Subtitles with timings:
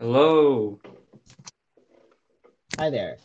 [0.00, 0.80] Hello.
[2.78, 3.18] Hi there.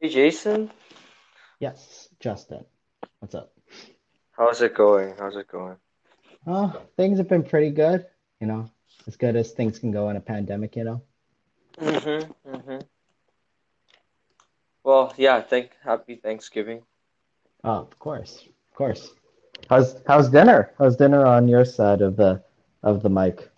[0.00, 0.72] Hey, Jason.
[1.60, 2.64] Yes, Justin.
[3.20, 3.52] What's up?
[4.32, 5.14] How's it going?
[5.16, 5.76] How's it going?
[6.48, 8.04] Oh, things have been pretty good,
[8.40, 8.68] you know,
[9.06, 11.02] as good as things can go in a pandemic, you know.
[11.78, 12.56] Mm-hmm.
[12.56, 12.78] Mm-hmm.
[14.82, 16.82] Well, yeah, thank happy Thanksgiving.
[17.62, 18.48] Oh, of course.
[18.70, 19.12] Of course.
[19.70, 20.72] How's how's dinner?
[20.76, 22.42] How's dinner on your side of the
[22.84, 23.50] of the mic?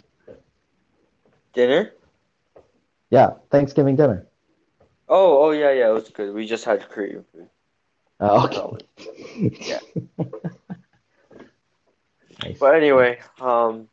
[1.52, 1.92] Dinner?
[3.10, 4.26] Yeah, Thanksgiving dinner.
[5.08, 6.34] Oh, oh yeah, yeah, it was good.
[6.34, 7.48] We just had Korean food.
[8.18, 8.86] Oh, okay.
[9.60, 9.80] yeah.
[12.44, 12.58] Nice.
[12.58, 13.88] But anyway, um,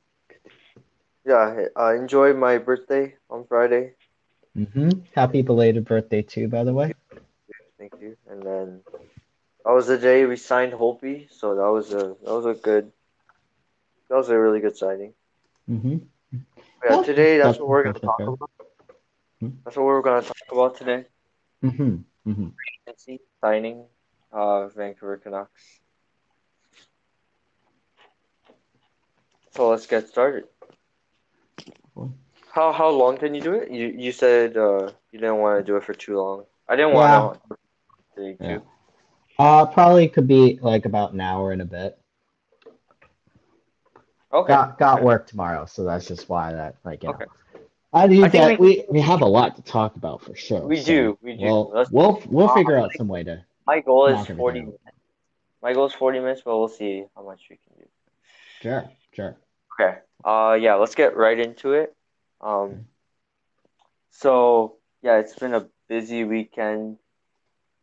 [1.26, 3.94] yeah, I enjoyed my birthday on Friday.
[4.58, 4.90] Mm-hmm.
[5.16, 6.94] Happy belated birthday too, by the way.
[7.80, 8.18] Thank you.
[8.30, 8.82] And then
[9.66, 12.92] that was the day we signed Holtby, so that was a that was a good
[14.10, 15.14] that was a really good signing.
[15.70, 15.98] Mm-hmm.
[16.84, 18.28] Yeah, today that's that's what we're gonna talk fair.
[18.28, 18.50] about.
[19.66, 21.06] That's what we're gonna talk about today.
[21.64, 21.96] Mm-hmm.
[22.30, 22.48] Mm-hmm.
[23.42, 23.86] signing
[24.32, 25.82] uh Vancouver Canucks.
[29.52, 30.46] So let's get started.
[31.96, 32.14] Cool.
[32.54, 33.70] How how long can you do it?
[33.72, 36.46] You you said uh you didn't want to do it for too long.
[36.68, 37.56] I didn't Yeah, want to
[38.16, 38.60] today yeah.
[39.40, 41.98] Uh, probably could be like about an hour and a bit.
[44.34, 44.54] Okay.
[44.54, 45.06] Got got Okay.
[45.06, 47.16] work tomorrow, so that's just why that like you know.
[47.16, 47.26] Okay.
[47.94, 50.36] I do I think get we we we have a lot to talk about for
[50.36, 50.62] sure.
[50.68, 51.46] we So do we do.
[51.46, 54.78] we'll Let's we'll we'll uh, figure out some way to my goal is forty minutes.
[55.62, 57.86] My goal is forty minutes, but we'll see how much we can do.
[58.62, 59.38] Sure, sure.
[59.80, 59.98] Okay.
[60.26, 61.96] Uh yeah, let's get right into it.
[62.42, 62.86] Um
[64.12, 66.98] so yeah, it's been a busy weekend,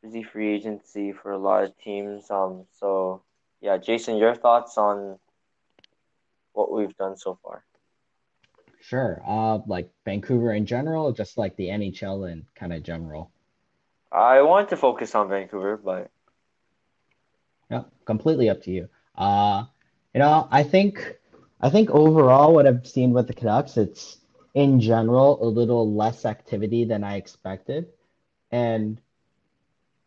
[0.03, 2.31] busy free agency for a lot of teams.
[2.31, 3.23] Um so
[3.61, 5.19] yeah, Jason, your thoughts on
[6.53, 7.65] what we've done so far?
[8.81, 9.23] Sure.
[9.27, 13.31] Uh, like Vancouver in general, just like the NHL in kind of general.
[14.13, 16.11] I want to focus on Vancouver, but
[17.71, 18.89] Yeah, completely up to you.
[19.17, 19.65] Uh,
[20.15, 21.19] you know, I think
[21.61, 24.19] I think overall what I've seen with the Canucks, it's
[24.55, 27.89] in general a little less activity than I expected.
[28.51, 29.01] And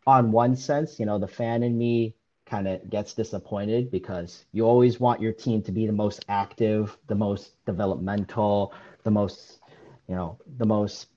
[0.06, 2.14] on one sense, you know, the fan in me
[2.54, 6.96] kind of gets disappointed because you always want your team to be the most active,
[7.08, 8.72] the most developmental,
[9.02, 9.58] the most,
[10.06, 11.08] you know, the most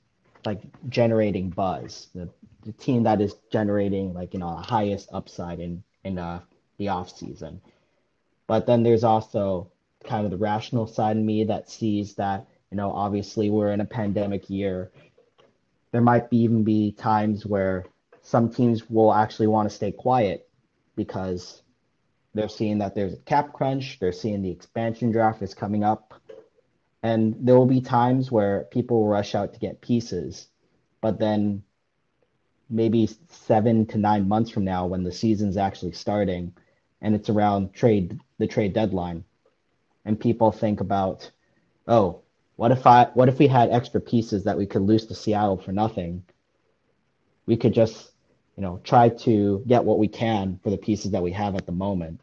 [0.48, 2.28] like generating buzz, the,
[2.66, 6.40] the team that is generating like, you know, the highest upside in in uh,
[6.80, 7.62] the off season.
[8.48, 9.72] But then there's also
[10.04, 13.82] kind of the rational side of me that sees that, you know, obviously we're in
[13.82, 14.92] a pandemic year
[15.92, 17.86] there might be even be times where
[18.24, 20.47] some teams will actually want to stay quiet
[20.98, 21.62] because
[22.34, 26.14] they're seeing that there's a cap crunch, they're seeing the expansion draft is coming up,
[27.02, 30.50] and there will be times where people rush out to get pieces,
[31.00, 31.64] but then
[32.70, 36.52] maybe seven to nine months from now when the season's actually starting
[37.02, 39.24] and it's around trade the trade deadline
[40.04, 41.32] and people think about
[41.88, 42.22] oh
[42.58, 45.58] what if i what if we had extra pieces that we could lose to seattle
[45.58, 46.24] for nothing?
[47.46, 48.12] We could just
[48.58, 51.66] you know try to get what we can for the pieces that we have at
[51.66, 52.20] the moment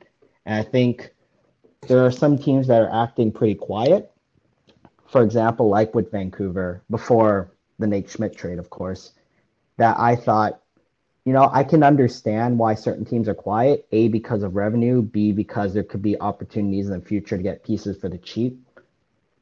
[0.46, 1.10] and i think
[1.88, 4.12] there are some teams that are acting pretty quiet
[5.06, 9.12] for example like with vancouver before the nate schmidt trade of course
[9.76, 10.60] that i thought
[11.24, 13.86] you know, I can understand why certain teams are quiet.
[13.92, 15.00] A, because of revenue.
[15.00, 18.60] B, because there could be opportunities in the future to get pieces for the cheap.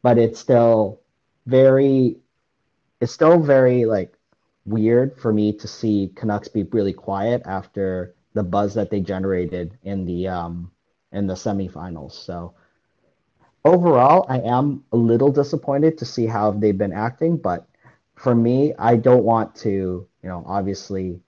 [0.01, 1.01] But it's still
[1.47, 2.19] very,
[3.01, 4.17] it's still very like
[4.65, 9.77] weird for me to see Canucks be really quiet after the buzz that they generated
[9.83, 10.71] in the um
[11.13, 12.13] in the semifinals.
[12.13, 12.55] So
[13.65, 17.37] overall, I am a little disappointed to see how they've been acting.
[17.37, 17.69] But
[18.15, 21.21] for me, I don't want to, you know, obviously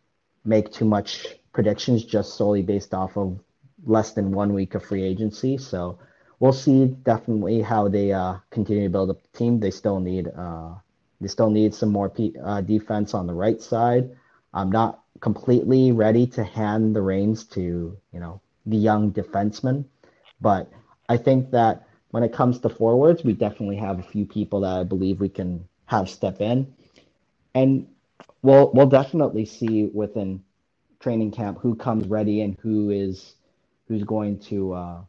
[0.44, 3.38] make too much predictions just solely based off of
[3.86, 5.58] less than one week of free agency.
[5.58, 5.98] So
[6.40, 9.60] we'll see definitely how they uh, continue to build up the team.
[9.60, 10.74] They still need uh,
[11.24, 12.12] they still need some more
[12.44, 14.10] uh, defense on the right side.
[14.52, 19.86] I'm not completely ready to hand the reins to you know the young defenseman,
[20.42, 20.70] but
[21.08, 24.80] I think that when it comes to forwards, we definitely have a few people that
[24.80, 26.74] I believe we can have step in.
[27.54, 27.88] And
[28.42, 30.44] we'll we'll definitely see within
[31.00, 33.36] training camp who comes ready and who is
[33.88, 35.00] who's going to uh,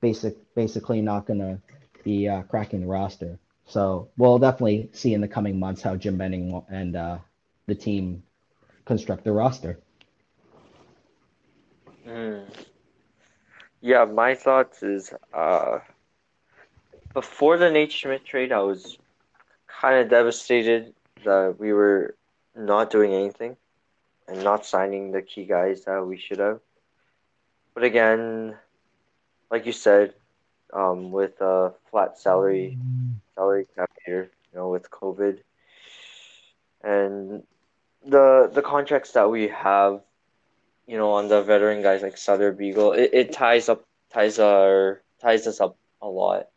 [0.00, 1.60] basic basically not going to
[2.02, 3.38] be uh, cracking the roster.
[3.72, 7.18] So we'll definitely see in the coming months how Jim Benning and uh,
[7.66, 8.22] the team
[8.84, 9.80] construct the roster.
[12.06, 12.44] mm,
[13.80, 15.78] yeah, my thoughts is uh
[17.14, 18.98] before the Nate Schmidt trade, I was
[19.66, 22.16] kind of devastated that we were
[22.56, 23.56] not doing anything
[24.28, 26.60] and not signing the key guys that we should have.
[27.74, 28.56] But again,
[29.50, 30.14] like you said,
[30.72, 32.78] um, with a flat salary
[33.34, 35.38] salary cap here, you know, with COVID
[36.82, 37.42] and
[38.04, 40.00] the the contracts that we have,
[40.86, 45.02] you know, on the veteran guys like Sutter Beagle, it, it ties up ties our
[45.20, 46.48] ties us up a lot.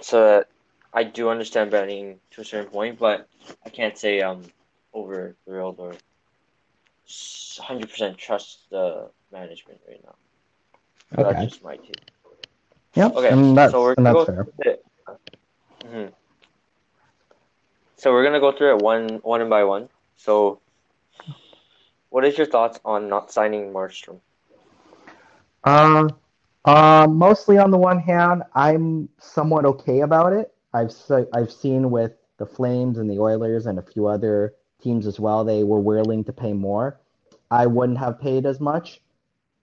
[0.00, 0.48] So that
[0.94, 3.28] I do understand betting to a certain point, but
[3.64, 4.44] I can't say I'm
[4.94, 5.94] over thrilled or
[7.60, 10.14] hundred percent trust the management right now.
[11.18, 11.32] Okay.
[11.32, 12.00] That's just my take.
[12.94, 13.16] Yep.
[13.16, 14.44] Okay, and that's, so we're and gonna that's go fair.
[14.44, 14.84] through it.
[15.84, 16.12] Mhm.
[17.96, 19.88] So we're gonna go through it one one by one.
[20.16, 20.60] So,
[22.10, 24.20] what is your thoughts on not signing Markstrom?
[25.64, 26.08] Uh,
[26.64, 30.52] uh, mostly on the one hand, I'm somewhat okay about it.
[30.72, 30.92] I've
[31.32, 35.44] I've seen with the Flames and the Oilers and a few other teams as well,
[35.44, 37.00] they were willing to pay more.
[37.50, 39.00] I wouldn't have paid as much.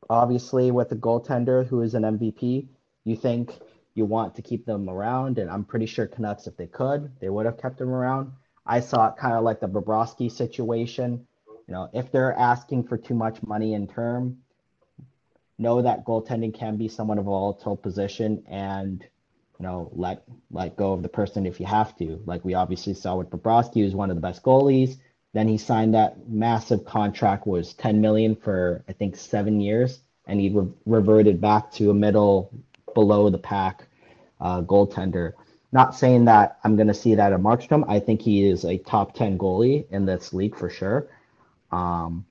[0.10, 2.68] Obviously, with a goaltender who is an MVP,
[3.06, 3.58] you think
[3.94, 7.30] you want to keep them around, and I'm pretty sure Canucks, if they could, they
[7.30, 8.32] would have kept him around.
[8.66, 11.26] I saw it kind of like the Bobrovsky situation.
[11.68, 14.38] You know, if they're asking for too much money in term,
[15.58, 19.02] know that goaltending can be somewhat of a volatile position and
[19.60, 22.94] you know let let go of the person if you have to like we obviously
[22.94, 24.98] saw with Bobrovsky who's one of the best goalies
[25.34, 30.40] then he signed that massive contract was 10 million for I think 7 years and
[30.40, 32.52] he re- reverted back to a middle
[32.96, 33.88] below the pack
[34.42, 35.34] uh, goaltender
[35.72, 38.80] not saying that I'm going to see that at Markstrom I think he is a
[38.80, 41.08] top 10 goalie in this league for sure
[41.72, 42.26] um,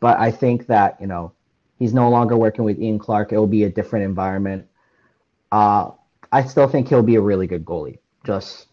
[0.00, 1.32] but I think that you know
[1.78, 3.32] He's no longer working with Ian Clark.
[3.32, 4.66] It will be a different environment.
[5.52, 5.90] Uh,
[6.32, 7.98] I still think he'll be a really good goalie.
[8.24, 8.66] Just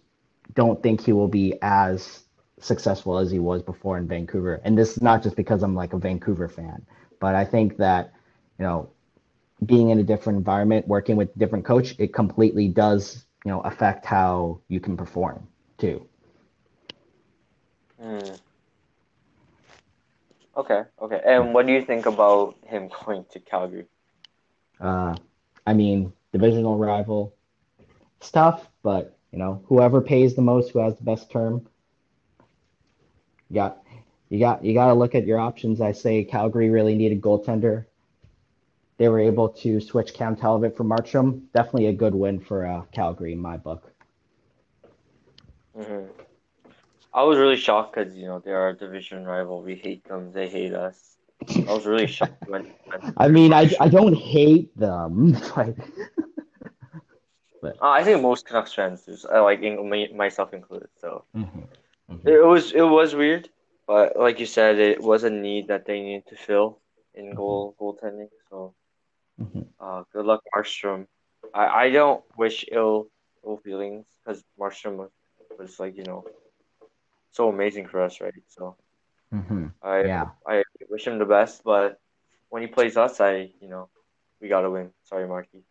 [0.55, 2.23] don't think he will be as
[2.59, 4.61] successful as he was before in Vancouver.
[4.63, 6.85] And this is not just because I'm like a Vancouver fan,
[7.19, 8.13] but I think that,
[8.57, 8.89] you know,
[9.65, 13.61] being in a different environment, working with a different coach, it completely does, you know,
[13.61, 16.05] affect how you can perform too.
[17.99, 18.35] Hmm.
[20.55, 21.21] Okay, okay.
[21.25, 23.85] And what do you think about him going to Calgary?
[24.79, 25.15] Uh,
[25.65, 27.33] I mean, divisional rival,
[28.17, 31.67] it's tough, but you know, whoever pays the most, who has the best term,
[33.49, 33.83] you got,
[34.29, 35.81] you got, you got to look at your options.
[35.81, 37.85] I say Calgary really needed goaltender.
[38.97, 41.41] They were able to switch Cam Talbot for Markstrom.
[41.53, 43.91] Definitely a good win for uh, Calgary in my book.
[45.75, 46.05] hmm
[47.13, 49.61] I was really shocked because you know they're our division rival.
[49.61, 50.31] We hate them.
[50.33, 51.17] They hate us.
[51.67, 52.63] I was really shocked when.
[52.85, 55.35] when I mean, I, I don't hate them,
[57.61, 59.61] but uh, I think most Canucks fans do, uh, like
[60.13, 60.89] myself included.
[60.99, 61.67] So Mhm,
[62.09, 62.35] mhm.
[62.35, 63.49] it was it was weird,
[63.87, 66.79] but like you said, it was a need that they needed to fill
[67.13, 68.29] in goal goaltending.
[68.49, 68.73] So
[69.39, 69.67] Mhm.
[69.79, 71.07] uh, good luck, Markstrom.
[71.53, 73.07] I, I don't wish ill
[73.45, 75.11] ill feelings because Markstrom was,
[75.59, 76.25] was like you know
[77.31, 78.33] so amazing for us, right?
[78.47, 78.75] So
[79.33, 79.73] Mhm.
[79.81, 80.29] I Yeah.
[80.47, 81.99] I wish him the best, but
[82.49, 83.89] when he plays us, I you know
[84.39, 84.93] we gotta win.
[85.03, 85.63] Sorry, Marky.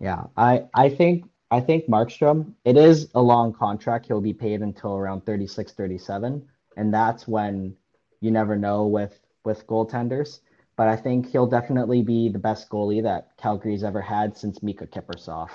[0.00, 4.06] Yeah, I I think I think Markstrom, it is a long contract.
[4.06, 7.76] He'll be paid until around 36, 37, and that's when
[8.20, 10.40] you never know with with goaltenders.
[10.80, 14.88] But I think he'll definitely be the best goalie that Calgary's ever had since Miikka
[14.88, 15.50] Kiprusoff,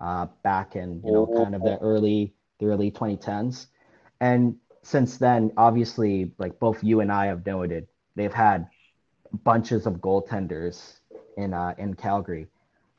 [0.00, 3.68] uh, back in you know kind of the early the early 2010s.
[4.20, 8.66] And since then, obviously, like both you and I have noted, they've had
[9.44, 10.98] bunches of goaltenders
[11.36, 12.48] in uh in Calgary.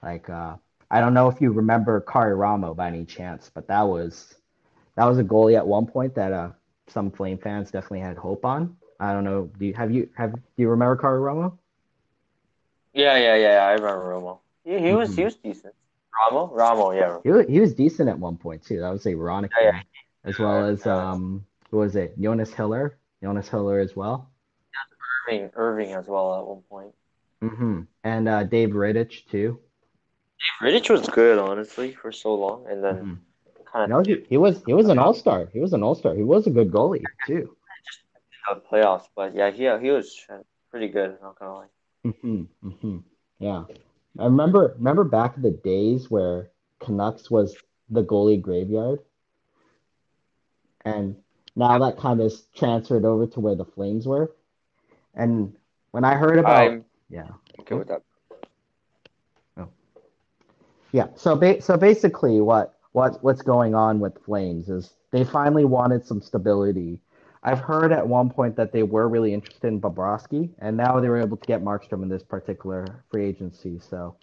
[0.02, 0.56] Like uh
[0.90, 4.34] I don't know if you remember Karri Ramo by any chance, but that was
[4.96, 6.52] that was a goalie at one point that uh
[6.88, 8.78] some Flame fans definitely had hope on.
[8.98, 9.52] I don't know.
[9.60, 11.60] Do you have you have do you remember Karri Ramo?
[12.96, 13.66] Yeah, yeah, yeah.
[13.66, 14.40] I remember Romo.
[14.64, 15.26] He, he was he Mhm.
[15.26, 15.76] was decent.
[16.32, 17.20] Ramo, Ramo, yeah.
[17.24, 18.80] He was, he was decent at one point too.
[18.80, 19.52] That was ironic.
[19.62, 19.82] Yeah, yeah.
[20.24, 22.18] As well as um who was it?
[22.20, 22.98] Jonas Hiller.
[23.22, 24.32] Jonas Hiller as well.
[25.28, 26.94] Irving, Irving as well at one point.
[27.42, 29.60] hmm And uh Dave Rittich too.
[30.62, 33.18] Dave Rittich was good, honestly, for so long, and then Mhm.
[33.72, 35.48] kind No, of he, he was he was an all-star.
[35.52, 36.16] He was an all-star.
[36.16, 37.58] He was a good goalie too.
[38.48, 39.08] the playoffs.
[39.16, 40.08] But yeah, he he was
[40.72, 41.18] pretty good.
[41.22, 41.75] Not gonna lie.
[42.06, 42.98] Hmm hmm
[43.40, 43.66] Yeah.
[44.20, 47.56] I remember remember back in the days where Canucks was
[47.90, 49.00] the goalie graveyard,
[50.86, 51.16] and
[51.56, 54.32] now that kind of transferred over to where the Flames were.
[55.16, 55.56] And
[55.92, 57.28] when I heard about I'm yeah
[57.60, 58.02] okay with that.
[60.92, 61.08] Yeah.
[61.16, 66.06] So ba- so basically, what what what's going on with Flames is they finally wanted
[66.06, 67.00] some stability.
[67.46, 71.08] I've heard at one point that they were really interested in Bobrovsky, and now they
[71.10, 73.78] were able to get Markstrom in this particular free agency.
[73.80, 74.16] So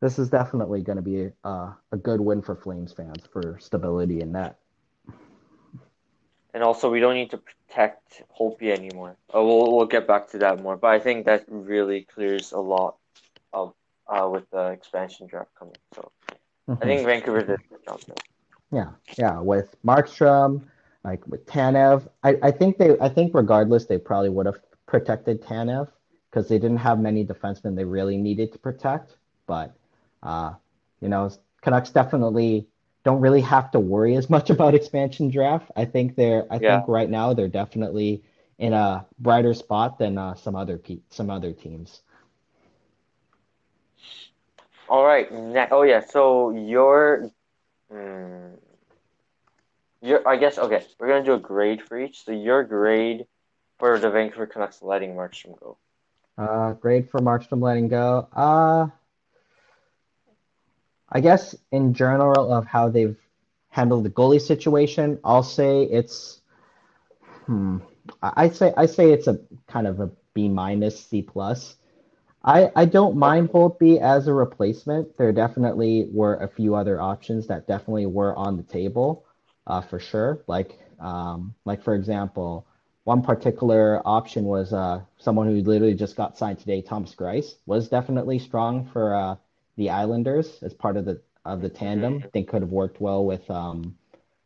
[0.00, 4.22] this is definitely going to be a, a good win for Flames fans for stability
[4.22, 4.56] in that.
[6.54, 9.14] And also, we don't need to protect Holtby anymore.
[9.32, 12.58] Uh, we'll we'll get back to that more, but I think that really clears a
[12.58, 12.96] lot
[13.52, 13.74] of
[14.08, 15.76] uh, with the expansion draft coming.
[15.94, 16.10] So
[16.68, 16.82] mm-hmm.
[16.82, 18.16] I think Vancouver did a good job there.
[18.72, 20.62] Yeah, yeah, with Markstrom,
[21.04, 25.42] like with Tanev, I, I think they I think regardless they probably would have protected
[25.42, 25.88] Tanev
[26.30, 29.16] because they didn't have many defensemen they really needed to protect.
[29.46, 29.74] But
[30.22, 30.54] uh,
[31.00, 31.30] you know,
[31.62, 32.66] Canucks definitely
[33.04, 35.70] don't really have to worry as much about expansion draft.
[35.76, 36.78] I think they're I yeah.
[36.78, 38.22] think right now they're definitely
[38.58, 42.02] in a brighter spot than uh, some other pe- some other teams.
[44.90, 45.32] All right.
[45.32, 46.00] Ne- oh yeah.
[46.00, 47.30] So your,
[47.92, 48.58] mm,
[50.02, 50.84] your I guess okay.
[50.98, 52.24] We're gonna do a grade for each.
[52.24, 53.26] So your grade
[53.78, 55.78] for the Vancouver Canucks letting Markstrom go.
[56.38, 58.28] Uh, grade for Markstrom letting go.
[58.32, 58.88] Uh,
[61.08, 63.16] I guess in general of how they've
[63.68, 66.40] handled the goalie situation, I'll say it's
[67.46, 67.78] hmm.
[68.22, 71.76] I say I say it's a kind of a B minus C plus.
[72.42, 75.16] I I don't mind Holtby as a replacement.
[75.18, 79.24] There definitely were a few other options that definitely were on the table,
[79.70, 80.42] uh, for sure.
[80.46, 82.66] Like um like for example,
[83.04, 87.88] one particular option was uh someone who literally just got signed today, Thomas Greiss, was
[87.88, 89.36] definitely strong for uh
[89.76, 92.22] the Islanders as part of the of the tandem.
[92.24, 93.96] I think could have worked well with um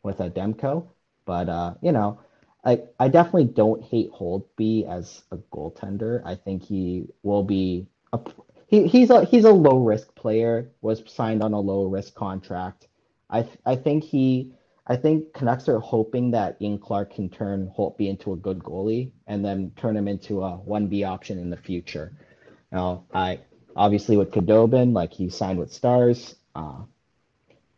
[0.02, 0.86] with a Demko,
[1.24, 2.20] but uh, you know,
[2.64, 6.22] I I definitely don't hate Holtby as a goaltender.
[6.24, 8.20] I think he will be a
[8.66, 10.70] he, he's a he's a low risk player.
[10.82, 12.88] Was signed on a low risk contract.
[13.30, 14.52] I I think he
[14.86, 19.12] I think Canucks are hoping that Ian Clark can turn Holtby into a good goalie
[19.26, 22.12] and then turn him into a one B option in the future.
[22.70, 23.40] Now I
[23.74, 26.82] obviously with Khudobin, like he signed with Stars, uh,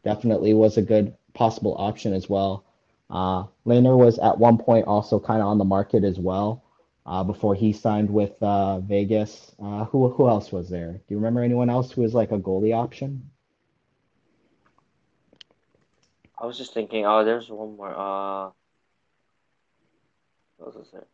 [0.04, 2.64] definitely was a good possible option as well.
[3.08, 6.64] Uh, Lehner was at one point also kind of on the market as well
[7.06, 9.54] uh, before he signed with uh, Vegas.
[9.62, 10.92] Uh, who who else was there?
[10.92, 13.30] Do you remember anyone else who was like a goalie option?
[16.38, 17.06] I was just thinking.
[17.06, 17.90] Oh, there's one more.
[17.90, 18.50] Uh,
[20.58, 21.06] what was it?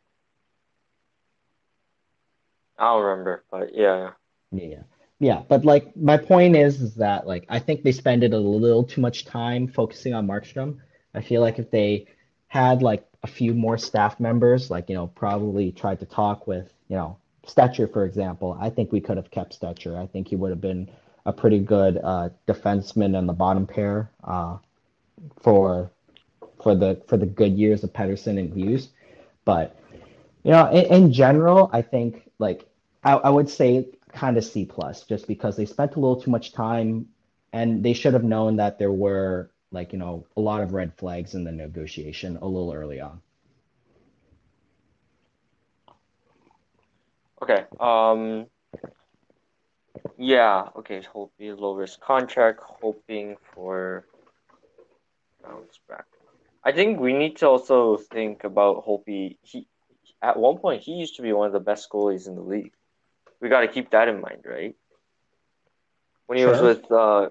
[2.78, 4.10] I don't remember, but yeah.
[4.50, 4.82] Yeah.
[5.20, 8.38] Yeah, but like my point is is that like I think they spend it a
[8.38, 10.78] little too much time focusing on Markstrom.
[11.14, 12.08] I feel like if they
[12.48, 16.72] had like a few more staff members, like you know, probably tried to talk with
[16.88, 19.96] you know Stecher, for example, I think we could have kept Stecher.
[19.96, 20.90] I think he would have been
[21.24, 24.56] a pretty good uh, defenseman in the bottom pair uh,
[25.42, 25.90] for
[26.62, 28.90] for the for the good years of Pettersson and Hughes.
[29.44, 29.76] But
[30.42, 32.66] you know, in, in general, I think like
[33.04, 36.30] I, I would say kind of C plus, just because they spent a little too
[36.30, 37.08] much time,
[37.52, 40.92] and they should have known that there were like you know a lot of red
[40.96, 43.20] flags in the negotiation a little early on.
[47.42, 47.64] Okay.
[47.80, 48.46] Um.
[50.16, 50.68] Yeah.
[50.76, 51.02] Okay.
[51.12, 54.04] Hoping low risk contract, hoping for
[55.42, 56.06] bounce back.
[56.64, 59.36] I think we need to also think about Holtby.
[59.42, 59.66] He
[60.22, 62.72] at one point he used to be one of the best goalies in the league
[63.42, 64.74] we got to keep that in mind, right?
[66.26, 66.52] When he sure.
[66.52, 67.28] was with uh,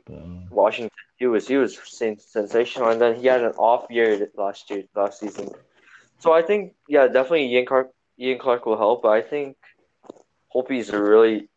[0.52, 4.84] Washington, he was he was sensational, and then he had an off year last year,
[4.94, 5.50] last season.
[6.20, 7.90] So I think, yeah, definitely Ian Clark,
[8.20, 9.56] Ian Clark will help, but I think
[10.70, 11.48] is a really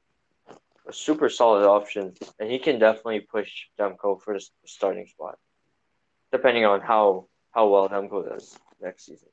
[0.88, 5.36] a super solid option, and he can definitely push Demko for the starting spot,
[6.34, 9.28] depending on how how well Demko does next season.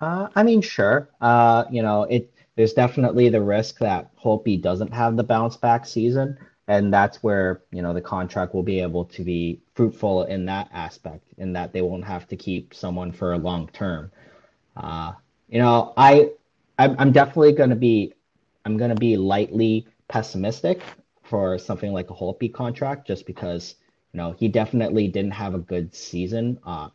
[0.00, 1.08] Uh, I mean, sure.
[1.20, 5.84] Uh, you know, it there's definitely the risk that Holtby doesn't have the bounce back
[5.84, 10.46] season, and that's where you know the contract will be able to be fruitful in
[10.46, 14.12] that aspect, in that they won't have to keep someone for a long term.
[14.76, 15.12] Uh,
[15.48, 16.30] you know, I
[16.78, 18.14] I'm, I'm definitely going to be
[18.64, 20.80] I'm to be lightly pessimistic
[21.24, 23.74] for something like a Holtby contract, just because
[24.14, 26.88] you know he definitely didn't have a good season uh,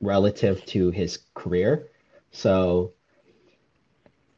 [0.00, 1.88] relative to his career.
[2.30, 2.92] So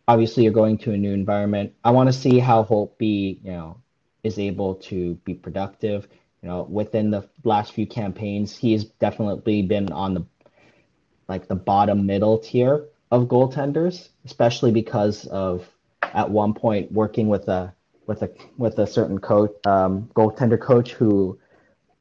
[0.09, 1.75] obviously you're going to a new environment.
[1.85, 3.79] I want to see how Holtby, you know,
[4.25, 6.09] is able to be productive.
[6.43, 10.27] You know, within the last few campaigns, he's definitely been on the
[11.29, 15.67] like the bottom middle tier of goaltenders, especially because of
[16.03, 17.73] at one point working with a
[18.07, 21.39] with a with a certain coach, um, goaltender coach who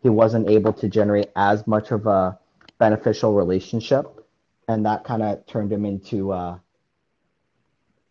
[0.04, 2.38] he wasn't able to generate as much of a
[2.78, 4.28] beneficial relationship,
[4.68, 6.60] and that kind of turned him into uh,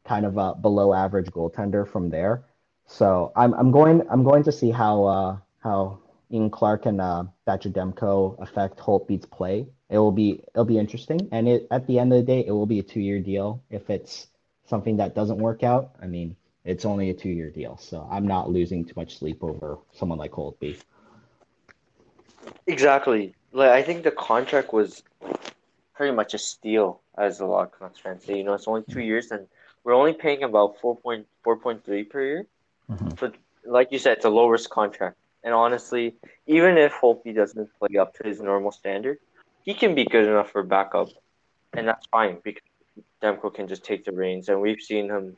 [0.04, 2.44] kind of a below average goaltender from there.
[2.86, 5.98] So I'm I'm going I'm going to see how uh, how
[6.32, 9.66] Ian Clark and uh, Thatcher Demko affect Holtby's play.
[9.90, 12.52] It will be it'll be interesting, and it at the end of the day, it
[12.52, 13.62] will be a two year deal.
[13.70, 14.28] If it's
[14.64, 18.26] something that doesn't work out, I mean, it's only a two year deal, so I'm
[18.26, 20.78] not losing too much sleep over someone like Holtby.
[22.66, 23.34] Exactly.
[23.52, 25.02] Like I think the contract was
[25.94, 28.36] pretty much a steal, as a lot of Canucks fans say.
[28.38, 29.46] You know, it's only two years, and
[29.84, 32.46] we're only paying about four point four point three per year.
[32.90, 33.18] Mhm.
[33.18, 33.32] So,
[33.64, 35.16] like you said, it's a low risk contract.
[35.44, 36.14] And honestly,
[36.46, 39.18] even if Holtby doesn't play up to his normal standard,
[39.64, 41.08] he can be good enough for backup,
[41.74, 42.62] and that's fine because
[43.20, 45.36] Demko can just take the reins, and we've seen him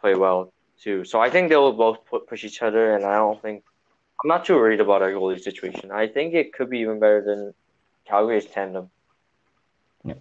[0.00, 0.52] play well
[0.82, 1.04] too.
[1.04, 3.64] So I think they will both put, push each other, and I don't think
[4.22, 5.90] I'm not too worried about our goalie situation.
[5.92, 7.54] I think it could be even better than
[8.06, 8.90] Calgary's tandem.
[10.04, 10.14] Yeah.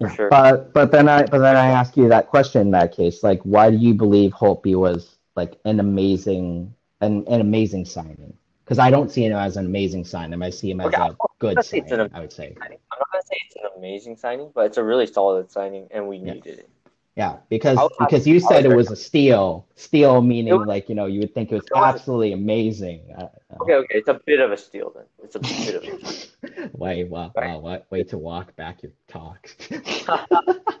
[0.00, 0.28] For sure.
[0.28, 3.40] But but then I but then I ask you that question in that case, like
[3.42, 8.36] why do you believe Holtby was like an amazing an, an amazing signing?
[8.64, 10.42] Because I don't see him as an amazing signing.
[10.42, 12.12] I see him as Okay, a good gonna say it's an signing.
[12.14, 12.54] I would say.
[12.56, 16.08] I'm not gonna say it's an amazing signing, but it's a really solid signing, and
[16.08, 16.32] we Yeah.
[16.34, 16.68] needed it.
[17.16, 19.66] Yeah, because I was happy- because you I was said it was a steal.
[19.76, 23.02] Steal meaning was- like you know you would think it was absolutely amazing.
[23.16, 23.28] Uh,
[23.60, 25.04] Okay, okay, it's a bit of a steal then.
[25.22, 27.50] It's a bit of a Wait, wow, Right.
[27.50, 27.90] wow, what?
[27.90, 29.48] Way to walk back your talk.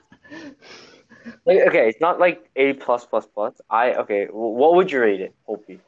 [1.46, 3.54] Like, okay, it's not like A plus plus plus.
[3.70, 4.26] I okay.
[4.30, 5.78] What would you rate it, Holtby?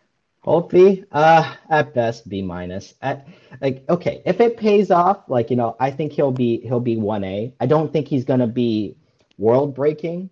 [0.44, 2.94] Holtby, uh, at best B minus.
[3.02, 3.26] At
[3.60, 6.96] like okay, if it pays off, like you know, I think he'll be he'll be
[6.96, 7.52] one A.
[7.60, 8.96] I don't think he's gonna be
[9.38, 10.30] world breaking.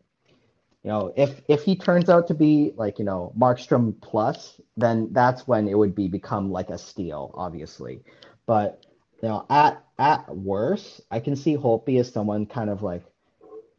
[0.85, 5.09] You know, if if he turns out to be like you know Markstrom plus, then
[5.13, 8.03] that's when it would be become like a steal, obviously.
[8.45, 8.85] But
[9.23, 13.03] you know, at at worst, I can see Holtby as someone kind of like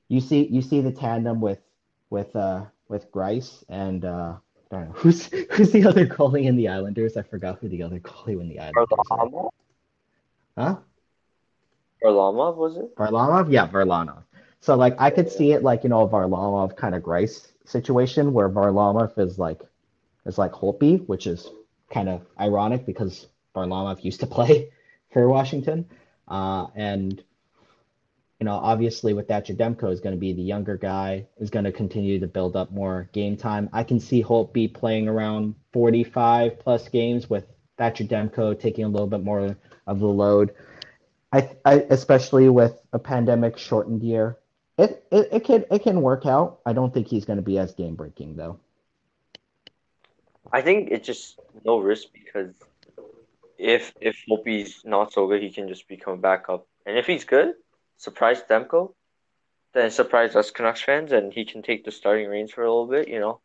[0.07, 1.59] you see you see the tandem with
[2.09, 4.37] with uh with Greiss and uh
[4.71, 7.17] I don't know who's who's the other goalie in the Islanders.
[7.17, 8.87] I forgot who the other goalie in the Islanders.
[9.07, 9.49] Varlamov?
[10.57, 10.77] Huh?
[12.03, 12.95] Varlamov was it?
[12.95, 13.51] Varlamov?
[13.51, 14.23] Yeah, Varlamov.
[14.65, 18.49] So like I could see it like you know Varlamov kind of Greiss situation where
[18.49, 19.61] Varlamov is like
[20.25, 21.47] is like Holtby, which is
[21.93, 24.71] kind of ironic because Varlamov used to play
[25.13, 25.85] for Washington,
[26.27, 27.23] uh, and
[28.39, 31.65] you know obviously with that Demko is going to be the younger guy is going
[31.65, 33.69] to continue to build up more game time.
[33.71, 37.45] I can see Holtby playing around 45 plus games with
[37.77, 40.55] Thatcher Demko taking a little bit more of the load.
[41.31, 44.39] I, I especially with a pandemic shortened year,
[44.77, 46.59] it, it it can it can work out.
[46.65, 48.59] I don't think he's going to be as game breaking though.
[50.51, 52.53] I think it's just no risk because
[53.57, 57.23] if if Holtby's not so good, he can just become a backup, and if he's
[57.23, 57.55] good,
[57.97, 58.93] surprise Demko,
[59.73, 62.87] then surprise us Canucks fans, and he can take the starting reins for a little
[62.87, 63.07] bit.
[63.07, 63.39] You know,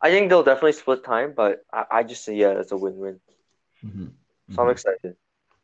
[0.00, 3.20] I think they'll definitely split time, but I, I just say yeah, as a win-win.
[3.84, 4.06] Mm-hmm.
[4.54, 5.16] So I'm excited.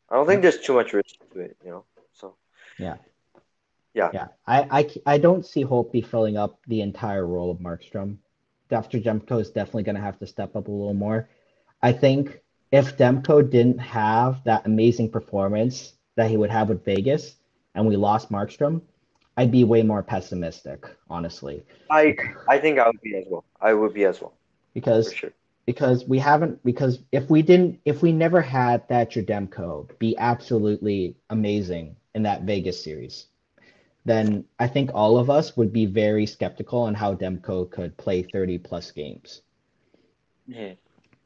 [0.09, 1.57] I don't think there's too much risk to it.
[1.65, 2.35] You know, so
[2.77, 2.97] Yeah.
[3.95, 4.11] Yeah.
[4.13, 4.27] Yeah.
[4.45, 8.17] I, I, I don't see Holtby filling up the entire role of Markstrom.
[8.69, 8.99] Dr.
[8.99, 11.29] Demko is definitely going to have to step up a little more.
[11.81, 17.37] I think if Demko didn't have that amazing performance that he would have with Vegas
[17.75, 18.81] and we lost Markstrom,
[19.37, 21.65] I'd be way more pessimistic, honestly.
[21.89, 22.15] I
[22.49, 23.45] I think I would be as well.
[23.61, 24.37] I would be as well
[24.73, 25.31] Because sure.
[25.65, 31.17] because we haven't because if we didn't if we never had Thatcher Demko be absolutely
[31.29, 33.27] amazing in that Vegas series,
[34.05, 38.21] then I think all of us would be very skeptical on how Demko could play
[38.21, 39.41] 30 plus games.
[40.47, 40.73] Yeah.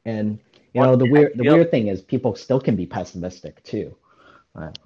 [0.04, 0.38] And
[0.72, 3.94] you know the weird the weird thing is people still can be pessimistic too.
[4.54, 4.76] Right.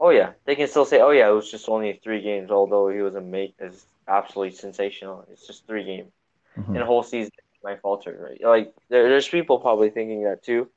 [0.00, 2.88] Oh yeah, they can still say, "Oh yeah, it was just only three games." Although
[2.88, 5.24] he was ama- is absolutely sensational.
[5.30, 6.10] It's just three games
[6.58, 6.76] Mhm.
[6.76, 7.32] in a whole season.
[7.62, 8.42] My falter, right?
[8.42, 10.68] Like there, there's people probably thinking that too.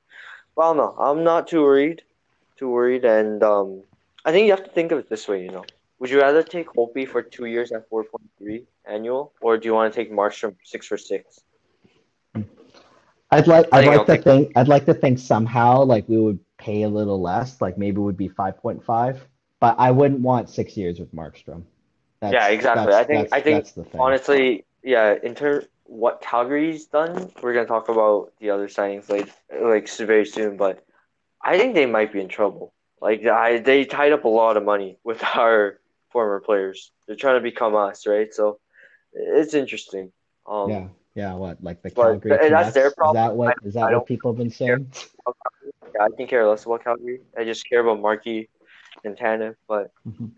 [0.56, 2.04] Well, no, I'm not too worried.
[2.58, 3.82] Too worried, and um,
[4.24, 5.44] I think you have to think of it this way.
[5.44, 5.66] You know,
[6.00, 9.94] would you rather take Holtby for two years at 4.3 annual, or do you want
[9.94, 11.42] to take Markstrom six for six?
[13.32, 16.84] I'd like I'd like to think I'd like to think somehow like we would pay
[16.84, 19.20] a little less, like maybe it would be 5.5,
[19.60, 21.64] but I wouldn't want 6 years with Markstrom.
[22.22, 22.94] That's, Yeah, exactly.
[22.94, 24.00] I think- that's- I think that's the thing.
[24.02, 25.16] Honestly, yeah.
[25.22, 29.30] In terms what Calgary's done, we're gonna talk about the other signings like
[29.60, 30.56] like very soon.
[30.58, 30.84] But
[31.44, 32.74] I think they might be in trouble.
[33.02, 35.80] Like I, they tied up a lot of money with our
[36.16, 36.92] former players.
[37.06, 38.34] They're trying to become us, right?
[38.34, 38.60] So
[39.12, 40.14] it's interesting.
[40.48, 40.88] Um, Yeah.
[41.16, 43.12] Yeah, what like the But Calgary th- that's their Canucks?
[43.12, 44.92] Is that what is that what people have been saying?
[45.94, 47.20] Yeah, I can care less about Calgary.
[47.40, 48.50] I just care about Markey
[49.04, 49.56] and Tanev.
[49.68, 50.32] But Mhm.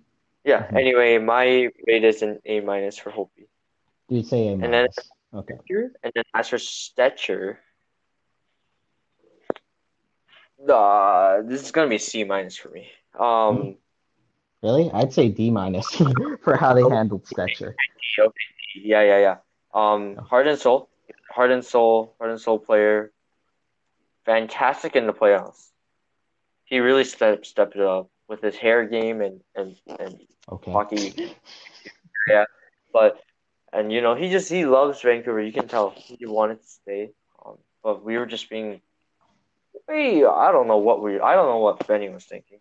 [0.46, 0.78] yeah, Mhm.
[0.82, 1.46] anyway, my
[1.88, 3.50] rate is an A minus for Hopi.
[4.10, 4.98] You'd say A And then minus.
[5.34, 5.58] Okay.
[6.06, 7.58] and then as for Stecher,
[10.70, 12.86] uh, this is gonna be C minus for me.
[13.18, 13.78] Um,
[14.64, 14.90] Really?
[14.92, 15.96] I'd say D minus
[16.42, 17.74] for how they handled Stecher.
[18.76, 19.36] yeah, yeah, yeah.
[19.74, 20.90] Um, heart and soul,
[21.30, 23.12] heart and soul, heart and soul player,
[24.26, 25.70] fantastic in the playoffs.
[26.66, 30.72] He really stepped stepped it up with his hair game and and and Okay.
[30.72, 31.14] hockey.
[32.28, 32.46] Yeah,
[32.92, 33.22] but
[33.72, 35.42] and you know he just he loves Vancouver.
[35.42, 37.12] You can tell he wanted to stay.
[37.46, 38.82] Um, but we were just being,
[39.88, 42.60] we I don't know what we I don't know what Benny was thinking.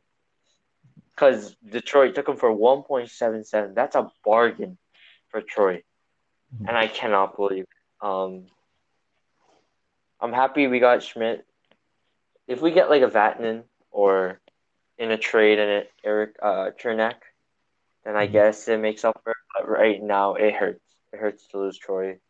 [1.16, 3.72] Because Detroit took him for one point seven seven.
[3.74, 4.76] That's a bargain
[5.30, 5.82] for Troy,
[6.54, 6.68] Mhm.
[6.68, 7.64] and I cannot believe.
[8.02, 8.46] Um,
[10.20, 11.46] I'm happy we got Schmidt.
[12.46, 14.40] If we get like a Vatanen or
[14.98, 17.16] in a trade and an Erik uh, Cernak,
[18.04, 18.32] then I Mhm.
[18.32, 19.36] guess it makes up for it.
[19.54, 20.84] But right now, it hurts.
[21.12, 22.20] It hurts to lose Troy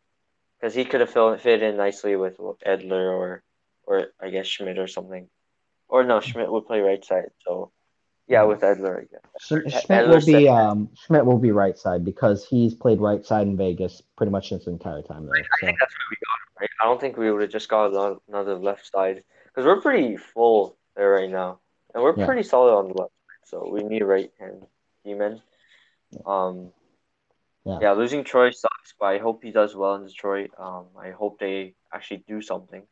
[0.59, 3.43] because he could have fit fit in nicely with Edler or
[3.83, 5.29] or I guess Schmidt or something.
[5.89, 7.31] Or no, Schmidt would play right side.
[7.39, 7.71] So
[8.27, 9.83] yeah, with Edler, I guess.
[9.85, 13.55] Schmidt will be um Schmidt will be right side because he's played right side in
[13.55, 15.35] Vegas pretty much his entire time there.
[15.35, 16.69] I So think that's why we got him, right?
[16.81, 20.77] I don't think we would have just got another left side because we're pretty full
[20.95, 21.59] there right now,
[21.93, 22.25] and we're Yeah.
[22.25, 23.13] pretty solid on the left.
[23.45, 24.67] So we need right hand
[25.05, 25.41] D-men.
[26.25, 26.73] Um,
[27.63, 27.79] Yeah.
[27.81, 27.91] yeah.
[27.93, 30.51] losing Troy sucks, but I hope he does well in Detroit.
[30.57, 32.83] Um, I hope they actually do something.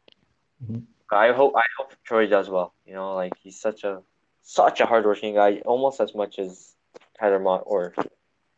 [0.63, 0.83] Mhm.
[1.11, 2.73] I hope I hope Troy does well.
[2.85, 4.01] You know, like he's such a
[4.45, 6.73] such a hardworking guy, almost as much as
[7.19, 7.93] Tyler Motte, or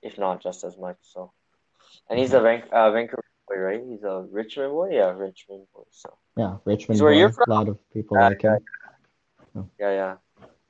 [0.03, 0.97] if not just as much.
[1.01, 1.31] So,
[2.09, 3.81] and he's a Van- uh, Vancouver boy, right?
[3.89, 4.89] He's a Richmond boy.
[4.91, 5.83] Yeah, Richmond boy.
[5.91, 6.97] So yeah, Richmond.
[6.97, 7.49] He's where boy, you're from?
[7.49, 8.59] A lot of people Yeah, like him.
[9.79, 10.15] yeah, yeah.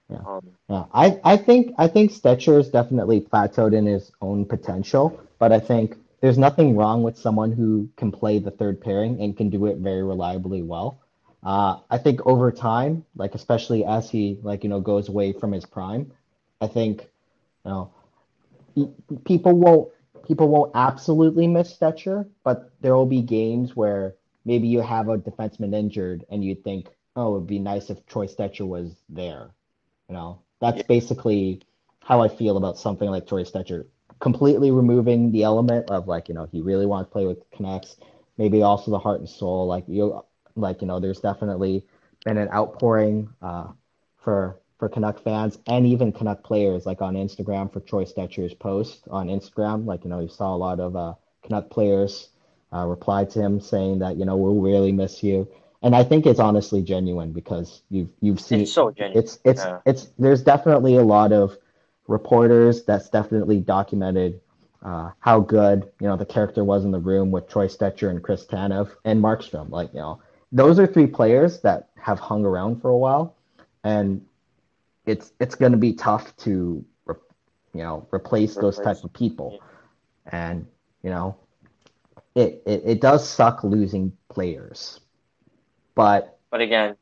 [0.09, 0.17] Yeah.
[0.25, 5.19] Um, Yeah, I, I think I think Stecher is definitely plateaued in his own potential,
[5.39, 9.35] but I think there's nothing wrong with someone who can play the third pairing and
[9.35, 11.01] can do it very reliably well.
[11.43, 15.51] Uh, I think over time, like especially as he like you know goes away from
[15.51, 16.11] his prime,
[16.61, 17.01] I think
[17.65, 17.91] you know
[19.25, 19.89] people won't
[20.27, 25.17] people won't absolutely miss Stecher, but there will be games where maybe you have a
[25.17, 29.51] defenseman injured and you think, oh, it'd be nice if Troy Stecher was there.
[30.09, 30.87] You know, that's Yeah.
[30.87, 31.61] basically
[32.01, 33.85] how I feel about something like Troy Stecher.
[34.19, 37.97] Completely removing the element of like, you know, he really wants to play with Canucks.
[38.37, 39.67] Maybe also the heart and soul.
[39.67, 40.21] Like you,
[40.57, 41.85] like you know, there's definitely
[42.25, 43.67] been an outpouring uh,
[44.17, 49.07] for for Canuck fans and even Canuck players, like on Instagram for Troy Stecher's post
[49.09, 49.85] on Instagram.
[49.85, 52.29] Like you know, you saw a lot of uh, Canuck players
[52.73, 55.47] uh, reply to him saying that you know we'll really miss you.
[55.83, 59.17] And I think it's honestly genuine because you've you've seen it's so genuine.
[59.23, 59.79] it's it's Yeah.
[59.85, 61.57] it's there's definitely a lot of
[62.07, 64.39] reporters that's definitely documented
[64.83, 68.23] uh, how good you know the character was in the room with Troy Stecher and
[68.23, 69.69] Chris Tanev and Markstrom.
[69.69, 70.19] Like you know,
[70.51, 73.35] those are three players that have hung around for a while,
[73.83, 74.25] and
[75.05, 77.15] it's it's going to be tough to re-
[77.73, 78.97] you know replace those Replace.
[78.97, 79.59] type of people,
[80.31, 80.65] and
[81.03, 81.35] you know,
[82.35, 84.99] it it, it does suck losing players,
[85.95, 86.95] but But again,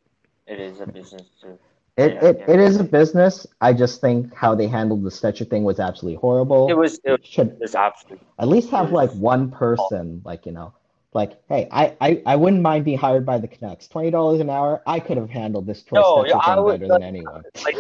[0.48, 1.58] it is a business too.
[1.98, 2.52] It, Yeah, it, yeah.
[2.54, 3.48] it is a business.
[3.62, 6.70] I just think how they handled the Stecher thing was absolutely horrible.
[6.70, 10.74] It was it Should was absolutely at least have like one person, like, you know,
[11.16, 13.88] like, hey, I, I, I wouldn't mind being hired by the Canucks.
[13.88, 16.92] Twenty dollars an hour, I could have handled this Troy No, yeah, I would- better
[16.94, 17.44] than anyone.
[17.66, 17.76] like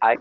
[0.00, 0.16] I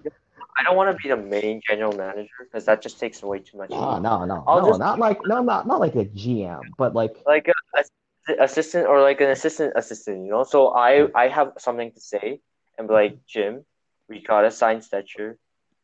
[0.57, 3.57] I don't want to be the main general manager because that just takes away too
[3.57, 3.69] much.
[3.69, 6.93] no, no, no, I'll no, just- not like no, not not like a GM, but
[6.93, 10.43] like like a, a assistant or like an assistant assistant, you know.
[10.43, 12.41] So I I have something to say
[12.77, 13.63] and be like Jim,
[14.09, 15.35] we gotta sign Stecher.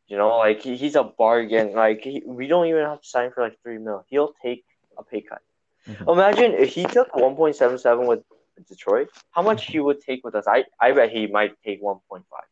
[0.07, 1.73] You know, like he, he's a bargain.
[1.73, 4.03] Like he, we don't even have to sign for like three mil.
[4.09, 4.63] He'll take
[4.97, 5.41] a pay cut.
[5.87, 6.11] Mhm.
[6.11, 8.23] Imagine if he took one point seven seven with
[8.67, 9.09] Detroit.
[9.31, 10.45] How much he would take with us?
[10.47, 12.47] I I bet he might take one point five.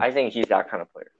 [0.00, 1.10] I think he's that kind of player.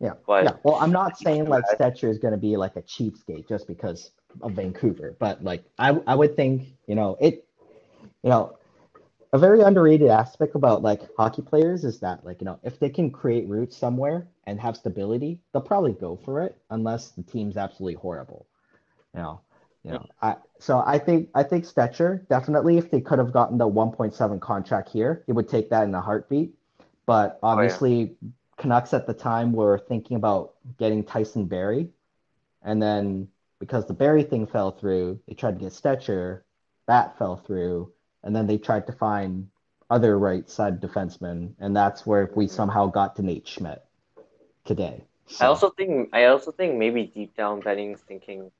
[0.00, 0.56] Yeah, But- yeah.
[0.62, 4.10] Well, I'm not saying like Stecher is going to be like a cheapskate just because
[4.42, 7.46] of Vancouver, but like I, I would think, you know, it,
[8.22, 8.56] you know,
[9.32, 12.88] a very underrated aspect about like hockey players is that like you know if they
[12.88, 17.56] can create roots somewhere and have stability, they'll probably go for it unless the team's
[17.56, 18.46] absolutely horrible.
[19.14, 19.40] You know,
[19.84, 20.06] you know.
[20.22, 24.40] I so I think I think Stecher definitely if they could have gotten the 1.7
[24.40, 26.54] contract here, he would take that in a heartbeat.
[27.06, 28.16] But oh, obviously,
[28.56, 31.90] Canucks at the time were thinking about getting Tyson Barrie,
[32.62, 33.28] and then
[33.60, 36.42] because the Barrie thing fell through, they tried to get Stecher,
[36.86, 37.92] that fell through,
[38.22, 39.48] and then they tried to find
[39.90, 43.84] other right side defensemen, and that's where we somehow got to Nate Schmidt
[44.64, 45.04] today.
[45.26, 45.44] So.
[45.44, 48.50] I also think I also think maybe deep down Benning's thinking,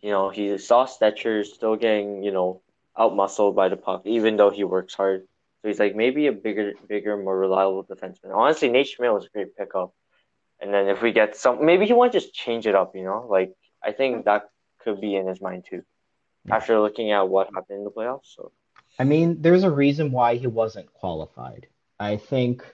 [0.00, 2.62] you know, he saw Stecher still getting, you know,
[2.96, 5.22] out muscled by the puck, even though he works hard.
[5.62, 8.34] So he's like maybe a bigger, bigger, more reliable defenseman.
[8.34, 9.92] Honestly, Nate Schmidt was a great pickup.
[10.60, 12.94] And then if we get some, maybe he want to just change it up.
[12.94, 15.82] You know, like I think that could be in his mind too,
[16.50, 18.34] after looking at what happened in the playoffs.
[18.36, 18.52] So.
[18.98, 21.66] I mean, there's a reason why he wasn't qualified.
[22.00, 22.64] I think.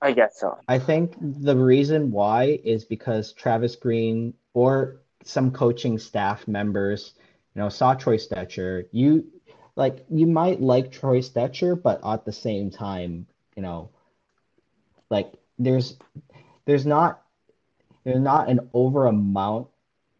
[0.00, 0.58] I guess so.
[0.68, 7.14] I think the reason why is because Travis Green or some coaching staff members,
[7.54, 8.86] you know, saw Troy Stecher.
[8.92, 9.26] You
[9.76, 13.90] like you might like Troy Stecher, but at the same time, you know,
[15.10, 15.96] like there's
[16.64, 17.22] there's not
[18.04, 19.68] there's not an over amount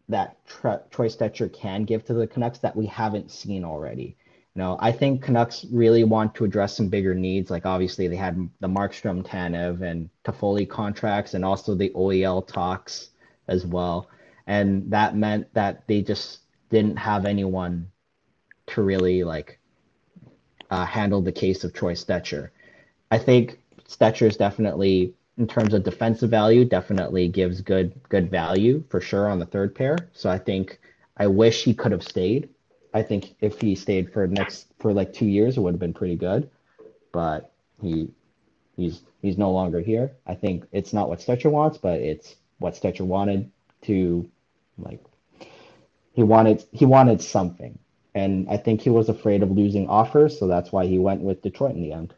[0.09, 4.17] that Troy Stecher can give to the Canucks that we haven't seen already.
[4.55, 7.49] You know, I think Canucks really want to address some bigger needs.
[7.49, 13.09] Like obviously they had the Markstrom, Tanev, and Toffoli contracts, and also the OEL talks
[13.47, 14.09] as well.
[14.47, 17.89] And that meant that they just didn't have anyone
[18.67, 19.59] to really like
[20.69, 22.49] uh, handle the case of Troy Stecher.
[23.11, 28.83] I think Stecher is definitely, in terms of defensive value, definitely gives good good value
[28.89, 29.97] for sure on the third pair.
[30.13, 30.79] So I think
[31.17, 32.49] I wish he could have stayed.
[32.93, 35.93] I think if he stayed for next for like two years, it would have been
[35.93, 36.49] pretty good.
[37.11, 38.09] But he
[38.75, 40.11] he's he's no longer here.
[40.25, 43.51] I think it's not what Stecher wants, but it's what Stecher wanted
[43.83, 44.29] to
[44.77, 45.03] like
[46.13, 47.77] he wanted he wanted something
[48.15, 51.41] and I think he was afraid of losing offers, so that's why he went with
[51.41, 52.13] Detroit in the end.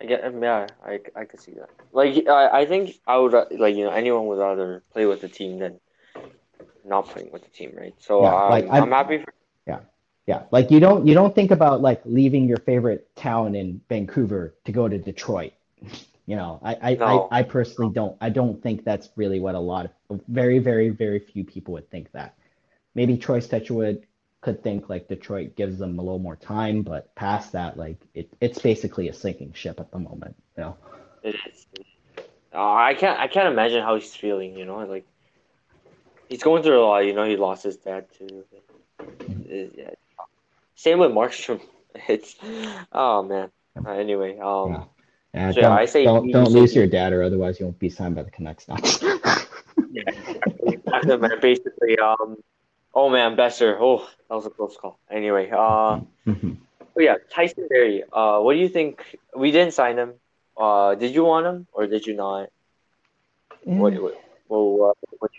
[0.00, 1.68] I get, it, yeah, I, I could see that.
[1.92, 5.28] Like, I, I think I would like you know anyone would rather play with the
[5.28, 5.78] team than
[6.86, 7.94] not playing with the team, right?
[7.98, 9.32] So yeah, um, like I'm, I'm happy for.
[9.66, 9.80] Yeah,
[10.26, 10.44] yeah.
[10.50, 14.72] Like you don't you don't think about like leaving your favorite town in Vancouver to
[14.72, 15.52] go to Detroit.
[16.26, 17.28] You know, I I, no.
[17.30, 18.16] I, I personally don't.
[18.20, 21.90] I don't think that's really what a lot of very very very few people would
[21.90, 22.36] think that.
[22.94, 24.06] Maybe Troy Stecher would
[24.40, 28.30] could think like Detroit gives them a little more time, but past that, like it,
[28.40, 30.34] it's basically a sinking ship at the moment.
[30.56, 30.76] You know.
[31.22, 31.66] It is.
[32.52, 33.18] Uh, I can't.
[33.18, 34.56] I can't imagine how he's feeling.
[34.56, 35.06] You know, like
[36.28, 36.98] he's going through a lot.
[37.00, 38.44] You know, he lost his dad too.
[39.00, 39.78] Mm-hmm.
[39.78, 39.90] Yeah.
[40.74, 41.60] Same with Markstrom.
[42.08, 42.36] It's
[42.92, 43.50] oh man.
[43.84, 44.88] Uh, anyway, um.
[45.34, 45.52] Yeah.
[45.52, 48.14] So don't, I say don't, don't lose your dad, or otherwise you won't be signed
[48.14, 49.02] by the Canucks next.
[49.92, 52.36] yeah, basically, um,
[52.94, 53.76] Oh man, Boeser.
[53.80, 54.98] Oh, that was a close call.
[55.10, 55.56] Anyway, uh,
[56.26, 56.52] mm-hmm.
[56.80, 58.02] oh yeah, Tyson Barrie.
[58.12, 59.18] Uh, what do you think?
[59.36, 60.14] We didn't sign him.
[60.56, 62.50] Uh, did you want him or did you not?
[63.62, 65.30] What, what, what, what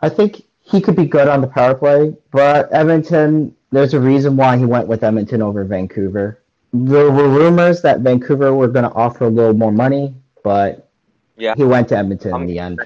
[0.00, 3.54] I think he could be good on the power play, but Edmonton.
[3.70, 6.40] There's a reason why he went with Edmonton over Vancouver.
[6.84, 10.14] There were rumors that Vancouver were going to offer a little more money,
[10.44, 10.90] but
[11.36, 12.80] yeah, he went to Edmonton I'm in the end.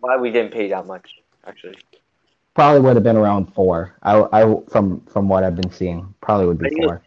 [0.00, 1.76] Why we didn't pay that much, actually
[2.54, 3.96] probably would have been around four.
[4.02, 7.02] I, I from from what I've been seeing, probably would be four.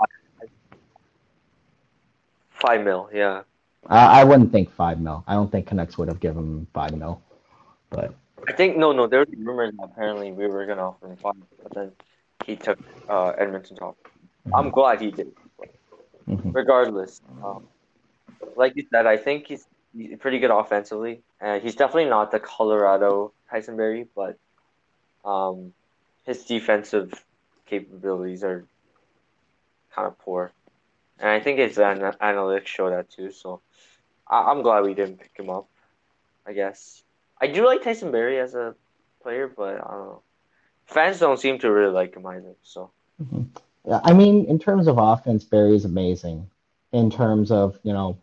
[2.49, 3.41] Five mil, yeah.
[3.87, 5.23] I, I wouldn't think five mil.
[5.27, 7.21] I don't think Canucks would have given him five mil,
[7.89, 8.15] but
[8.47, 9.07] I think no, no.
[9.07, 11.91] There was rumors that apparently we were gonna offer him five, but then
[12.45, 13.97] he took uh, Edmonton's offer.
[14.47, 14.55] Mm-hmm.
[14.55, 15.33] I'm glad he did.
[16.27, 16.51] Mm-hmm.
[16.51, 17.67] Regardless, um,
[18.55, 19.65] like you said, I think he's,
[20.19, 24.37] pretty good offensively, and he's definitely not the Colorado Tyson Barrie, but
[25.23, 25.73] um,
[26.25, 27.13] his defensive
[27.67, 28.65] capabilities are
[29.93, 30.51] kind of poor,
[31.19, 33.31] and I think his an- analytics show that too.
[33.31, 33.61] So
[34.27, 35.67] I- am glad we didn't pick him up.
[36.47, 37.03] I guess
[37.39, 38.73] I do like Tyson Barrie as a
[39.21, 40.21] player, but I don't know.
[40.87, 42.55] Fans don't seem to really like him either.
[42.63, 42.89] So.
[43.21, 43.43] Mm-hmm.
[43.89, 46.49] I mean, in terms of offense, Barrie is amazing.
[46.91, 48.19] In terms of you know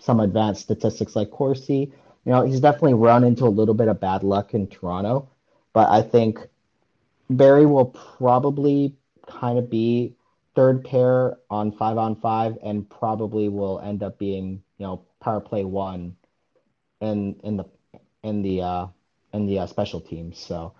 [0.00, 1.92] some advanced statistics like Corsi,
[2.24, 5.28] you know he's definitely run into a little bit of bad luck in Toronto
[5.72, 6.38] but I think
[7.30, 8.94] Barrie will probably
[9.26, 10.14] kind of be
[10.54, 15.40] third pair on five on five and probably will end up being, you know, power
[15.40, 16.16] play one
[17.00, 17.64] in in the
[18.22, 18.86] in the uh
[19.32, 20.38] in the uh, special teams.
[20.38, 20.74] So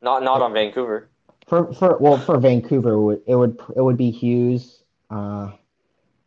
[0.00, 1.08] not not on Vancouver.
[1.46, 4.82] For for well for Vancouver it would it would, be Hughes.
[5.10, 5.52] Uh,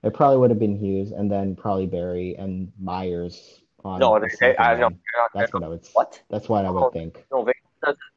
[0.03, 3.99] it probably would have been Hughes and then probably Barrie and Myers on.
[3.99, 4.91] No, they, I know.
[5.33, 5.87] That's what I would.
[5.93, 6.21] What?
[6.29, 7.25] That's what I would think.
[7.31, 7.47] No,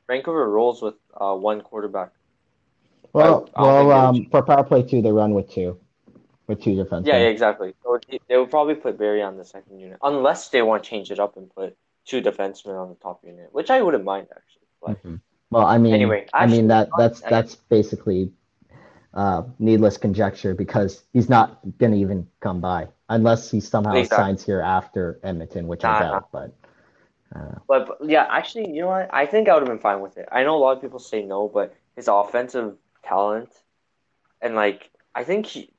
[0.06, 2.12] Vancouver rolls with uh, one quarterback.
[3.12, 5.78] Well, I, I well, um, for power play two, they run with two,
[6.46, 7.06] with two defensemen.
[7.06, 7.74] Yeah, yeah, exactly.
[7.82, 11.10] So they would probably put Barrie on the second unit, unless they want to change
[11.10, 14.66] it up and put two defensemen on the top unit, which I wouldn't mind actually.
[14.80, 15.16] But, mm-hmm.
[15.50, 18.32] Well, I mean, anyway, I mean that that's that's basically
[19.14, 24.24] uh, needless conjecture because he's not gonna even come by unless he somehow Exactly.
[24.24, 26.28] signs here after Edmonton, which I Nah, doubt.
[26.32, 26.54] But
[27.34, 29.10] uh, But, but yeah, actually, you know what?
[29.12, 30.28] I think I would have been fine with it.
[30.30, 33.50] I know a lot of people say no, but his offensive talent
[34.40, 35.72] and like I think he,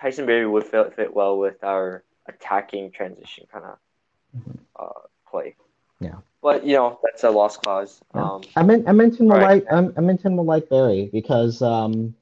[0.00, 3.78] Tyson Barrie would fit, fit well with our attacking transition kind of
[4.78, 5.56] uh, play.
[6.00, 6.16] Yeah.
[6.42, 8.00] But you know that's a lost cause.
[8.14, 9.64] Um, I meant Edmonton will Right.
[9.64, 12.14] like um, Edmonton will like Barrie because um,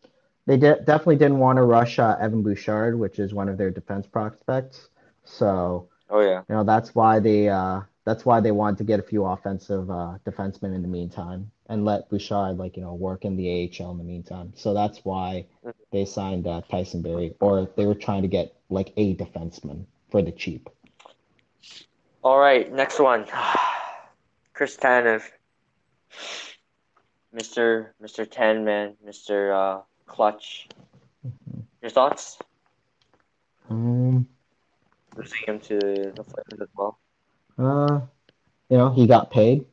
[0.47, 3.71] they de- definitely didn't want to rush uh, Evan Bouchard, which is one of their
[3.71, 4.89] defense prospects.
[5.25, 9.01] So oh yeah, you know that's why they uh, that's why they wanted to get
[9.01, 13.25] a few offensive uh, defensemen in the meantime and let Bouchard like you know work
[13.25, 14.53] in the AHL in the meantime.
[14.57, 15.47] So that's why
[15.93, 20.23] they signed uh, Tyson Barrie, or they were trying to get like a defenseman for
[20.23, 20.69] the cheap.
[22.23, 23.27] All right, next one.
[24.57, 25.23] Chris Tanev.
[27.35, 27.89] Mr.
[28.03, 28.27] Mr.
[28.29, 29.53] Ten Man, Mr.
[29.53, 30.67] Uh, Clutch.
[31.83, 32.39] Your thoughts?
[33.69, 34.27] Um,
[35.15, 36.99] Losing him to the Flames as well.
[37.59, 38.01] Uh,
[38.71, 39.67] you know, he got paid.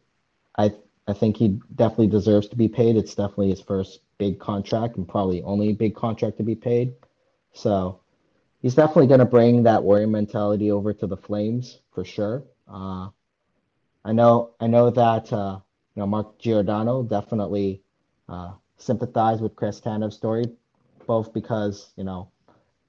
[0.58, 0.74] I
[1.08, 2.98] I think he definitely deserves to be paid.
[2.98, 6.94] It's definitely his first big contract and probably only big contract to be paid.
[7.54, 8.02] So
[8.62, 12.44] he's definitely going to bring that warrior mentality over to the Flames for sure.
[12.68, 13.10] Uh,
[14.06, 15.60] I know I know that uh,
[15.96, 17.84] you know Mark Giordano definitely
[18.30, 20.46] uh, sympathized with Chris Tanev's story,
[21.08, 22.30] both because you know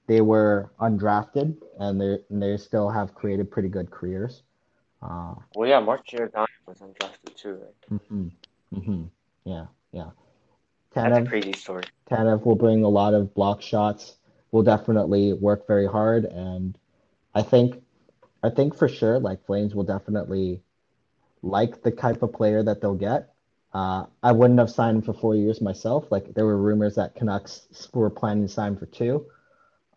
[0.07, 4.43] they were undrafted and they and they still have created pretty good careers.
[5.03, 7.87] Uh, Well, yeah, Mark Giordano was undrafted too, right?
[8.11, 8.29] hmm
[8.75, 9.05] Mm-hmm.
[9.45, 10.11] Yeah, yeah.
[10.95, 11.85] Tanev, That's a crazy story.
[12.11, 14.19] Tanev will bring a lot of block shots.
[14.53, 16.79] Will definitely work very hard, and
[17.35, 17.83] I think,
[18.43, 20.63] I think for sure, like Flames will definitely
[21.45, 23.31] like the type of player that they'll get.
[23.73, 26.11] Uh, I wouldn't have signed for four years myself.
[26.11, 29.27] Like there were rumors that Canucks were planning to sign for two.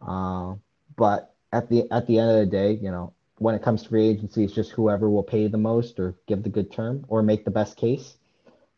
[0.01, 0.55] Uh,
[0.95, 3.89] but at the at the end of the day, you know, when it comes to
[3.89, 7.21] free agency, it's just whoever will pay the most or give the good term or
[7.21, 8.17] make the best case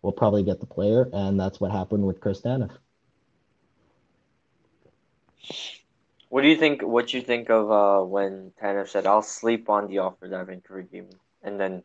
[0.02, 2.72] will probably get the player, and that's what happened with Chris Tanev.
[6.30, 6.82] What do you think?
[6.82, 10.84] What you think of uh, when Tanev said, "I'll sleep on the offer that Vancouver
[10.84, 11.84] gave me," and then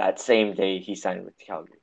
[0.00, 1.82] that same day he signed with Calgary.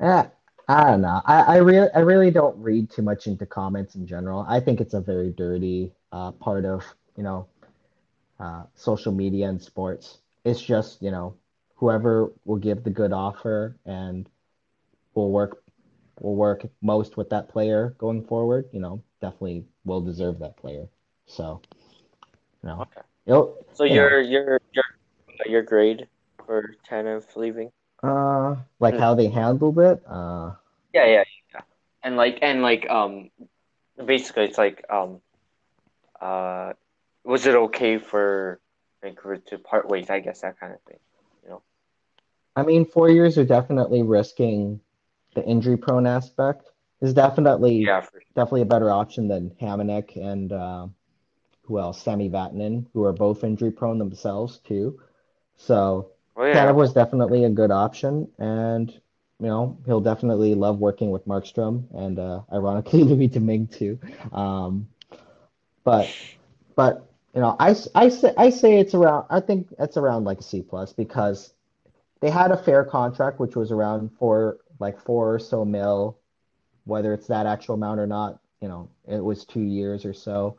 [0.00, 0.24] Eh,
[0.68, 1.20] I don't know.
[1.26, 4.44] I, I really I really don't read too much into comments in general.
[4.48, 6.82] I think it's a very dirty uh, part of,
[7.16, 7.46] you know,
[8.40, 10.18] uh, social media and sports.
[10.44, 11.34] It's just, you know,
[11.76, 14.28] whoever will give the good offer and
[15.14, 15.62] will work
[16.20, 20.88] will work most with that player going forward, you know, definitely will deserve that player.
[21.26, 21.60] So,
[22.62, 23.02] you know, Okay.
[23.72, 23.94] So Yeah.
[23.94, 24.84] your your your
[25.46, 26.08] your grade
[26.50, 27.70] for Tanev leaving?
[28.02, 30.52] uh, like how they handled it, uh,
[30.94, 31.60] Yeah, yeah, yeah.
[32.02, 33.30] And like and like um,
[34.04, 35.20] basically it's like um,
[36.20, 36.72] uh,
[37.24, 38.60] was it okay for
[39.02, 40.10] Vancouver to part ways?
[40.10, 40.98] I guess that kind of thing.
[41.44, 41.62] You know.
[42.56, 44.80] I mean, four years are definitely risking
[45.34, 46.70] the injury prone aspect.
[47.00, 50.88] Is definitely Yeah, for definitely a better option than Hamonic and uh,
[51.62, 52.02] who else?
[52.02, 55.00] Sami Vatanen, who are both injury prone themselves too.
[55.56, 56.70] So well, yeah.
[56.70, 62.18] Was definitely a good option, and you know he'll definitely love working with Markstrom and
[62.18, 63.98] uh, ironically Louis Domingue too.
[64.32, 64.88] Um,
[65.84, 66.10] but
[66.76, 70.40] but you know I, I say I say it's around I think it's around like
[70.40, 71.52] a C plus because
[72.20, 76.18] they had a fair contract which was around four like four or so mil,
[76.84, 78.40] whether it's that actual amount or not.
[78.62, 80.56] You know it was two years or so.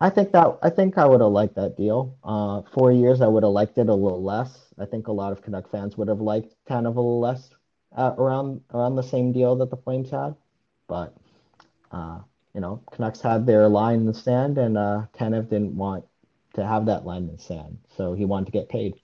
[0.00, 2.16] I think that I think I would have liked that deal.
[2.24, 4.72] Uh, four years, I would have liked it a little less.
[4.78, 7.50] I think a lot of Canuck fans would have liked kind of a little less
[7.94, 10.34] uh, around around the same deal that the Flames had.
[10.88, 11.14] But
[11.92, 12.20] uh,
[12.54, 16.04] you know, Canucks had their line in the sand, and uh, Tanev didn't want
[16.54, 18.94] to have that line in the sand, so he wanted to get paid.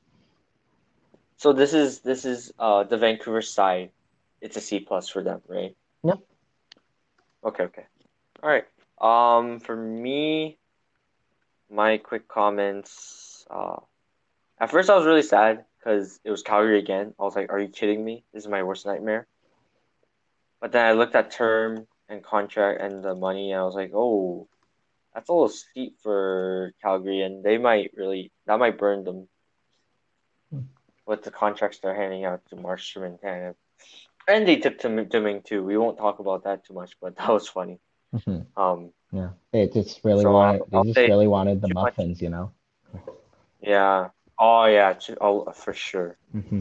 [1.36, 3.90] So this is this is uh the Vancouver side.
[4.40, 5.76] It's a C plus for them, right?
[6.04, 6.20] Yep.
[7.44, 7.86] Okay, okay.
[8.42, 8.64] All right.
[8.98, 10.58] Um, for me,
[11.70, 13.46] my quick comments.
[13.50, 13.76] Uh,
[14.58, 17.14] at first I was really sad because it was Calgary again.
[17.18, 18.24] I was like, "Are you kidding me?
[18.32, 19.26] This is my worst nightmare."
[20.60, 23.92] But then I looked at term and contract and the money, and I was like,
[23.94, 24.48] "Oh,
[25.14, 29.28] that's a little steep for Calgary, and they might really that might burn them."
[31.06, 33.54] With the contracts they're handing out to Markstrom and Tanev.
[34.28, 35.62] And they took to Domingue too.
[35.62, 37.78] We won't talk about that too much, but that was funny.
[38.14, 38.46] Mhm.
[38.56, 41.74] Um, Yeah, they just really So, wanted I'll they just say really wanted the too
[41.82, 41.94] much.
[41.94, 42.52] muffins, you know.
[43.60, 44.08] yeah.
[44.38, 44.94] Oh yeah.
[45.20, 46.16] Oh, for sure.
[46.32, 46.60] hmm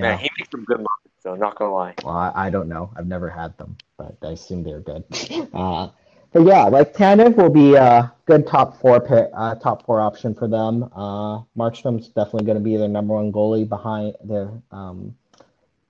[0.00, 1.36] Man, he makes some good muffins, though.
[1.36, 1.94] Not gonna lie.
[2.04, 2.90] Well, I, I don't know.
[2.96, 5.04] I've never had them, but I assume they're good.
[5.54, 5.88] Uh,
[6.32, 10.34] but yeah, like Tanev will be a good top four pick, uh, top four option
[10.34, 10.84] for them.
[10.96, 14.16] Uh, Markstrom's definitely going to be their number one goalie behind.
[14.24, 15.14] They're um,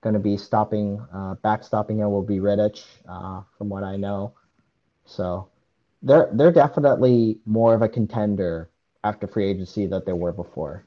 [0.01, 4.33] going to be stopping, uh, backstopping him will be Rittich, uh, from what I know.
[5.15, 5.49] So
[6.01, 8.69] they're they're definitely more of a contender
[9.03, 10.85] after free agency that they were before.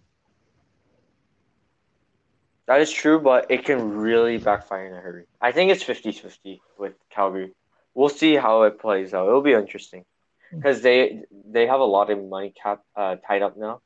[2.67, 5.27] That is true, but it can really backfire in a hurry.
[5.41, 7.53] I think it's 50-50 with Calgary.
[7.95, 9.29] We'll see how it plays out.
[9.29, 10.05] It'll be interesting
[10.53, 13.81] because they they have a lot of money cap uh, tied up now,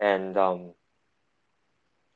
[0.00, 0.72] and um,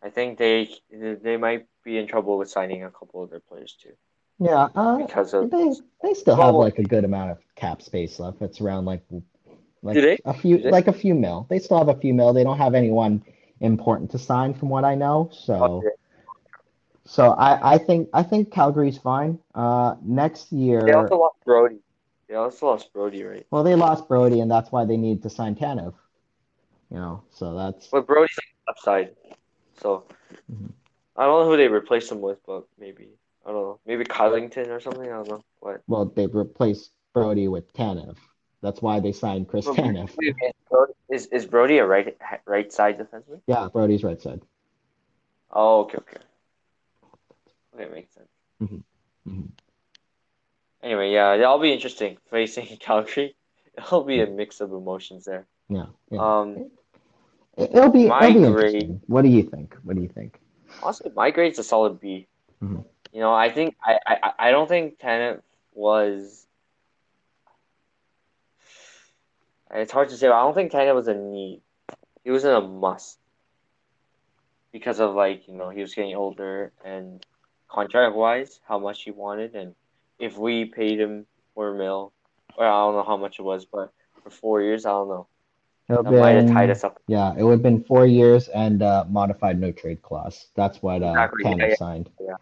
[0.02, 3.76] I think they they might be in trouble with signing a couple of their players
[3.82, 3.92] too.
[4.40, 5.70] Yeah, uh, because of they
[6.02, 8.40] they still have Well- like a good amount of cap space left.
[8.42, 9.02] It's around like
[9.82, 10.18] like Do they?
[10.24, 10.70] a few Do they?
[10.70, 11.46] like a few mil.
[11.50, 12.32] They still have a few mil.
[12.32, 13.22] They don't have anyone
[13.60, 15.28] important to sign from what I know.
[15.32, 15.94] So Okay.
[17.04, 19.38] so I I think I think Calgary's fine.
[19.54, 20.86] Uh, next year.
[20.86, 21.80] They also lost Brodie.
[22.28, 23.46] They also lost Brodie, right?
[23.50, 25.94] Well, they lost Brodie, and that's why they need to sign Tanev.
[26.90, 29.16] You know, so that's But Brodie's on the left side,
[29.80, 30.04] so
[30.50, 30.72] Mhm.
[31.16, 33.08] I don't know who they replaced him with, but maybe
[33.46, 35.02] I don't know, maybe Kylington or something.
[35.10, 35.82] I don't know what.
[35.88, 38.16] well, they replaced Brodie with Tanev.
[38.62, 40.14] That's why they signed Chris But Tanev.
[40.18, 42.16] wait, wait, Brodie- Is is Brodie a right
[42.46, 43.40] right side defenseman?
[43.46, 44.42] Yeah, Brodie's right side.
[45.50, 46.16] Oh, okay, okay.
[47.74, 48.28] Okay, makes sense.
[48.62, 48.82] Mhm.
[49.26, 49.48] Mhm.
[50.82, 53.34] Anyway, yeah, that'll be interesting facing Calgary.
[53.76, 55.46] It'll be a mix of emotions there.
[55.68, 56.20] Yeah, yeah.
[56.40, 56.70] Um,
[57.56, 59.74] It- It'll be, my it'll be grade- What do you think?
[59.82, 60.38] What do you think?
[60.82, 62.26] honestly, my grade's a solid B.
[62.62, 62.84] Mhm.
[63.12, 65.40] You know, I think I, I I don't think Tanev
[65.74, 66.46] was.
[69.72, 70.28] It's hard to say.
[70.28, 71.60] But I don't think Tanev was a need.
[72.24, 73.18] He wasn't a must.
[74.72, 77.24] Because of like you know he was getting older and
[77.68, 79.74] contract wise how much he wanted and
[80.18, 82.12] if we paid him four mil
[82.56, 83.92] or I don't know how much it was but
[84.22, 85.26] for four years I don't know
[85.88, 87.00] It'll that might have tied us up.
[87.08, 90.46] Yeah, it would have been four years and uh, modified no trade clause.
[90.54, 91.74] That's what uh, Exactly, yeah,
[92.20, 92.36] yeah.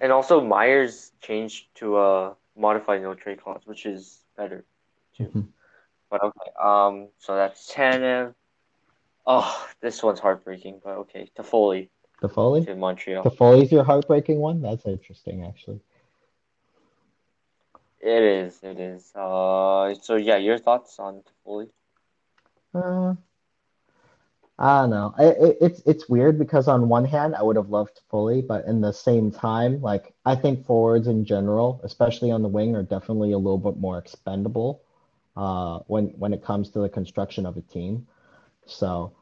[0.00, 4.64] And also Myers changed to a modified no trade clause, which is better
[5.16, 5.24] too.
[5.24, 5.48] Mhm.
[6.10, 8.34] But okay, um, so that's Tanev.
[9.26, 11.30] Oh, this one's heartbreaking, but okay.
[11.36, 11.88] Toffoli
[12.20, 12.64] Toffoli?
[12.66, 13.24] to Montreal.
[13.24, 14.60] Toffoli's your heartbreaking one?
[14.62, 15.80] That's interesting, actually.
[18.00, 19.12] It is, it is.
[19.14, 21.70] Uh, so yeah, your thoughts on Toffoli?
[22.74, 23.14] Uh,
[24.58, 25.14] I don't know.
[25.18, 28.64] It, it, it's it's weird because on one hand, I would have loved Toffoli, but
[28.66, 32.84] in the same time, like I think forwards in general, especially on the wing, are
[32.84, 34.82] definitely a little bit more expendable
[35.36, 38.06] uh, when when it comes to the construction of a team.
[38.66, 39.12] So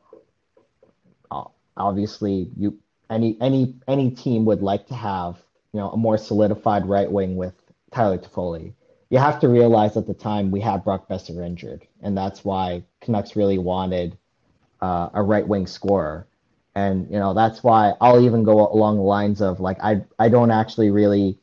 [1.31, 1.45] uh,
[1.79, 2.79] obviously, you
[3.09, 5.37] any any any team would like to have
[5.73, 7.55] you know a more solidified right wing with
[7.91, 8.75] Tyler Toffoli.
[9.09, 12.85] You have to realize at the time we had Brock Boeser injured, and that's why
[13.01, 14.19] Canucks really wanted
[14.83, 16.29] uh, a right wing scorer.
[16.77, 20.29] And you know that's why I'll even go along the lines of like I I
[20.29, 21.39] don't actually really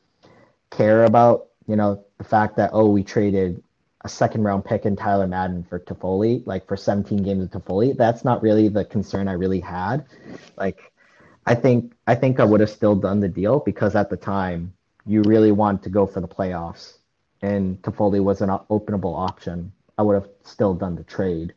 [0.70, 3.62] care about you know the fact that oh we traded
[4.04, 7.96] a second round pick in Tyler Madden for Toffoli like for 17 games of Toffoli.
[7.96, 10.06] That's not really the concern I really had.
[10.56, 10.92] Like
[11.46, 14.72] I think I think I would have still done the deal because at the time
[15.06, 16.98] you really wanted to go for the playoffs
[17.42, 19.72] and Toffoli was an openable option.
[19.98, 21.54] I would have still done the trade.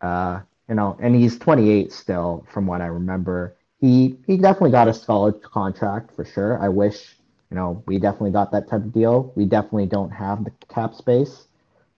[0.00, 0.40] Uh,
[0.70, 3.56] you know, and he's 28 still, from what I remember.
[3.80, 6.62] He he definitely got a solid contract for sure.
[6.62, 7.16] I wish,
[7.50, 9.32] you know, we definitely got that type of deal.
[9.36, 11.48] We definitely don't have the cap space,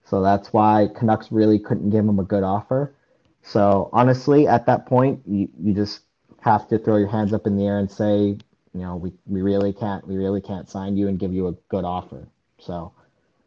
[0.05, 2.95] so that's why Canucks really couldn't give him a good offer.
[3.43, 6.01] So honestly, at that point, you, you just
[6.41, 8.37] have to throw your hands up in the air and say,
[8.73, 11.53] you know, we, we really can't we really can't sign you and give you a
[11.69, 12.27] good offer.
[12.59, 12.93] So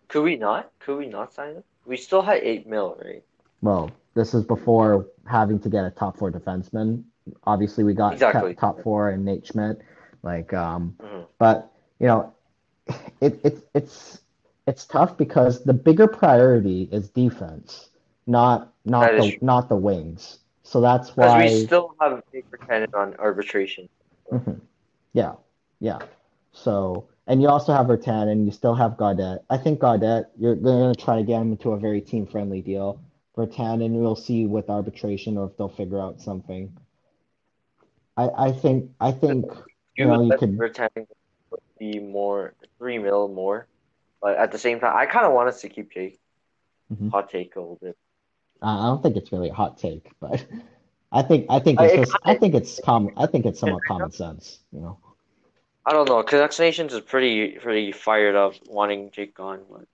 [0.08, 0.70] Could we not?
[0.78, 1.64] Could we not sign him?
[1.86, 3.24] We still had eight mil, right?
[3.62, 7.04] well, this is before having to get a top four defenseman.
[7.44, 8.54] Obviously, we got Exactly.
[8.54, 9.78] top, four and Nate Schmidt.
[10.22, 11.26] Like, um, Mhm.
[11.38, 12.32] but you know,
[13.20, 14.22] it, it it's
[14.66, 17.90] it's tough because the bigger priority is defense,
[18.26, 20.38] not not That the not the wings.
[20.62, 21.42] So that's why.
[21.44, 23.88] we still have paper tenant on arbitration.
[24.32, 24.60] Mhm.
[25.12, 25.34] Yeah,
[25.78, 26.00] yeah.
[26.52, 29.40] So, and you also have Vertan, and you still have Gaudette.
[29.50, 32.98] I think Gaudette, you're going to try to get him into a very team-friendly deal.
[33.37, 36.76] Vertan, and we'll see with arbitration or if they'll figure out something.
[38.16, 39.64] I, I think, I think, you
[39.97, 40.59] You know, you would could,
[41.51, 43.66] would be more three mil more,
[44.22, 46.18] but at the same time, I kind of want us to keep Jake.
[46.93, 47.11] Mhm.
[47.11, 47.97] Hot take a little bit.
[48.62, 50.47] I don't think it's really a hot take, but
[51.12, 53.61] I think, I think I- it's it just, I think it's common, I think it's
[53.61, 54.99] somewhat common sense, you know.
[55.84, 56.20] I don't know.
[56.24, 59.61] Canucks Nations is pretty pretty fired up wanting Jake gone.
[59.70, 59.84] But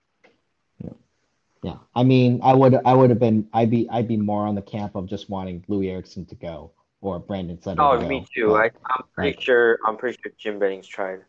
[1.63, 4.53] Yeah, I mean, I would I would have been I'd be I'd be more on
[4.55, 8.25] the camp of just wanting Loui Eriksson to go or Brandon Sutter to oh, me
[8.35, 8.55] too.
[8.55, 11.21] I But I'm pretty like, sure I'm pretty sure Jim Benning's tried.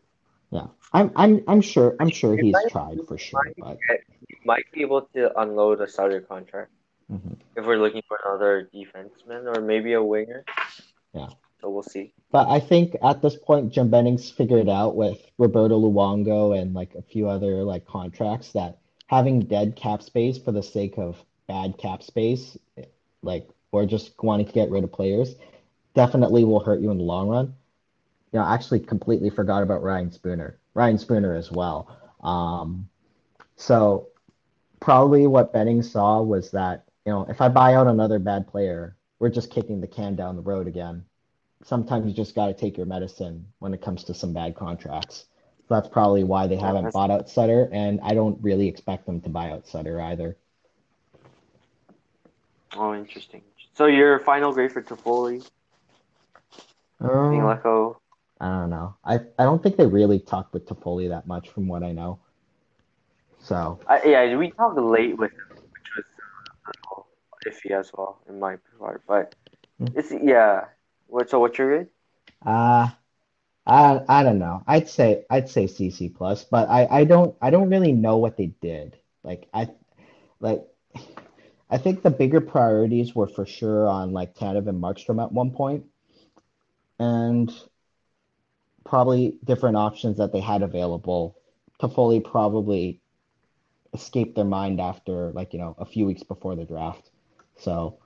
[0.51, 4.35] yeah, I'm I'm I'm sure I'm sure he's might, tried for sure, might but he
[4.43, 6.71] might be able to unload a Sutter contract
[7.09, 7.37] mhm.
[7.55, 10.43] if we're looking for another defenseman or maybe a winger.
[11.13, 11.29] Yeah.
[11.61, 12.11] So we'll see.
[12.31, 16.93] But I think at this point, Jim Benning's figured out with Roberto Luongo and like
[16.95, 21.77] a few other like contracts that having dead cap space for the sake of bad
[21.77, 22.57] cap space,
[23.21, 25.35] like or just wanting to get rid of players,
[25.93, 27.53] definitely will hurt you in the long run.
[28.31, 30.57] You know, I actually completely forgot about Ryan Spooner.
[30.73, 31.89] Ryan Spooner as well.
[32.23, 32.87] Um,
[33.55, 34.07] so
[34.79, 38.95] probably what Benning's saw was that, you know, if I buy out another bad player,
[39.19, 41.05] we're just kicking the can down the road again
[41.65, 45.25] sometimes you just got to take your medicine when it comes to some bad contracts.
[45.67, 49.29] That's probably why they haven't bought out Sutter, and I don't really expect them to
[49.29, 50.37] buy out Sutter either.
[52.75, 53.41] oh interesting.
[53.73, 55.45] So your final grade for Toffoli
[57.01, 57.95] Uh.
[58.41, 58.95] I don't know.
[59.03, 62.19] I, I don't think they really talked with Toffoli that much from what I know.
[63.39, 66.05] So, I, yeah, we talked late with him, which was
[66.67, 67.07] little
[67.45, 69.03] iffy as well in my part.
[69.07, 69.35] But
[69.77, 69.87] hmm.
[69.95, 70.65] it's yeah.
[71.07, 71.87] What so what's your grade?
[72.45, 72.89] uh,
[73.67, 74.63] I I don't know.
[74.67, 78.37] I'd say I'd say CC plus, but I I don't I don't really know what
[78.37, 78.97] they did.
[79.23, 79.69] Like I
[80.39, 80.65] like
[81.69, 85.51] I think the bigger priorities were for sure on like Tanev and Markstrom at one
[85.51, 85.85] point,
[86.99, 87.51] and
[88.83, 91.37] probably different options that they had available.
[91.81, 93.01] Toffoli probably
[93.93, 97.09] escaped their mind after like you know a few weeks before the draft,
[97.57, 97.99] so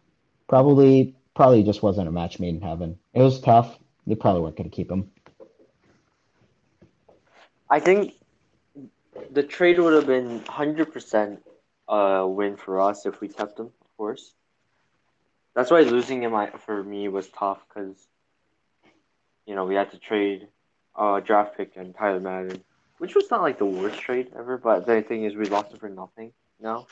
[0.48, 3.00] probably probably just wasn't a match made in heaven.
[3.14, 3.80] It was tough.
[4.08, 5.12] They probably weren't going to keep him.
[7.70, 8.14] I think
[9.32, 11.40] the trade would have been hundred percent
[11.88, 14.34] a win for us if we kept him, of course.
[15.56, 17.96] That's why losing him for me was tough because
[19.46, 20.48] you know we had to trade
[20.98, 22.64] a draft pick and Tyler Madden,
[22.98, 24.58] which was not like the worst trade ever.
[24.58, 26.88] But the thing is, we lost him for nothing now.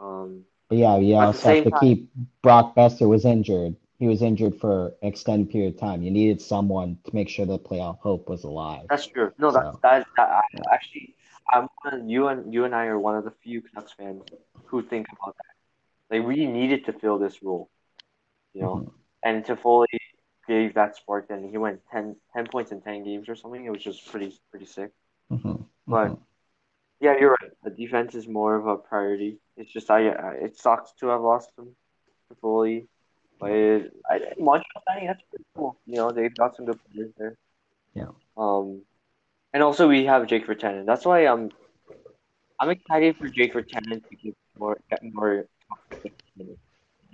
[0.00, 2.10] Um, But yeah, the also same to time, keep
[2.42, 3.76] Brock Boeser was injured.
[3.98, 6.02] He was injured for an extended period of time.
[6.02, 8.86] You needed someone to make sure the playoff hope was alive.
[8.88, 9.32] that's true.
[9.38, 10.06] No, that's So that.
[10.16, 10.60] that I, yeah.
[10.72, 11.14] actually,
[11.52, 11.68] I'm
[12.08, 14.22] you and you and I are one of the few Canucks fans
[14.66, 16.16] who think about that.
[16.18, 17.70] Like we needed to fill this role,
[18.54, 18.76] you know.
[18.76, 18.90] Mhm.
[19.24, 19.86] And Toffoli
[20.46, 21.28] gave that spark.
[21.28, 23.64] Then he went 10, 10 points in ten games or something.
[23.64, 24.92] It was just pretty pretty sick.
[25.30, 25.64] Mhm.
[25.88, 26.18] But Mhm.
[27.00, 27.52] yeah, you're right.
[27.64, 29.40] The defense is more of a priority.
[29.56, 31.76] It's just I, I it sucks to have lost him
[32.30, 32.88] Toffoli,
[33.40, 35.76] but I, Montreal signing that's pretty cool.
[35.86, 37.36] You know they've got some good players there.
[37.94, 38.10] Yeah.
[38.36, 38.82] Um,
[39.52, 40.86] and also we have Jake Virtanen.
[40.86, 41.50] That's why I'm
[42.60, 45.46] I'm excited for Jake Virtanen to get more get more.
[46.36, 46.56] You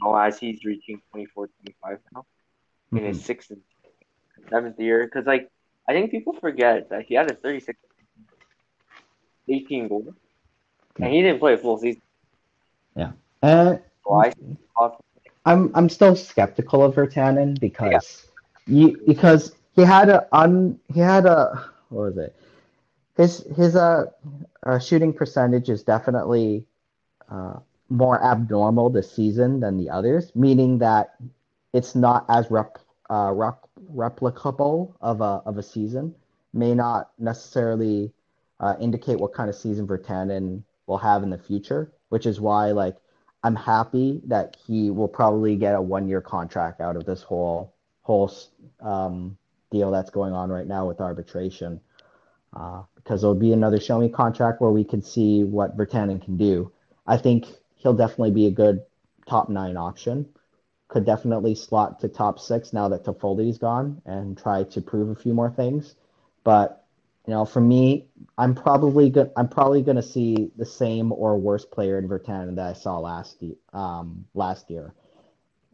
[0.03, 2.25] know, as he's reaching 24, 25 now
[2.93, 3.23] in his Mhm.
[3.23, 3.61] sixth and
[4.51, 5.05] seventh year.
[5.05, 5.49] Because, like,
[5.89, 7.79] I think people forget that he had a 36,
[9.49, 10.15] 18 goal,
[11.01, 12.03] and he didn't play a full season.
[12.97, 13.13] Yeah.
[13.43, 14.33] Uh, So I
[14.77, 15.03] thought,
[15.45, 18.27] I'm I'm still skeptical of Virtanen yeah, because
[18.67, 22.37] you because he had a un he had a what was it?
[23.17, 24.07] His his uh,
[24.65, 26.67] uh shooting percentage is definitely
[27.31, 27.59] uh
[27.91, 31.15] more abnormal this season than the others, meaning that
[31.73, 32.79] it's not as rep
[33.11, 36.15] uh rep replicable of a of a season.
[36.53, 38.13] May not necessarily
[38.61, 42.71] uh, indicate what kind of season Virtanen will have in the future, which is why
[42.71, 42.97] like
[43.45, 47.75] I'm happy that he will probably get a one year contract out of this whole
[48.01, 48.33] whole
[48.81, 49.37] um,
[49.71, 51.81] deal that's going on right now with arbitration.
[52.55, 56.39] Uh, because it'll be another show me contract where we can see what Virtanen can
[56.39, 56.73] do.
[57.07, 58.81] I think he'll definitely be a good
[59.27, 60.27] top nine option.
[60.89, 65.21] Could definitely slot to top six now that Toffoli's gone and try to prove a
[65.21, 65.97] few more things.
[66.45, 66.84] But
[67.27, 68.07] you know, for me,
[68.37, 69.31] I'm probably good.
[69.37, 72.99] I'm probably going to see the same or worse player in Virtanen that I saw
[72.99, 73.55] last year.
[73.73, 74.95] Um, last year.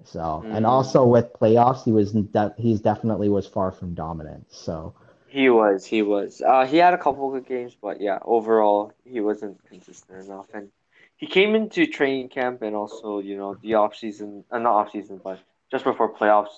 [0.05, 4.46] So, and mm, also with playoffs, he was de- he's definitely was far from dominant.
[4.51, 4.94] So,
[5.26, 6.40] he was, he was.
[6.40, 10.46] Uh, he had a couple good games, but yeah, overall, he wasn't consistent enough.
[10.55, 10.70] And
[11.16, 14.92] he came into training camp and also, you know, the off season, uh, not off
[14.92, 15.40] season, but
[15.70, 16.57] just before playoffs,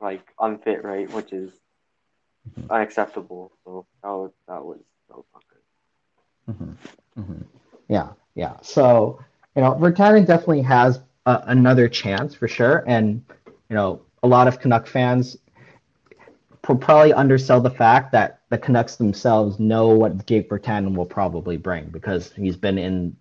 [0.00, 1.10] like unfit, right?
[1.12, 1.52] Which is
[2.48, 3.52] mhm, unacceptable.
[3.64, 4.78] So that was that was
[5.08, 6.54] that was not good.
[6.54, 6.76] mhm,
[7.18, 7.44] mhm.
[7.88, 8.56] yeah, yeah.
[8.62, 9.20] So,
[9.56, 13.24] you know, Virtanen definitely has a, another chance for sure, and
[13.68, 15.36] you know, a lot of Canuck fans
[16.68, 21.56] will probably undersell the fact that the Canucks themselves know what Jake Virtanen will probably
[21.56, 23.16] bring because he's been in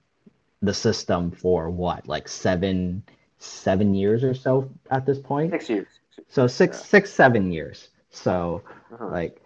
[0.62, 3.04] the system for what, like seven
[3.40, 5.52] seven years or so at this point.
[5.52, 5.88] Six years.
[6.28, 6.84] So six yeah.
[6.86, 7.90] six seven years.
[8.12, 9.08] So uh-huh.
[9.08, 9.42] like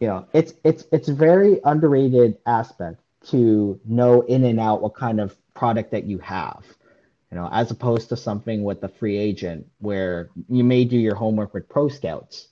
[0.00, 5.20] you know, it's it's it's very underrated aspect to know in and out what kind
[5.20, 6.64] of product that you have.
[7.30, 11.16] You know, as opposed to something with a free agent where you may do your
[11.16, 12.48] homework with pro scouts,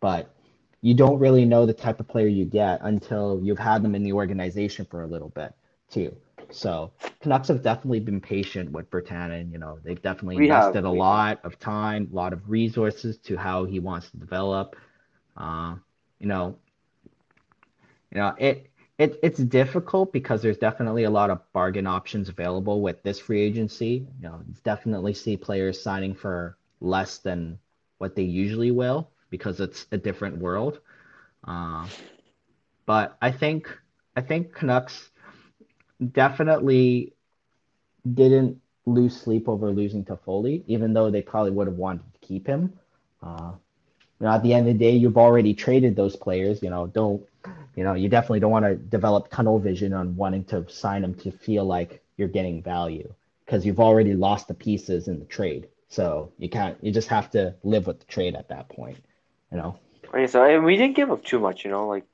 [0.00, 0.34] but
[0.82, 4.02] you don't really know the type of player you get until you've had them in
[4.02, 5.54] the organization for a little bit
[5.90, 6.14] too.
[6.50, 9.52] So Canucks have definitely been patient with Virtanen.
[9.52, 11.52] You know, they've definitely we invested have, a lot have.
[11.52, 14.76] of time, a lot of resources to how he wants to develop.
[15.36, 15.76] Uh,
[16.18, 16.56] you know,
[18.12, 18.66] you know it.
[18.98, 23.40] It, it's difficult because there's definitely a lot of bargain options available with this free
[23.40, 24.06] agency.
[24.20, 27.58] You know, definitely see players signing for less than
[27.96, 30.80] what they usually will because it's a different world.
[31.46, 31.86] Uh,
[32.84, 33.74] but I think
[34.16, 35.10] I think Canucks
[36.00, 37.12] definitely
[38.14, 42.46] didn't lose sleep over losing Toffoli, even though they probably would have wanted to keep
[42.46, 42.72] him.
[43.22, 43.52] Uh,
[44.18, 46.62] you know, at the end of the day, you've already traded those players.
[46.62, 47.22] You know, don't
[47.76, 47.94] you know?
[47.94, 51.64] You definitely don't want to develop tunnel vision on wanting to sign them to feel
[51.64, 53.12] like you're getting value
[53.44, 55.68] because you've already lost the pieces in the trade.
[55.88, 56.76] So you can't.
[56.82, 58.98] You just have to live with the trade at that point.
[59.50, 59.78] You know.
[60.08, 61.64] Okay, so and we didn't give up too much.
[61.64, 62.04] You know, like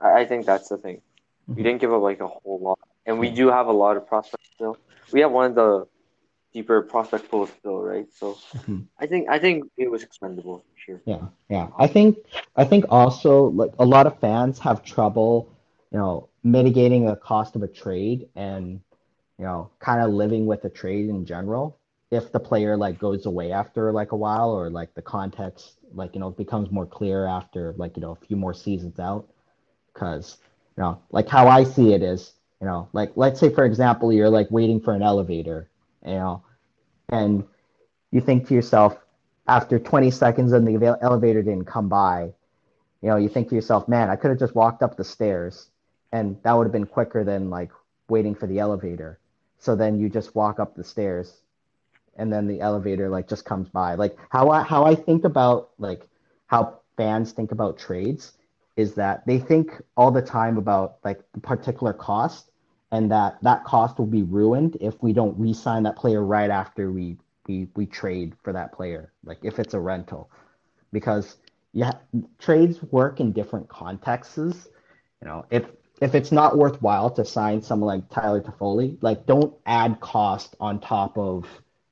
[0.00, 0.96] I, I think that's the thing.
[0.96, 1.54] Mm-hmm.
[1.54, 4.06] We didn't give up like a whole lot and we do have a lot of
[4.06, 4.76] prospects still.
[5.12, 5.86] We have one of the
[6.52, 8.06] deeper prospect pools still, right?
[8.12, 8.80] So mm-hmm.
[8.98, 11.00] I think I think it was expendable sure.
[11.04, 11.68] Yeah, yeah.
[11.78, 12.18] I think
[12.56, 15.56] I think also like a lot of fans have trouble,
[15.90, 18.80] you know, mitigating the cost of a trade and
[19.38, 21.78] you know, kind of living with the trade in general.
[22.10, 26.14] If the player like goes away after like a while or like the context like
[26.14, 29.28] you know becomes more clear after like you know a few more seasons out,
[29.92, 30.38] because
[30.76, 32.32] you know like how I see it is
[32.62, 35.68] you know, like let's say for example, you're like waiting for an elevator,
[36.06, 36.44] you know,
[37.08, 37.42] and
[38.12, 38.96] you think to yourself,
[39.48, 42.32] after 20 seconds and the elevator didn't come by,
[43.02, 45.70] you know, you think to yourself, man, I could have just walked up the stairs
[46.12, 47.72] and that would have been quicker than like
[48.08, 49.18] waiting for the elevator.
[49.58, 51.38] So then you just walk up the stairs
[52.16, 53.96] and then the elevator like just comes by.
[53.96, 56.06] Like how I how I think about like
[56.46, 58.34] how fans think about trades
[58.76, 62.51] is that they think all the time about like the particular cost
[62.92, 66.92] and that that cost will be ruined if we don't re-sign that player right after
[66.92, 67.16] we
[67.48, 70.30] we we trade for that player like if it's a rental.
[70.92, 71.38] Because
[71.72, 71.92] yeah
[72.38, 74.68] trades work in different contexts
[75.22, 75.44] you know.
[75.50, 75.64] If
[76.00, 80.78] if it's not worthwhile to sign someone like Tyler Toffoli like don't add cost on
[80.78, 81.46] top of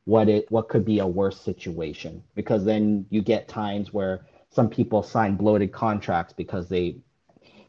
[0.04, 4.68] what it what could be a worse situation because then you get times where some
[4.68, 6.96] people sign bloated contracts because they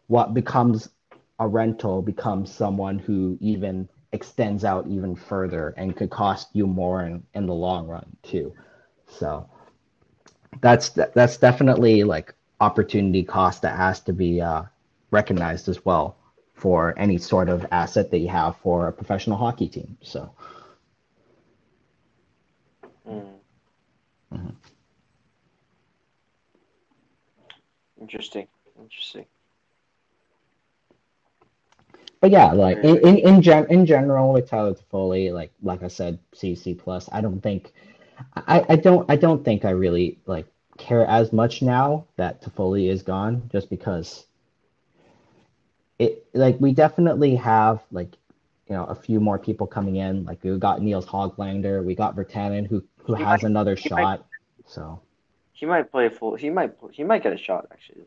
[0.07, 0.89] what becomes
[1.41, 7.03] a rental becomes someone who even extends out even further and could cost you more
[7.03, 8.53] in, in the long run too.
[9.07, 9.49] So
[10.61, 14.63] that's that's definitely like opportunity cost that has to be uh,
[15.09, 16.15] recognized as well
[16.53, 19.97] for any sort of asset that you have for a professional hockey team.
[20.03, 20.31] So.
[23.09, 23.33] Mm.
[24.31, 24.49] Mm-hmm.
[27.99, 28.47] Interesting.
[28.79, 29.25] Interesting
[32.21, 35.87] but yeah, like in in in, gen- in general with Tyler Toffoli, like like I
[35.87, 37.09] said, CC plus.
[37.11, 37.73] I don't think,
[38.35, 40.45] I I don't I don't think I really like
[40.77, 44.25] care as much now that Toffoli is gone, just because.
[45.97, 48.15] It like we definitely have like
[48.67, 50.23] you know a few more people coming in.
[50.25, 54.01] Like we got Nils Hoglander, we got Virtanen who who he has might, another shot.
[54.01, 54.21] Might,
[54.65, 54.99] so
[55.53, 56.35] he might play full.
[56.35, 58.05] He might he might get a shot actually.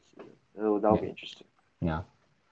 [0.56, 1.02] That'll, that'll yeah.
[1.02, 1.46] be interesting.
[1.80, 2.02] Yeah.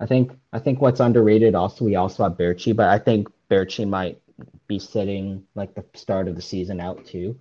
[0.02, 3.88] I think I think what's underrated also we also have Baertschi, but I think Baertschi
[3.88, 4.20] might
[4.66, 7.38] be sitting like the start of the season out too.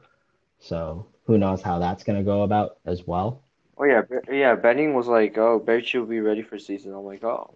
[0.59, 3.41] So who knows how that's gonna go about as well.
[3.79, 4.53] Oh yeah, yeah.
[4.53, 7.55] Benning was like, "Oh, Baertschi will be ready for season." I'm like, "Oh,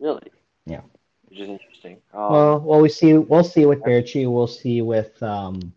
[0.00, 0.32] really?"
[0.64, 0.80] Yeah.
[1.28, 1.98] Which is interesting.
[2.14, 3.18] Um, well, well, we see.
[3.18, 4.32] We'll see with Baertschi.
[4.32, 5.74] We'll see with um,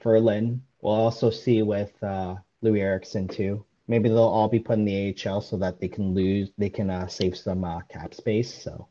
[0.00, 0.62] Ferland.
[0.80, 3.62] We'll also see with uh, Loui Eriksson too.
[3.88, 6.88] Maybe they'll all be put in the AHL so that they can lose, they can
[6.88, 8.62] uh, save some uh, cap space.
[8.62, 8.86] So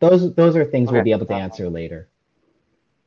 [0.00, 0.96] those those are things okay.
[0.96, 2.08] we'll be able to answer later.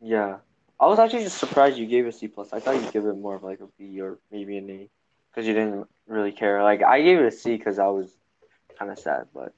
[0.02, 0.38] Yeah,
[0.80, 2.54] I was actually just surprised you gave a C plus.
[2.54, 4.90] I thought you'd give it more of like a B or maybe an A
[5.30, 6.64] because you didn't really care.
[6.64, 8.10] Like I gave it a C because I was
[8.78, 9.54] kind of sad, but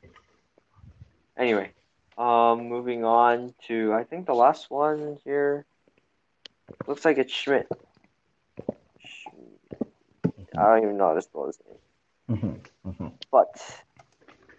[1.37, 1.71] anyway.
[2.17, 5.65] Um, moving on to I think the last one here.
[6.87, 7.67] Looks like it's Schmidt.
[10.57, 11.77] I don't even know how to spell his name.
[12.27, 13.83] hmm hmm But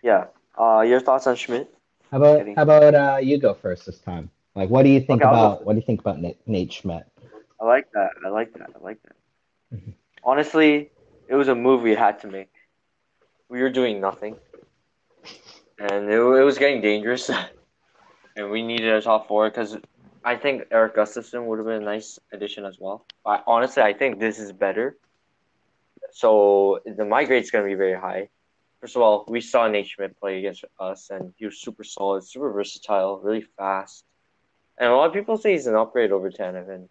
[0.03, 0.27] yeah,
[0.59, 1.69] uh, your thoughts on Schmidt?
[2.11, 4.31] How about how about uh, you go first this time?
[4.55, 7.05] Like, what do you think Okay, about what do you think about Nate, Nate Schmidt?
[7.61, 8.11] I like that.
[8.25, 8.71] I like that.
[8.75, 9.17] I like that.
[9.73, 9.95] Mhm.
[10.25, 10.91] Honestly,
[11.29, 12.51] it was a move we had to make.
[13.49, 14.39] We were doing nothing,
[15.79, 17.31] and it, it was getting dangerous,
[18.37, 19.77] and we needed a top four because
[20.25, 23.07] I think Erik Gustafsson would have been a nice addition as well.
[23.25, 24.97] But honestly, I think this is better.
[26.13, 28.29] So the my grade's gonna be very high.
[28.81, 29.89] First of all, we saw Nate
[30.21, 34.05] play against us, and he was super solid, super versatile, really fast.
[34.77, 36.89] And a lot of people say he's an upgrade over Tanev,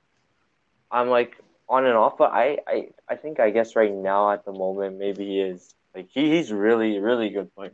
[0.92, 1.38] I'm like
[1.70, 5.00] on and off, but I, I, I think I guess right now at the moment
[5.00, 7.74] maybe he is like he, he's really really good player,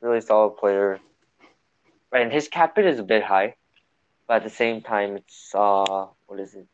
[0.00, 1.00] really solid player,
[2.12, 3.54] and his cap hit is a bit high,
[4.26, 6.66] but at the same time it's uh what is it?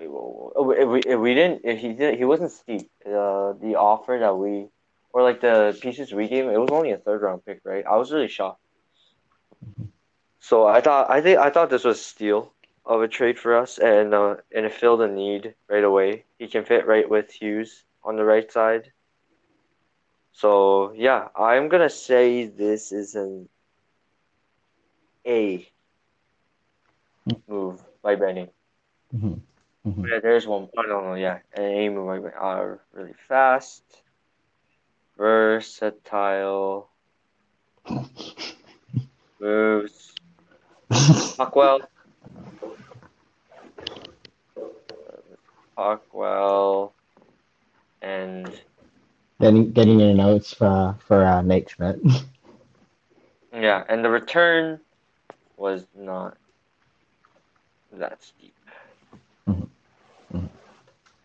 [0.00, 2.90] If we, if we didn't if he did he wasn't steep.
[3.06, 4.68] Uh, the offer that we
[5.12, 7.84] or like the pieces we gave him, it was only a third round pick, right?
[7.86, 8.60] I was really shocked.
[10.40, 12.52] So I thought I think I thought this was steal
[12.84, 16.24] of a trade for us, and uh, and it filled a need right away.
[16.38, 18.92] He can fit right with Hughes on the right side.
[20.32, 23.48] So yeah, I'm gonna say this is an
[25.26, 25.68] A
[27.48, 28.50] move by Benny.
[29.12, 29.47] hmm
[29.84, 30.68] hmm Yeah, there's one.
[30.78, 31.14] I don't know.
[31.14, 32.34] Yeah, an A move by Benny.
[32.40, 33.82] Uh, really fast,
[35.16, 36.90] versatile,
[39.40, 40.14] moves.
[40.90, 41.80] Hawkwell.
[45.76, 46.92] Hawkwell.
[48.02, 48.50] And
[49.40, 52.00] Getting getting your notes for for uh, Nate Schmidt.
[53.52, 54.80] yeah, and the return
[55.56, 56.36] was not
[57.92, 58.57] that steep.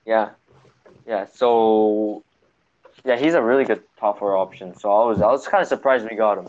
[0.06, 0.32] Yeah.
[1.06, 2.24] Yeah, so
[3.04, 4.78] yeah, he's a really good top four option.
[4.78, 6.48] So I was I was kind of surprised we got him.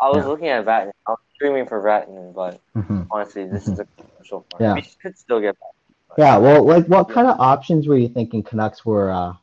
[0.00, 0.28] I was Yeah.
[0.28, 0.92] looking at Vatanen.
[1.06, 4.60] I was streaming for Vatanen, but hmm honestly, this is a commercial fund.
[4.62, 4.74] Yeah.
[4.74, 5.56] We could still get
[6.16, 9.34] Yeah, well, like what kind of options were you thinking Canucks were uh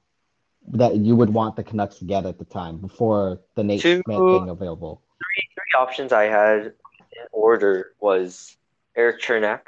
[0.69, 4.01] that you would want the Canucks to get at the time before the Nate Two-
[4.05, 5.01] Schmidt being available?
[5.19, 8.55] three three options I had in order was
[8.95, 9.61] Erik Cernak,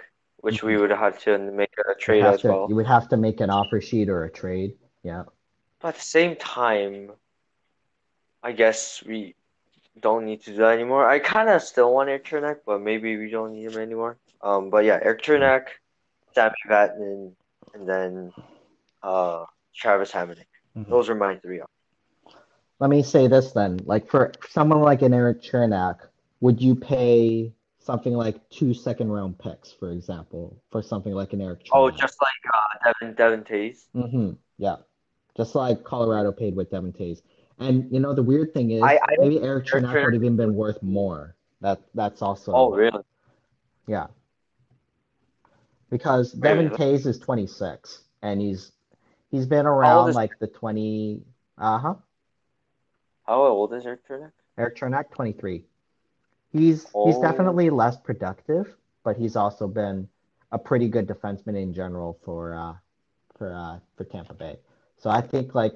[0.48, 2.66] which we would have to make a trade as to- well.
[2.70, 4.78] You would have to make an offer sheet or a trade.
[5.04, 5.24] Yeah.
[5.82, 7.12] But at the same time,
[8.42, 9.36] I guess we
[10.00, 11.04] don't need to do that anymore.
[11.10, 14.18] I kind of still want Erik Cernak, but maybe we don't need him anymore.
[14.42, 15.64] Um, but yeah, Erik Cernak,
[16.34, 17.34] Sami Vatanen,
[17.74, 18.32] and then
[19.04, 19.44] uh,
[19.76, 20.48] Travis Hamonic.
[20.78, 20.88] Mhm.
[20.90, 21.60] Those are my three.
[22.80, 23.80] Let me say this then.
[23.84, 25.98] Like for someone like an Erik Cernak,
[26.40, 27.52] would you pay
[27.88, 31.72] something like two second round picks, for example, for something like an Erik Cernak?
[31.74, 33.86] Oh, just like uh, Devon Devon Toews.
[33.94, 34.76] hmm Yeah.
[35.36, 37.22] Just like Colorado paid with Devon Toews.
[37.60, 40.36] And you know the weird thing is I- I maybe Erik Cernak would have even
[40.36, 41.36] been worth more.
[41.62, 43.04] That that's also Oh, really?
[43.88, 44.08] yeah.
[45.90, 46.70] Because Wait, Devon.
[46.70, 48.74] Toews is 26 and he's
[49.32, 51.24] he's been around is- like the 20
[51.58, 51.96] uh-huh.
[53.26, 54.32] How old is Erik Cernak?
[54.58, 55.64] Erik Cernak 23.
[56.58, 57.22] He's he's Oh.
[57.22, 60.08] definitely less productive, but he's also been
[60.52, 62.74] a pretty good defenseman in general for uh
[63.38, 64.58] for uh for Tampa Bay.
[64.98, 65.76] So I think like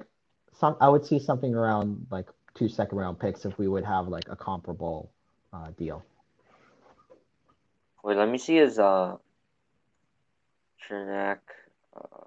[0.52, 4.08] some I would see something around like two second round picks if we would have
[4.08, 5.10] like a comparable
[5.52, 6.04] uh deal.
[8.02, 9.16] Wait, let me see his uh
[10.88, 11.38] Cernak
[11.96, 12.24] uh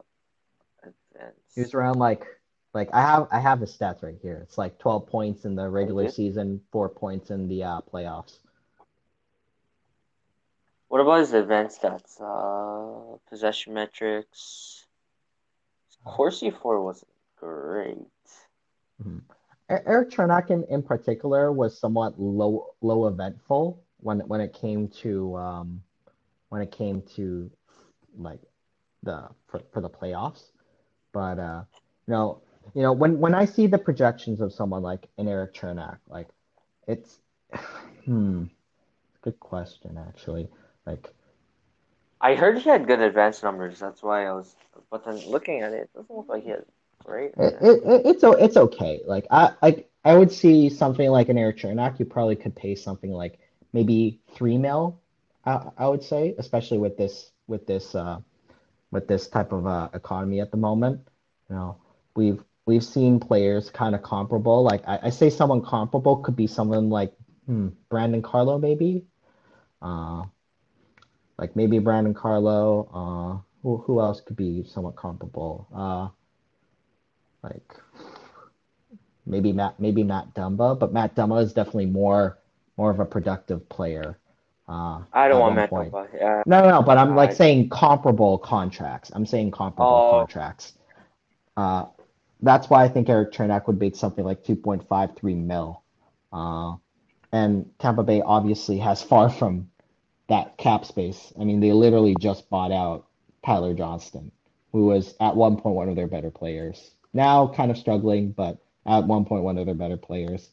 [0.84, 1.36] advance.
[1.56, 2.26] He was around like
[2.74, 4.40] like I have I have his stats right here.
[4.44, 6.14] It's like 12 points in the regular Okay.
[6.14, 8.40] season, 4 points in the uh playoffs.
[10.88, 12.20] What about his advanced stats?
[12.20, 14.86] Uh, possession metrics.
[16.04, 18.08] Corsi four wasn't great.
[19.72, 24.88] E- Erik Cernak in, in particular was somewhat low low eventful when when it came
[25.04, 25.82] to um
[26.50, 27.50] when it came to
[28.18, 28.42] like
[29.04, 30.52] the for, for the playoffs.
[31.14, 31.64] But uh
[32.08, 32.42] you know
[32.76, 36.30] you know when when I see the projections of someone like an Erik Cernak, like
[36.88, 37.20] it's
[38.06, 38.46] hmm
[39.22, 40.48] good question actually.
[40.86, 41.14] Like
[42.20, 43.80] I heard he had good advanced numbers.
[43.80, 44.56] That's why I was.
[44.92, 46.66] But then looking at it, it doesn't look like he has
[47.06, 47.36] great.
[47.38, 49.02] It, it, it- it's it's okay.
[49.06, 52.00] Like I like I would see something like an Erik Cernak.
[52.00, 53.40] You probably could pay something like
[53.74, 55.00] maybe three mil.
[55.46, 58.20] I, I would say, especially with this with this uh,
[58.92, 61.02] with this type of uh, economy at the moment.
[61.50, 61.78] You know,
[62.16, 64.64] we've we've seen players kind of comparable.
[64.64, 67.14] Like I, I say, someone comparable could be someone like
[67.48, 69.06] hmm, Brandon Carlo, maybe.
[69.82, 70.26] Uh,
[71.38, 72.90] like maybe Brandon Carlo.
[72.94, 75.68] Uh, who who else could be somewhat comparable?
[75.76, 76.08] Uh,
[77.44, 77.74] like
[79.26, 82.38] maybe Matt maybe Matt Dumba, but Matt Dumba is definitely more
[82.78, 84.18] more of a productive player.
[84.68, 85.92] Uh, I don't want Matt point.
[85.92, 86.08] Dumba.
[86.14, 86.44] Yeah.
[86.46, 89.12] No, no, no, but I'm like I- saying comparable contracts.
[89.14, 90.12] I'm saying comparable Oh.
[90.20, 90.74] contracts.
[91.58, 91.86] Uh,
[92.42, 95.82] that's why I think Erik Cernak would make something like 2.53 mil.
[96.34, 96.76] Uh,
[97.32, 99.70] and Tampa Bay obviously has far from
[100.28, 101.34] that cap space.
[101.40, 103.08] I mean, they literally just bought out
[103.46, 104.32] Tyler Johnson,
[104.72, 106.92] who was at one point one of their better players.
[107.14, 110.50] Now kind of struggling, but at one point one of their better players.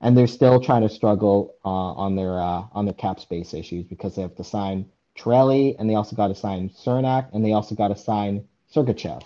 [0.00, 3.84] And they're still trying to struggle uh, on their uh, on their cap space issues
[3.84, 4.86] because they have to sign
[5.16, 9.22] Cirelli and they also got to sign Cernak and they also got to sign Sergachev.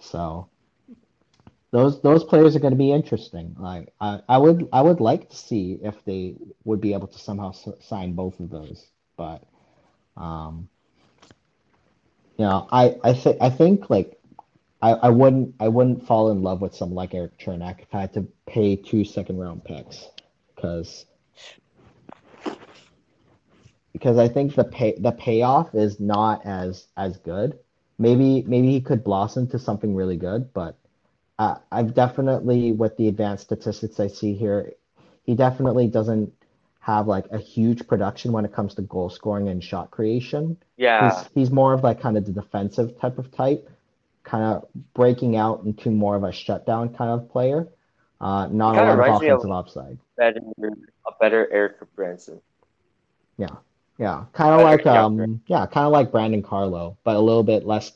[0.00, 0.48] So
[1.70, 3.54] those those players are going to be interesting.
[3.58, 6.34] Like I, I would I would like to see if they
[6.64, 8.86] would be able to somehow sign both of those,
[9.16, 9.42] but
[10.16, 10.68] um,
[12.38, 14.18] you know, I I think I think like
[14.82, 18.00] I, I wouldn't I wouldn't fall in love with someone like Erik Cernak if I
[18.02, 20.06] had to pay two second round picks
[20.54, 21.06] because
[23.92, 27.58] because I think the pay the payoff is not as as good.
[27.98, 30.76] Maybe maybe he could blossom to something really good, but
[31.38, 34.72] uh, I've definitely with the advanced statistics I see here,
[35.24, 36.32] he definitely doesn't
[36.86, 40.56] have like a huge production when it comes to goal scoring and shot creation.
[40.76, 41.10] Yeah.
[41.18, 43.68] He's he's more of like kind of the defensive type of type,
[44.22, 47.66] kind of breaking out into more of a shutdown kind of player.
[48.20, 49.98] Uh, not a lot of me of- offensive upside.
[50.16, 52.40] Better, a better Eric Branson.
[53.36, 53.48] Yeah,
[53.98, 54.24] Yeah.
[54.32, 55.24] kind of like younger.
[55.24, 57.92] um, yeah, kind of like Brandon Carlo, but a little bit less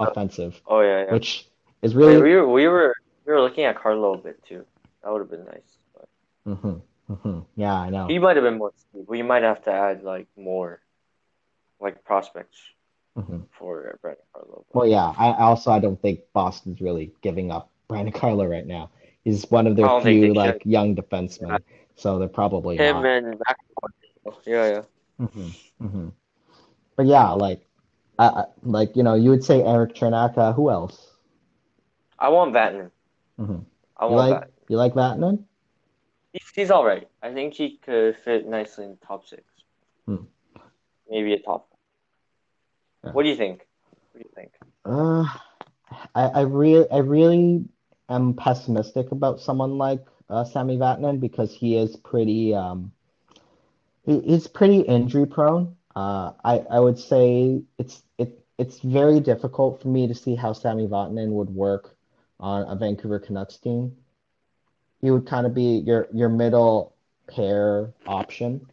[0.00, 1.12] offensive, Oh yeah, yeah.
[1.12, 1.46] which
[1.80, 2.22] is Wait, really.
[2.22, 4.66] we were we were we were looking at Carlo a bit too.
[5.04, 5.78] That would have been nice.
[5.94, 8.08] But hmm hmm Yeah, I know.
[8.08, 8.72] he might have been more.
[8.92, 10.80] We might have to add like more,
[11.80, 12.58] like prospects
[13.16, 14.64] hmm for Brandon Carlo.
[14.72, 15.12] Well, yeah.
[15.16, 18.90] I also I don't think Boston's really giving up Brandon Carlo right now.
[19.24, 20.62] He's one of their I don't think few like should.
[20.64, 21.62] young defensemen,
[21.96, 23.04] so they're probably him not.
[23.04, 23.40] and.
[24.46, 24.82] Yeah, yeah.
[25.18, 25.50] hmm
[25.80, 26.08] hmm
[26.96, 27.62] But yeah, like,
[28.18, 30.36] I, I like you know you would say Erik Cernak.
[30.38, 31.16] Uh, who else?
[32.18, 32.90] I want Vatanen.
[33.38, 33.60] hmm
[33.96, 34.50] I You want like that.
[34.68, 35.44] you like Vatanen?
[36.54, 37.08] He's, all right.
[37.22, 39.42] I think he could fit nicely in top six.
[40.06, 40.24] Hmm.
[41.08, 41.68] Maybe a top.
[43.04, 43.12] Yeah.
[43.12, 43.66] What do you think?
[44.12, 44.52] What do you think?
[44.84, 45.24] Uh,
[46.14, 47.64] I I really I really
[48.08, 52.92] am pessimistic about someone like uh, Sami Vatanen because he is pretty um
[54.04, 55.76] he, he's pretty injury prone.
[55.94, 60.52] Uh, I I would say it's it it's very difficult for me to see how
[60.52, 61.96] Sami Vatanen would work
[62.40, 63.96] on a Vancouver Canucks team.
[65.06, 66.96] He would kind of be your your middle
[67.28, 68.66] pair option,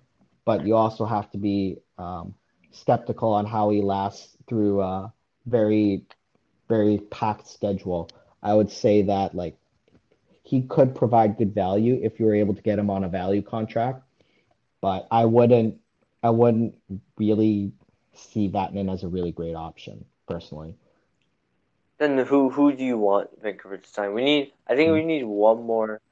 [0.45, 2.33] but you also have to be um,
[2.71, 5.13] skeptical on how he lasts through a
[5.45, 6.07] very
[6.67, 8.09] very packed schedule.
[8.41, 9.57] I would say that like
[10.43, 13.43] he could provide good value if you were able to get him on a value
[13.43, 14.01] contract,
[14.81, 15.79] but I wouldn't
[16.23, 16.75] I wouldn't
[17.17, 17.73] really
[18.13, 20.75] see Vatanen as a really great option personally.
[21.99, 24.13] Then who who do you want Vancouver to sign?
[24.13, 24.53] We need.
[24.67, 24.93] I think Hmm.
[24.93, 26.02] we need one more.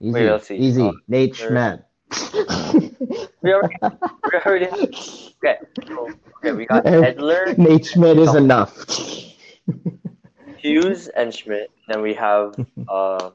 [0.00, 0.56] Easy, let's see.
[0.56, 0.90] easy.
[1.08, 1.82] Nate Schmidt.
[3.42, 3.76] We already.
[3.82, 4.66] We already.
[5.44, 5.58] Okay.
[5.86, 6.52] so- okay.
[6.52, 8.72] We got Edler, Nate Schmidt is enough.
[10.56, 11.70] Hughes, and Schmidt.
[11.88, 12.54] Then we have
[12.88, 13.30] uh,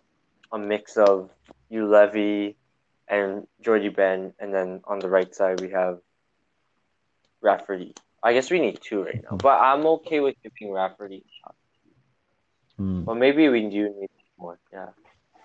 [0.52, 1.30] a mix of
[1.72, 2.56] Juolevi
[3.08, 6.00] and Jordie Benn, and then on the right side we have
[7.42, 7.94] Rafferty.
[8.24, 11.56] I guess we need two right now, but I'm okay with giving Rafferty a shot.
[12.78, 13.04] Hmm.
[13.04, 14.60] But maybe we do need more.
[14.74, 14.90] Yeah.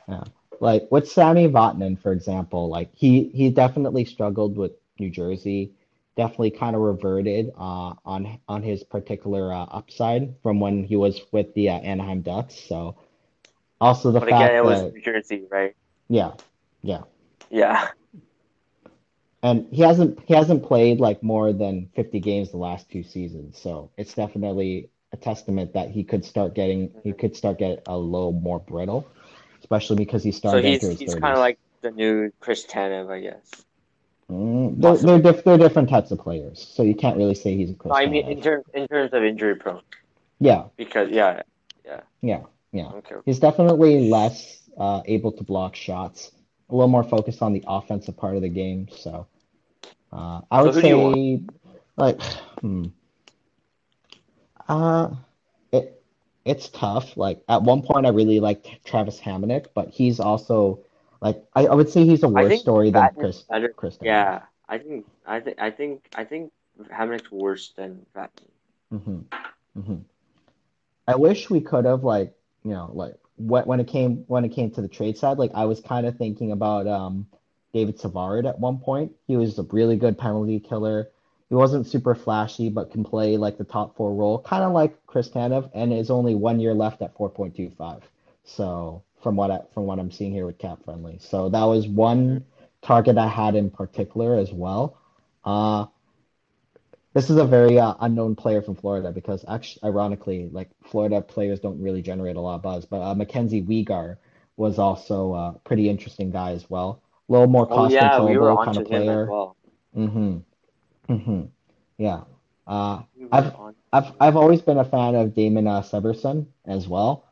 [0.08, 0.24] Yeah.
[0.60, 5.72] Like with Sami Vatanen, for example, like he he definitely struggled with New Jersey,
[6.16, 11.20] definitely kind of reverted uh, on on his particular uh, upside from when he was
[11.32, 12.54] with the uh, Anaheim Ducks.
[12.54, 12.96] So
[13.80, 15.74] also the But fact again, it was New Jersey, right?
[16.08, 16.32] Yeah,
[16.82, 17.02] yeah,
[17.50, 17.88] Yeah.
[19.42, 23.58] and he hasn't he hasn't played like more than 50 games the last two seasons.
[23.58, 27.96] So it's definitely a testament that he could start getting he could start get a
[27.96, 29.06] little more brittle,
[29.66, 31.20] especially because he So started he's his he's 30s.
[31.20, 33.64] kind of like the new Chris Tanev, I guess.
[34.30, 37.70] Mm, they're, they're, diff- they're different types of players, so you can't really say he's
[37.70, 39.82] a Chris I mean, in terms in terms of injury prone,
[40.38, 41.42] Yeah, because yeah,
[41.84, 42.42] yeah, yeah.
[42.72, 42.92] yeah.
[42.94, 43.16] okay.
[43.24, 46.30] He's definitely less uh, able to block shots,
[46.70, 48.88] a little more focused on the offensive part of the game.
[48.90, 49.26] So
[50.12, 51.44] uh, I So would who do you say,
[51.96, 52.20] like,
[52.60, 52.86] hmm,
[54.68, 55.10] uh,
[56.46, 57.16] it's tough.
[57.16, 60.80] Like at one point, I really liked Travis Hamonic, but he's also
[61.20, 63.42] like I, I would say he's a worse story than Chris.
[63.42, 63.68] better.
[63.70, 66.52] Chris Yeah, I think I think I think I think
[66.90, 68.48] Hamonic's worse than Vatanen.
[68.90, 69.20] hmm
[69.74, 69.96] hmm
[71.08, 72.32] I wish we could have like
[72.64, 75.52] you know, like when when it came when it came to the trade side, like
[75.54, 77.26] I was kind of thinking about um
[77.72, 79.12] David Savard at one point.
[79.26, 81.10] He was a really good penalty killer.
[81.48, 85.06] He wasn't super flashy, but can play like the top four role, kind of like
[85.06, 88.02] Chris Tanev, and is only one year left at 4.25.
[88.44, 91.86] So from what I, from what I'm seeing here with Cap Friendly, so that was
[91.86, 92.44] one
[92.82, 94.98] target I had in particular as well.
[95.44, 95.86] Uh,
[97.14, 101.60] this is a very uh, unknown player from Florida because actually, ironically, like Florida players
[101.60, 102.84] don't really generate a lot of buzz.
[102.84, 104.18] But uh, Mackenzie Weegar
[104.56, 107.02] was also a pretty interesting guy as well.
[107.28, 109.30] A little more Oh cost yeah, we controllable kind of player.
[109.30, 109.56] well.
[109.96, 110.38] Mm-hmm.
[111.08, 111.42] Mm-hmm.
[111.98, 112.22] Yeah.
[112.66, 113.02] Uh,
[113.32, 113.52] I've.
[113.92, 117.24] I've I've always been a fan of Damon uh, Severson as well,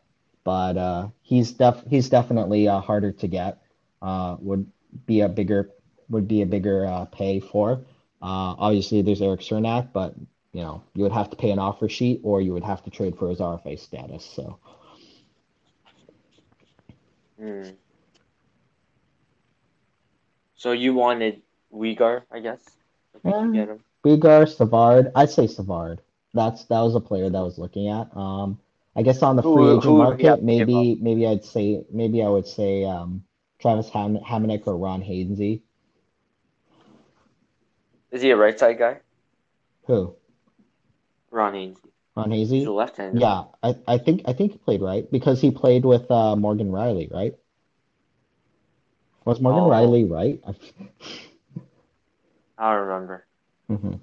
[0.45, 3.59] but uh, he's def he's definitely uh, harder to get.
[4.01, 4.67] Uh, would
[5.07, 5.71] be a bigger
[6.09, 7.73] would be a bigger uh, pay for.
[8.23, 10.15] Uh, obviously, there's Erik Cernak, but
[10.53, 12.91] you know you would have to pay an offer sheet, or you would have to
[12.91, 14.25] trade for his RFA status.
[14.25, 14.59] So
[17.39, 17.71] Hmm.
[20.55, 22.84] So you wanted Weegar, I guess, if we can
[23.23, 26.01] yeah, Savard, I'd say Savard.
[26.33, 28.15] That's that was a player that I was looking at.
[28.17, 28.59] Um,
[28.97, 30.43] I guess on the free Who agent who would we have market, up?
[30.43, 33.25] maybe maybe I'd say maybe I would say um,
[33.61, 35.63] Travis Ham Hamonic or Ron Hainsey.
[38.11, 39.01] Is he a right side guy?
[39.87, 40.15] Who?
[41.31, 41.91] Ron Hainsey.
[42.17, 43.21] Ron He's a left-hander.
[43.21, 46.71] Yeah, I, I think I think he played right because he played with uh, Morgan
[46.71, 47.35] Rielly, right?
[49.25, 50.41] Was Morgan Oh, Rielly right?
[52.59, 53.27] I don't remember.
[53.69, 53.95] hmm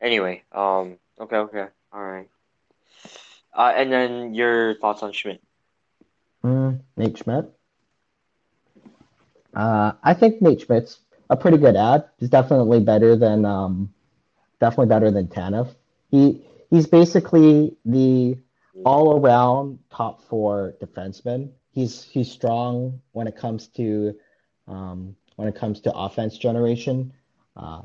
[0.00, 2.28] Anyway, um, okay, okay, all right.
[3.54, 5.42] Uh, and then your thoughts on Schmidt?
[6.44, 7.46] Mm, Nate Schmidt.
[9.54, 11.00] Uh, I think Nate Schmidt's
[11.30, 12.04] a pretty good ad.
[12.18, 13.92] He's definitely better than um,
[14.60, 15.74] definitely better than Tanev.
[16.10, 18.36] He he's basically the
[18.84, 21.50] all around top four defenseman.
[21.72, 24.14] He's he's strong when it comes to
[24.68, 27.12] um, when it comes to offense generation.
[27.58, 27.82] Uh,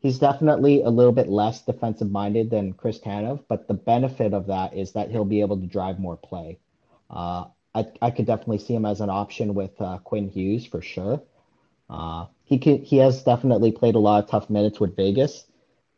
[0.00, 4.46] he's definitely a little bit less defensive minded than Chris Tanev, but the benefit of
[4.46, 6.58] that is that he'll be able to drive more play.
[7.10, 7.44] Uh,
[7.74, 11.22] I I could definitely see him as an option with uh, Quinn Hughes for sure.
[11.88, 15.44] Uh, he he has definitely played a lot of tough minutes with Vegas,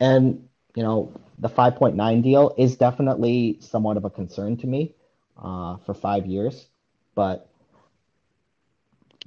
[0.00, 4.94] and you know the 5.9 deal is definitely somewhat of a concern to me
[5.42, 6.66] uh, for five years.
[7.14, 7.48] But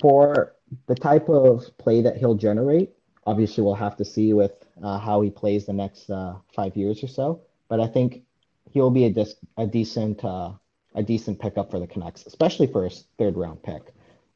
[0.02, 0.56] for
[0.88, 2.95] the type of play that he'll generate,
[3.26, 4.51] obviously we'll have to see with
[4.84, 7.41] uh, how he plays the next uh, five years or so.
[7.67, 8.23] But I think
[8.71, 10.51] he'll be a, dis- a decent uh,
[10.93, 13.82] a decent pickup for the Canucks, especially for a third round pick.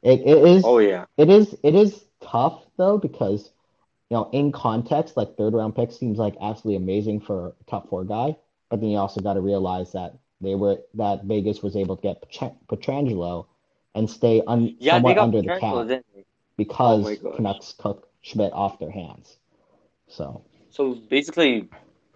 [0.02, 1.04] It, it is Oh yeah.
[1.16, 3.50] it is it is tough though because
[4.10, 7.88] you know in context like third round pick seems like absolutely amazing for a top
[7.88, 8.36] four guy,
[8.70, 12.02] but then you also got to realize that they were that Vegas was able to
[12.02, 13.46] get Petr- Pietrangelo
[13.94, 15.62] and stay un, Yeah, somewhat under the cap?
[15.62, 16.00] Oh
[16.56, 17.18] because.
[17.36, 19.38] Canucks took Schmidt off their hands.
[20.08, 21.68] So So basically,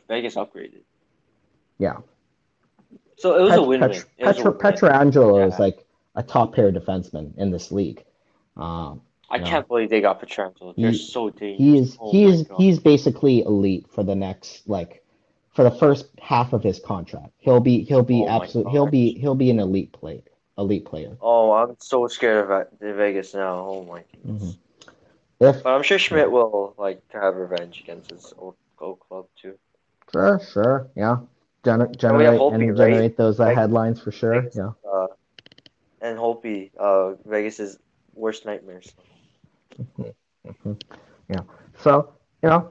[0.09, 0.82] Vegas upgraded.
[1.78, 1.98] yeah,
[3.16, 4.02] So it was a Pet, win-win.
[4.02, 4.52] Pet, It was a Petr.
[4.52, 5.84] Pietrangelo is like
[6.14, 8.05] a top pair defenseman in this league.
[8.57, 10.74] Um, I know, can't believe they got Pietrangelo.
[10.80, 11.78] They're he so he dangerous.
[11.78, 12.59] is Oh he is God.
[12.59, 15.05] he's basically elite for the next like
[15.55, 17.32] for the first half of his contract.
[17.38, 20.22] He'll be he'll be Oh absolute he'll be he'll be an elite player
[20.59, 21.16] elite player.
[21.20, 23.66] Oh, I'm so scared of Ve- Vegas now.
[23.68, 24.59] Oh my hmm goodness.
[25.51, 29.26] If But I'm sure Schmidt will like to have revenge against his old old club
[29.40, 29.59] too.
[30.12, 31.16] sure sure yeah
[31.64, 32.76] Gener- And we have generate right?
[32.76, 34.34] generate those uh, headlines for sure.
[34.34, 34.70] Vegas, Yeah.
[34.90, 35.07] uh,
[36.01, 37.78] and Holtby, uh, Vegas's
[38.14, 38.95] worst nightmares.
[39.97, 40.03] hmm
[40.62, 40.72] hmm
[41.28, 41.42] Yeah.
[41.78, 42.09] So
[42.42, 42.70] you know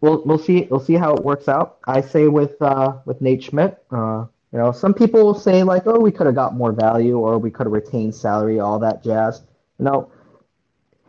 [0.00, 1.78] we'll we'll see we'll see how it works out.
[1.86, 5.86] I say with uh with Nate Schmidt, uh, you know, some people will say like,
[5.86, 9.02] oh, we could have got more value or we could have retained salary, all that
[9.02, 9.42] jazz.
[9.78, 10.11] You know,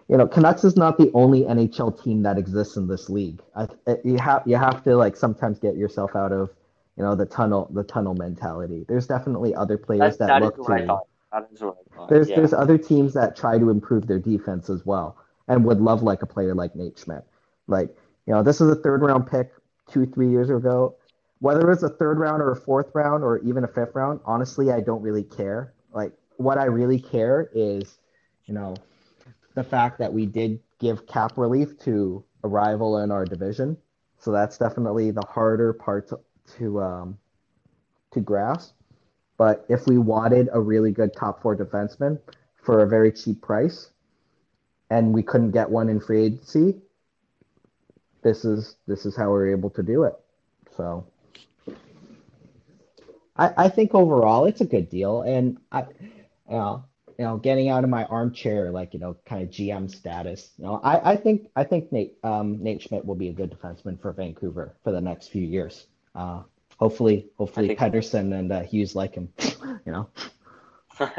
[0.10, 3.42] you know, Canucks is not the only NHL team that exists in this league.
[3.56, 3.68] I,
[4.04, 6.50] you have you have to like sometimes get yourself out of
[6.98, 8.86] you know the tunnel the tunnel mentality.
[8.88, 11.00] There's definitely other players That that that look to.
[11.32, 12.10] That is what I thought.
[12.10, 12.36] there's Yeah.
[12.38, 16.22] there's other teams that try to improve their defense as well and would love like
[16.22, 17.24] a player like Nate Schmidt.
[17.68, 17.90] Like,
[18.26, 19.52] you know, this is a third round pick
[19.90, 20.96] two, three years ago.
[21.40, 24.72] Whether it's a third round or a fourth round or even a fifth round, honestly,
[24.72, 25.74] I don't really care.
[25.92, 27.98] Like, what I really care is,
[28.46, 28.76] you know,
[29.56, 33.78] the fact that we did give cap relief to a rival in our division.
[34.20, 36.20] So that's definitely the harder part to
[36.58, 37.18] to, um,
[38.12, 38.74] to grasp.
[39.38, 42.20] But if we wanted a really good top four defenseman
[42.56, 43.92] for a very cheap price,
[44.90, 46.82] and we couldn't get one in free agency,
[48.22, 50.14] this is this is how we're able to do it.
[50.78, 51.06] So
[53.36, 55.86] I, I think overall it's a good deal, and I,
[56.50, 56.86] you know,
[57.18, 60.52] you know, getting out of my armchair, like you know, kind of GM status.
[60.58, 63.52] You know, I, I think I think Nate um, Nate Schmidt will be a good
[63.52, 65.88] defenseman for Vancouver for the next few years.
[66.16, 66.44] Uh,
[66.78, 69.30] hopefully, hopefully Pettersson and uh, Hughes like him.
[69.86, 70.10] You know.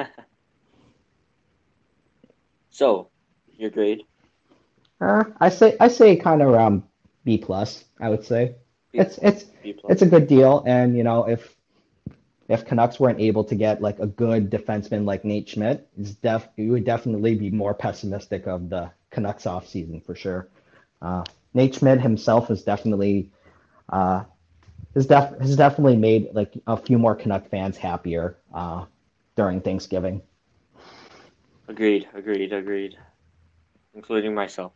[2.71, 3.11] so,
[3.57, 4.03] your grade?
[5.01, 6.83] Uh, I say I say kind of around
[7.25, 7.85] B plus.
[8.01, 8.55] I would say
[8.93, 11.55] B, it's it's B it's a good deal, and you know if
[12.49, 16.49] if Canucks weren't able to get like a good defenseman like Nate Schmidt, it's def
[16.57, 20.49] you would definitely be more pessimistic of the Canucks off season for sure.
[21.01, 21.25] Uh,
[21.55, 23.31] Nate Schmidt himself is definitely
[23.89, 24.25] uh,
[24.95, 28.85] has def has definitely made like a few more Canuck fans happier uh,
[29.37, 30.23] during Thanksgiving.
[31.69, 32.99] Agreed, agreed, agreed.
[33.95, 34.73] Including myself.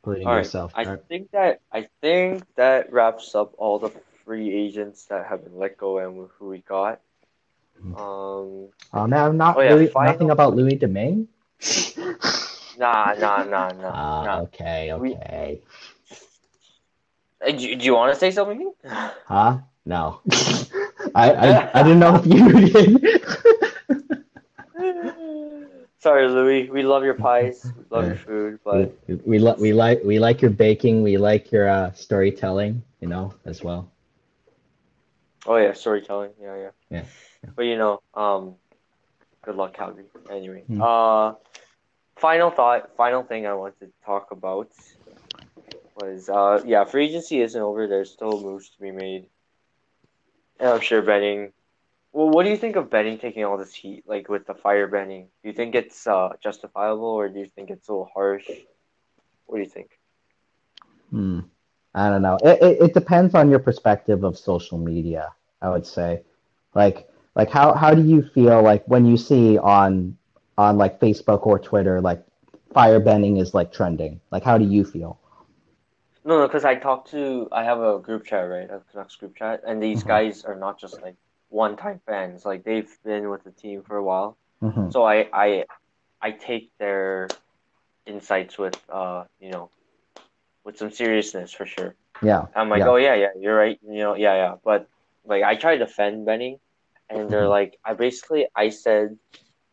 [0.00, 0.38] Including All right.
[0.40, 0.72] yourself.
[0.74, 0.98] I right.
[1.08, 3.90] think that I think that wraps up all the
[4.26, 7.00] free agents that have been let go and who we got.
[7.96, 11.28] Um, Um, now, not Oh, yeah, Louis, final- nothing about Louis Domingue.
[12.78, 14.42] nah, nah, nah, nah, Ah, nah.
[14.42, 15.60] okay, okay.
[17.46, 18.72] Uh, Do, do you want to say something?
[19.26, 19.58] Huh?
[19.84, 20.20] No.
[21.14, 23.22] I, I I didn't know if you did.
[25.98, 26.70] Sorry, Louis.
[26.70, 27.72] We love your pies.
[27.76, 31.02] We love your food, but we we, li- we like we like your baking.
[31.02, 32.82] We like your uh, storytelling.
[33.00, 33.90] You know as well.
[35.46, 36.32] Oh yeah, storytelling.
[36.40, 36.70] Yeah, yeah.
[36.90, 37.04] Yeah,
[37.54, 38.56] But you know, um,
[39.42, 40.06] good luck, Calgary.
[40.30, 40.82] Anyway, Hmm.
[40.82, 41.34] uh,
[42.16, 44.70] final thought, final thing I want to talk about
[45.96, 47.86] was, uh, yeah, free agency isn't over.
[47.86, 49.28] There's still moves to be made,
[50.60, 51.52] and I'm sure Benning.
[52.12, 54.86] Well, what do you think of Benning taking all this heat, like with the fire
[54.86, 55.28] Benning?
[55.42, 58.48] Do you think it's uh, justifiable, or do you think it's a little harsh?
[59.46, 59.90] What do you think?
[61.10, 61.40] Hmm.
[61.96, 62.38] I don't know.
[62.44, 65.34] It, it it depends on your perspective of social media.
[65.62, 66.22] I would say,
[66.74, 70.16] like like how how do you feel like when you see on
[70.58, 72.24] on like Facebook or Twitter like
[72.74, 74.20] fire Benning is like trending?
[74.32, 75.18] Like how do you feel?
[76.24, 78.70] No, no, because I talk to, I have a group chat, right?
[78.70, 80.08] A Canucks group chat, and these Mhm.
[80.08, 81.16] guys are not just like
[81.48, 82.44] one-time fans.
[82.44, 84.36] Like they've been with the team for a while.
[84.60, 85.64] hmm So I, I,
[86.20, 87.28] I take their
[88.06, 89.70] insights with, uh, you know,
[90.66, 91.94] with some seriousness for sure.
[92.20, 92.46] Yeah.
[92.54, 92.88] I'm like, Yeah.
[92.90, 93.78] oh yeah, yeah, you're right.
[93.86, 94.54] You know, yeah, yeah.
[94.64, 94.88] But
[95.24, 96.58] like, I try to defend Benning,
[97.08, 97.58] and they're Mhm.
[97.58, 99.16] like, I basically, I said,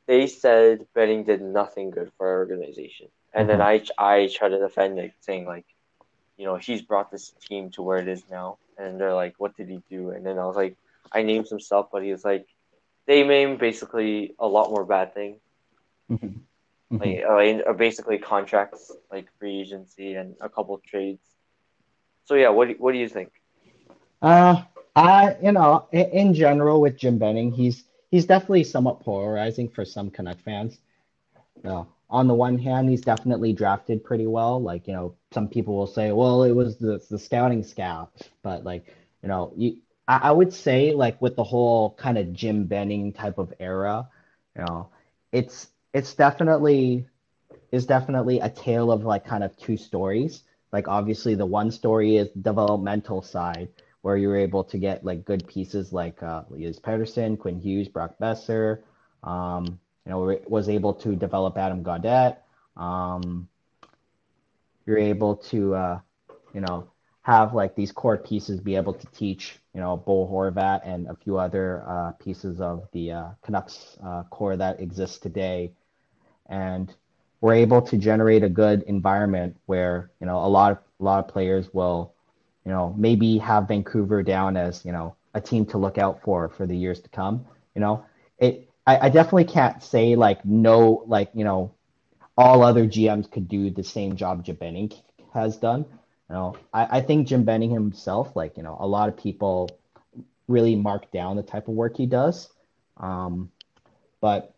[0.05, 4.59] they said Benning did nothing good for our organization, and then I, I try to
[4.59, 5.65] defend it, saying like,
[6.37, 9.57] you know, he's brought this team to where it is now, and they're like, what
[9.57, 10.11] did he do?
[10.11, 10.75] And then I was like,
[11.11, 12.45] I named some stuff, but he was like,
[13.07, 15.39] they named basically a lot more bad things
[16.11, 16.41] Mhm.
[16.93, 16.99] Mhm.
[16.99, 21.25] like uh, uh, basically contracts like free agency and a couple trades.
[22.25, 23.31] So yeah, what do, what do you think?
[24.21, 24.63] Uh,
[24.95, 29.85] I, you know, in, in general with Jim Benning, he's he's definitely somewhat polarizing for
[29.85, 30.79] some Canuck fans.
[31.63, 34.61] You know, on the one hand, he's definitely drafted pretty well.
[34.61, 38.11] Like, you know, some people will say, well, it was the the scouting scout,
[38.43, 39.77] but like, you know, you,
[40.07, 44.07] I, I would say like with the whole kind of Jim Benning type of era,
[44.55, 44.89] you know,
[45.31, 47.07] it's it's definitely
[47.71, 50.43] is definitely a tale of like kind of two stories.
[50.71, 53.69] Like obviously the one story is developmental side
[54.01, 57.87] where you were able to get like good pieces like uh, Elias Pettersson, Quinn Hughes,
[57.87, 58.81] Brock Boeser.
[59.23, 62.37] Um, you know, was able to develop Adam Gaudette.
[62.75, 63.47] Um,
[64.85, 65.99] you're able to, uh,
[66.53, 66.89] you know,
[67.21, 71.15] have like these core pieces be able to teach, you know, Bo Horvat and a
[71.15, 75.71] few other uh, pieces of the uh, Canucks uh, core that exists today.
[76.47, 76.93] And
[77.41, 81.19] we're able to generate a good environment where, you know, a lot of, a lot
[81.19, 82.13] of players will
[82.65, 86.49] you know, maybe have Vancouver down as, you know, a team to look out for
[86.49, 87.45] for the years to come.
[87.75, 88.05] You know,
[88.37, 91.73] it I, I definitely can't say like no, like, you know,
[92.37, 94.91] all other GMs could do the same job Jim Benning
[95.33, 95.85] has done.
[96.29, 99.69] You know, I, I think Jim Benning himself, like, you know, a lot of people
[100.47, 102.49] really mark down the type of work he does.
[102.97, 103.51] Um,
[104.21, 104.52] but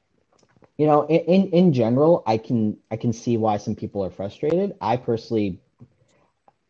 [0.77, 4.75] you know, in, in general, I can I can see why some people are frustrated.
[4.81, 5.59] I personally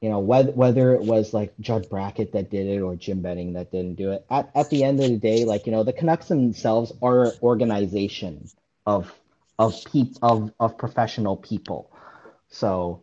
[0.06, 3.54] you know, whether whether it was like Judd Brackett that did it or Jim Benning
[3.54, 4.24] that didn't do it.
[4.30, 7.32] At at the end of the day, like you know, the Canucks themselves are an
[7.42, 8.48] organization
[8.86, 9.12] of
[9.58, 11.92] of peop of of professional people.
[12.50, 13.02] So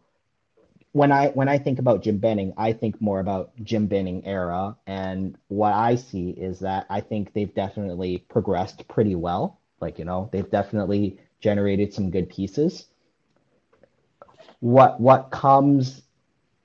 [0.92, 4.76] when I when I think about Jim Benning, I think more about Jim Benning era,
[4.86, 9.58] and what I see is that I think they've definitely progressed pretty well.
[9.82, 12.86] Like you know, they've definitely generated some good pieces.
[14.60, 16.02] What what comes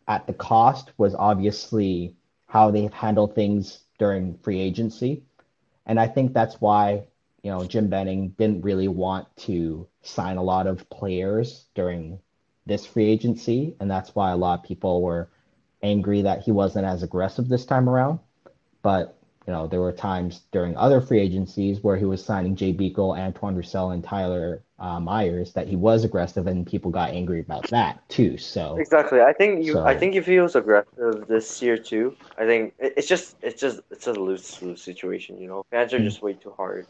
[0.07, 2.15] at the cost was obviously
[2.47, 5.23] how they've handled things during free agency.
[5.87, 7.07] and I think that's why
[7.43, 12.19] you know Jim Benning didn't really want to sign a lot of players during
[12.67, 15.29] this free agency, and that's why a lot of people were
[15.81, 18.19] angry that he wasn't as aggressive this time around.
[18.81, 19.16] But
[19.47, 23.11] you know, there were times during other free agencies where he was signing Jay Beagle,
[23.13, 27.65] Antoine Roussel, and Tyler uh, Myers that he was aggressive, and people got angry about
[27.69, 28.37] that too.
[28.37, 29.73] So exactly, I think you.
[29.73, 33.59] So- I think if he was aggressive this year too, I think it's just it's
[33.59, 35.39] just it's a lose lose situation.
[35.39, 36.03] You know, fans are Mm.
[36.03, 36.85] just way too hard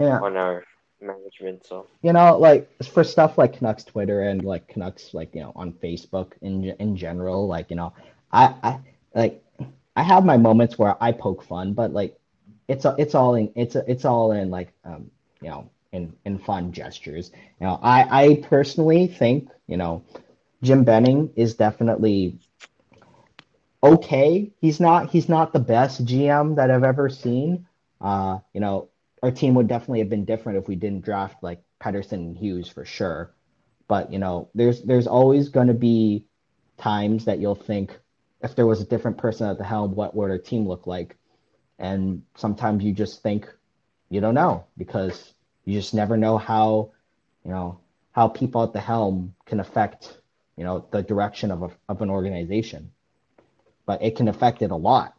[0.00, 0.64] yeah, on our
[1.02, 1.66] management.
[1.66, 5.52] So you know, like for stuff like Canucks Twitter and like Canucks, like you know,
[5.54, 7.92] on Facebook in in general, like you know,
[8.32, 8.80] I I
[9.14, 9.42] like
[9.98, 12.16] I have my moments where I poke fun, but like
[12.68, 15.10] it's it's all in it's it's all in like um
[15.42, 17.32] you know in in fun gestures.
[17.60, 20.04] You know, I I personally think you know
[20.62, 22.38] Jim Benning is definitely
[23.82, 24.52] okay.
[24.60, 27.66] He's not he's not the best GM that I've ever seen.
[28.00, 28.90] Uh, you know,
[29.24, 32.68] our team would definitely have been different if we didn't draft like Pettersson and Hughes
[32.68, 33.34] for sure.
[33.88, 36.24] But you know, there's there's always going to be
[36.76, 37.98] times that you'll think
[38.42, 41.16] if there was a different person at the helm, what would our team look like?
[41.78, 43.52] And sometimes you just think
[44.10, 45.32] you don't know because
[45.64, 46.92] you just never know how
[47.44, 47.80] you know
[48.12, 50.18] how people at the helm can affect
[50.56, 52.90] you know the direction of a, of an organization.
[53.86, 55.14] But it can affect it a lot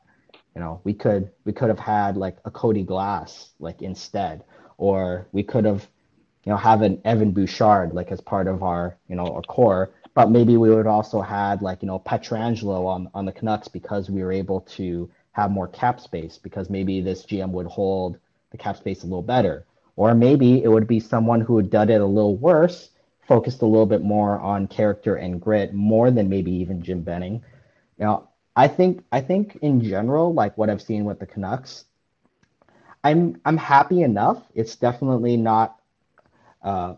[0.56, 4.44] you know we could we could have had like a cody glass like instead
[4.78, 5.88] or we could have
[6.46, 9.92] you know have an evan bouchard like as part of our you know our core
[10.14, 14.10] but maybe we would also had like you know pietrangelo on on the canucks because
[14.10, 18.18] we were able to have more cap space because maybe this gm would hold
[18.52, 19.66] the cap space a little better
[19.96, 22.90] or maybe it would be someone who had done it a little worse
[23.28, 27.42] focused a little bit more on character and grit more than maybe even jim benning
[27.98, 28.28] you know
[28.60, 31.86] I think I think in general, like what I've seen with the Canucks,
[33.06, 34.44] I'm I'm happy enough.
[34.54, 35.80] It's definitely not
[36.62, 36.96] uh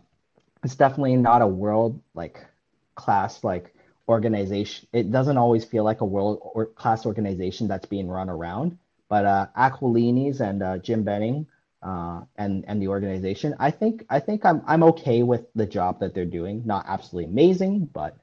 [0.64, 2.44] it's definitely not a world like
[2.94, 3.74] class like
[4.08, 4.88] organization.
[4.92, 8.78] It doesn't always feel like a world or class organization that's being run around.
[9.08, 11.46] But uh Aquilini's and uh, Jim Benning
[11.82, 16.00] uh and and the organization, I think I think I'm I'm okay with the job
[16.00, 16.62] that they're doing.
[16.66, 18.16] Not absolutely amazing, but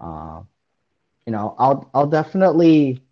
[0.00, 0.42] uh
[1.26, 3.02] you know, I'll I'll definitely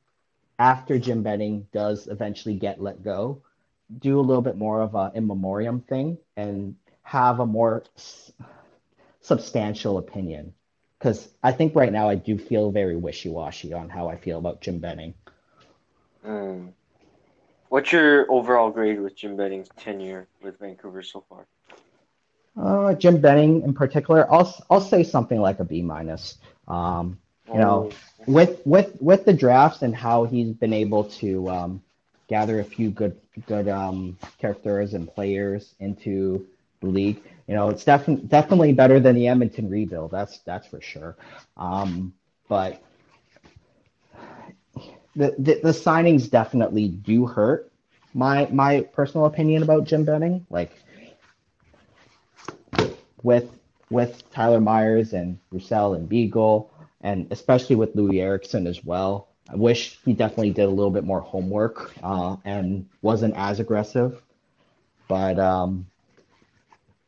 [0.58, 3.42] after Jim Benning does eventually get let go,
[4.00, 8.32] do a little bit more of a in memoriam thing and have a more s-
[9.20, 10.54] substantial opinion.
[11.04, 14.62] Because I think right now I do feel very wishy-washy on how I feel about
[14.62, 15.12] Jim Benning.
[16.26, 16.72] Mm.
[17.68, 21.46] What's your overall grade with Jim Benning's tenure with Vancouver so far?
[22.56, 26.38] Uh, Jim Benning in particular, I'll I'll say something like a B minus.
[26.68, 27.18] Um,
[27.52, 27.90] you know,
[28.26, 31.82] with with with the drafts and how he's been able to um,
[32.28, 36.46] gather a few good good um, characters and players into
[36.88, 37.22] league.
[37.46, 40.10] You know, it's definitely definitely better than the Edmonton rebuild.
[40.10, 41.16] That's that's for sure.
[41.56, 42.14] Um,
[42.48, 42.82] but
[45.16, 47.70] the, the the signings definitely do hurt.
[48.14, 50.72] My my personal opinion about Jim Benning, like
[53.22, 53.50] with
[53.90, 56.70] with Tyler Myers and Roussel and Beagle,
[57.02, 59.28] and especially with Loui Eriksson as well.
[59.50, 64.22] I wish he definitely did a little bit more homework uh, and wasn't as aggressive.
[65.06, 65.86] But um,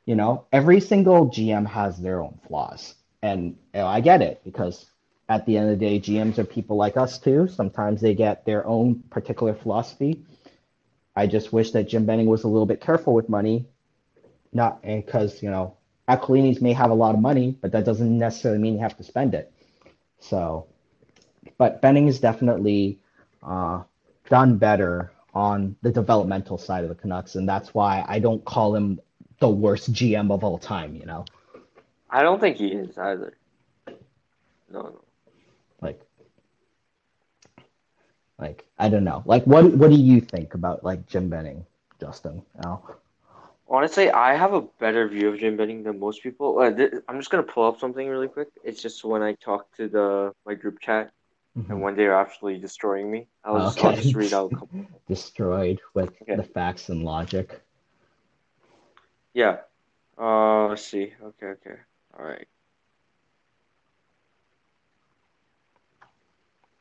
[0.07, 4.41] you know, every single GM has their own flaws, and you know, I get it
[4.45, 4.87] because
[5.29, 7.49] at the end of the day, GMs are people like us too.
[7.49, 10.25] Sometimes they get their own particular philosophy.
[11.17, 13.67] I just wish that Jim Benning was a little bit careful with money,
[14.53, 15.77] not because you know
[16.09, 19.05] Aquilini's may have a lot of money, but that doesn't necessarily mean you have to
[19.05, 19.53] spend it.
[20.21, 20.67] So,
[21.59, 23.01] but Benning is definitely
[23.43, 23.83] uh,
[24.31, 28.75] done better on the developmental side of the Canucks, and that's why I don't call
[28.75, 29.01] him
[29.39, 30.95] the worst GM of all time.
[30.95, 31.25] You know,
[32.11, 33.37] I don't think he is either.
[34.69, 35.01] No, no.
[35.81, 36.01] like,
[38.39, 39.23] like I don't know.
[39.25, 41.65] Like, what what do you think about like Jim Benning,
[42.01, 42.43] Justin?
[42.65, 42.83] Al?
[43.69, 46.59] Honestly, I have a better view of Jim Benning than most people.
[46.59, 48.49] Uh, th- I'm just gonna pull up something really quick.
[48.65, 51.11] It's just when I talk to the my group chat,
[51.69, 54.03] and when they're actually destroying me, I'll just, I'll Okay.
[54.03, 54.53] just read out.
[54.53, 54.87] A couple.
[55.09, 56.37] Destroyed with Okay.
[56.37, 57.61] the facts and logic.
[59.37, 59.59] Yeah.
[60.19, 61.13] Uh, let's see.
[61.23, 61.77] Okay, okay.
[62.19, 62.49] All right.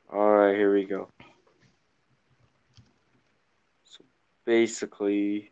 [0.09, 1.09] All right, here we go.
[3.83, 4.05] So
[4.45, 5.51] basically,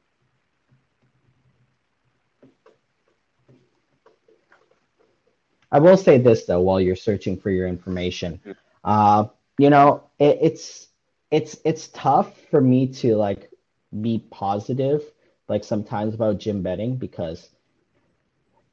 [5.73, 8.39] I will say this though, while you're searching for your information,
[8.85, 9.25] uh,
[9.57, 10.87] you know, it, it's
[11.31, 13.51] it's it's tough for me to like
[13.99, 15.03] be positive
[15.47, 17.49] like sometimes about Jim Benning because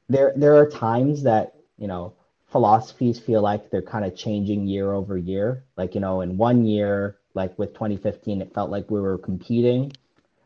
[0.09, 2.13] there there are times that you know
[2.51, 5.63] philosophies feel like they're kind of changing year over year.
[5.77, 9.93] Like you know, in one year, like with 2015, it felt like we were competing.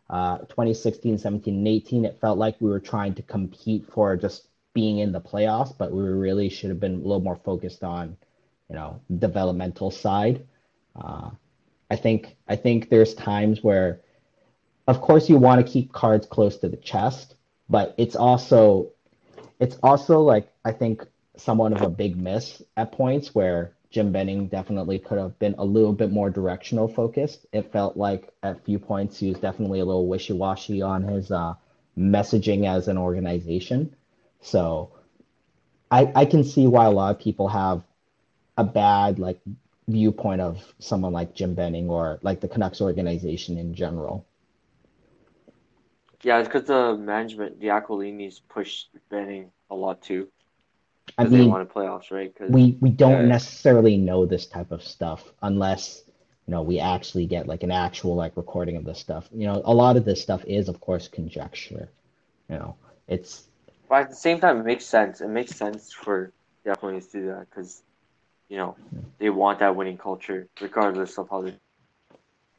[0.08, 4.48] Uh, 2016, 17, and 18, it felt like we were trying to compete for just
[4.74, 8.16] being in the playoffs, but we really should have been a little more focused on,
[8.70, 10.46] you know, developmental side.
[10.96, 11.32] Uh,
[11.90, 14.02] I think I think there's times where,
[14.88, 17.36] of course, you want to keep cards close to the chest,
[17.70, 18.92] but it's also
[19.60, 21.06] it's also like I think
[21.38, 25.66] somewhat of a big miss at points where Jim Benning definitely could have been a
[25.66, 27.46] little bit more directional focused.
[27.52, 31.04] It felt like at a few points he was definitely a little wishy washy on
[31.04, 31.56] his uh,
[31.98, 33.96] messaging as an organization.
[34.42, 34.92] So
[35.90, 37.82] I I can see why a lot of people have
[38.58, 39.40] a bad like
[39.88, 44.26] viewpoint of someone like Jim Benning or like the Canucks organization in general.
[46.26, 50.32] Yeah, it's because the management, the Aquilinis, pushed Benning a lot too.
[51.18, 52.34] I Because they mean, wanted playoffs, right?
[52.34, 56.04] Because we we don't yeah, necessarily know this type of stuff unless
[56.48, 59.30] you know we actually get like an actual like recording of this stuff.
[59.34, 61.90] You know, a lot of this stuff is of course conjecture.
[62.50, 62.76] You know,
[63.08, 63.50] it's
[63.90, 65.22] but at the same time, it makes sense.
[65.22, 66.34] It makes sense for
[66.64, 67.84] the Aquilinis to do that because
[68.50, 68.78] you know
[69.20, 71.54] they want that winning culture, regardless of how they.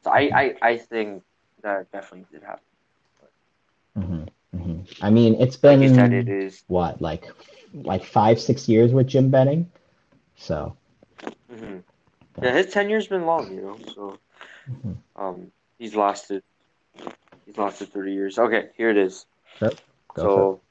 [0.03, 1.23] So I, I, I think
[1.63, 2.63] that definitely did happen.
[4.67, 7.23] Hmm hmm I mean, it's Like you said, it been what like
[7.73, 9.71] like five six years with Jim Benning,
[10.35, 10.75] so
[11.51, 11.77] hmm
[12.41, 12.53] yeah.
[12.53, 13.77] His tenure's been long, you know.
[13.95, 14.19] So
[14.67, 16.43] hmm um, he's lasted.
[17.45, 18.37] He's lasted thirty years.
[18.37, 19.25] Okay, here it is.
[19.59, 19.71] Sure.
[20.15, 20.61] So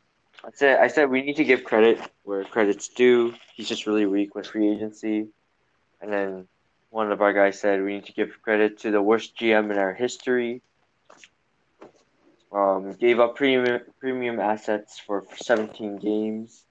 [0.44, 3.34] I said, I said we need to give credit where credit's due.
[3.54, 5.28] He's just really weak with free agency.
[6.00, 6.48] And then
[6.90, 9.78] one of our guys said we need to give credit to the worst GM in
[9.78, 10.62] our history.
[12.56, 16.64] Um, gave up premium premium assets for 17 games,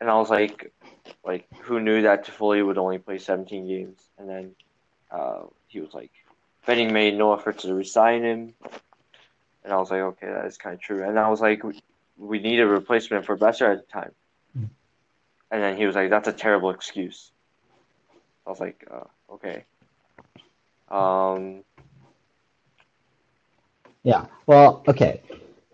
[0.00, 0.72] and I was like,
[1.24, 3.98] like who knew that Toffoli would only play 17 games?
[4.16, 4.54] And then
[5.10, 6.12] uh, he was like,
[6.66, 8.54] Benning made no effort to resign him,
[9.64, 11.02] and I was like, okay, that is kind of true.
[11.02, 11.80] And I was like, we,
[12.16, 14.12] we need a replacement for Boeser at the time,
[14.56, 14.68] Mm.
[15.50, 17.32] and then he was like, that's a terrible excuse.
[18.46, 19.64] I was like, uh, okay.
[20.88, 21.64] Um,
[24.04, 24.26] Yeah.
[24.46, 25.22] Well, okay.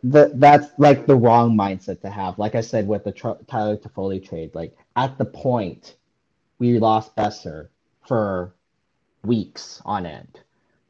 [0.03, 2.39] The, that's like the wrong mindset to have.
[2.39, 5.97] Like I said with the Tr Tyler Toffoli trade, like at the point
[6.59, 7.69] we lost Boeser
[8.07, 8.55] for
[9.25, 10.41] weeks on end.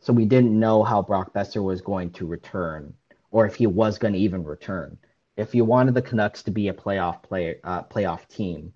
[0.00, 2.94] So we didn't know how Brock Boeser was going to return
[3.32, 4.98] or if he was going to even return.
[5.36, 8.72] If you wanted the Canucks to be a playoff player, uh, playoff team,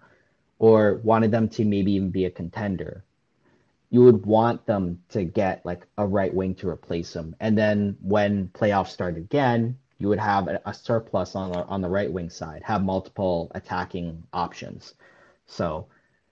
[0.59, 3.05] or wanted them to maybe even be a contender,
[3.95, 7.37] you would want them to get like a right wing to replace him.
[7.39, 11.81] And then when playoffs start again, you would have a, a surplus on the on
[11.81, 14.95] the right wing side, have multiple attacking options.
[15.47, 15.87] So,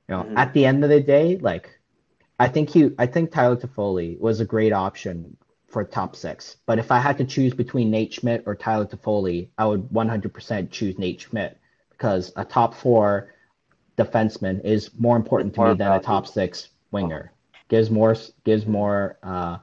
[0.08, 0.36] you know, mhm.
[0.36, 1.70] at the end of the day, like
[2.40, 5.36] I think he I think Tyler Toffoli was a great option
[5.68, 6.56] for top six.
[6.66, 10.72] But if I had to choose between Nate Schmidt or Tyler Toffoli, I would 100%
[10.72, 11.60] choose Nate Schmidt
[11.90, 13.32] because a top four
[13.96, 17.30] defenseman is more important to me than a top six winger.
[17.68, 19.58] Gives more gives more uh,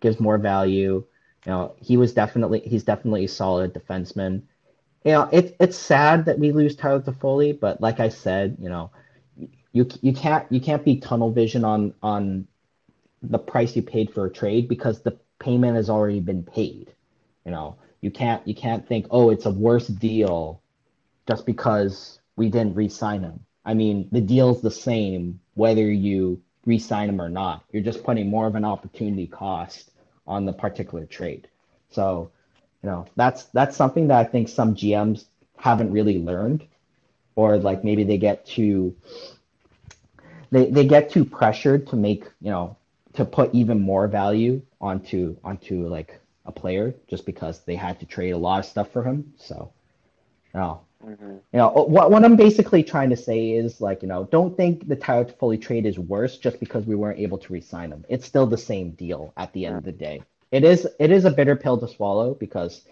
[0.00, 1.04] gives more value.
[1.46, 4.42] You know, he was definitely he's definitely a solid defenseman.
[5.04, 8.68] You know, it's it's sad that we lose Tyler Toffoli, but like I said, you
[8.68, 8.90] know,
[9.72, 12.46] you you can't you can't be tunnel vision on on
[13.22, 16.92] the price you paid for a trade because the payment has already been paid.
[17.44, 20.62] You know, you can't you can't think, oh, it's a worse deal
[21.26, 23.44] just because we didn't re-sign him.
[23.64, 27.64] I mean, the deal's the same whether you re-sign him or not.
[27.72, 29.90] You're just putting more of an opportunity cost
[30.26, 31.48] on the particular trade.
[31.90, 32.30] So,
[32.82, 35.24] you know, that's that's something that I think some GMs
[35.56, 36.64] haven't really learned,
[37.34, 38.94] or like maybe they get too
[40.50, 42.76] they they get too pressured to make, you know,
[43.14, 48.06] to put even more value onto onto like a player just because they had to
[48.06, 49.32] trade a lot of stuff for him.
[49.38, 49.72] So,
[50.54, 54.24] no, hmm you know, what what I'm basically trying to say is like, you know,
[54.24, 57.90] don't think the Tyler Toffoli trade is worse just because we weren't able to re-sign
[57.90, 58.04] him.
[58.08, 59.78] It's still the same deal at the end Yeah.
[59.78, 60.26] of the day.
[60.52, 62.82] It is it is a bitter pill to swallow because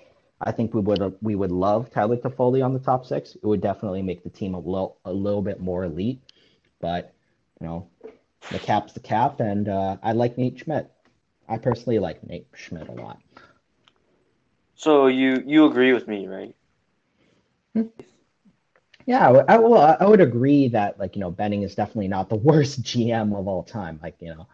[0.41, 3.35] I think we would we would love Tyler Toffoli on the top six.
[3.35, 6.23] It would definitely make the team a little a little bit more elite.
[6.81, 7.12] But
[7.61, 7.89] you know,
[8.51, 10.91] the cap's the cap, and uh, I like Nate Schmidt.
[11.49, 13.19] I personally like Nate Schmidt a lot.
[14.77, 16.55] So you you agree with me, right?
[19.07, 22.09] Yeah, I, would- I, well, I would agree that like you know Benning is definitely
[22.09, 24.01] not the worst GM of all time.
[24.03, 24.47] Like you know,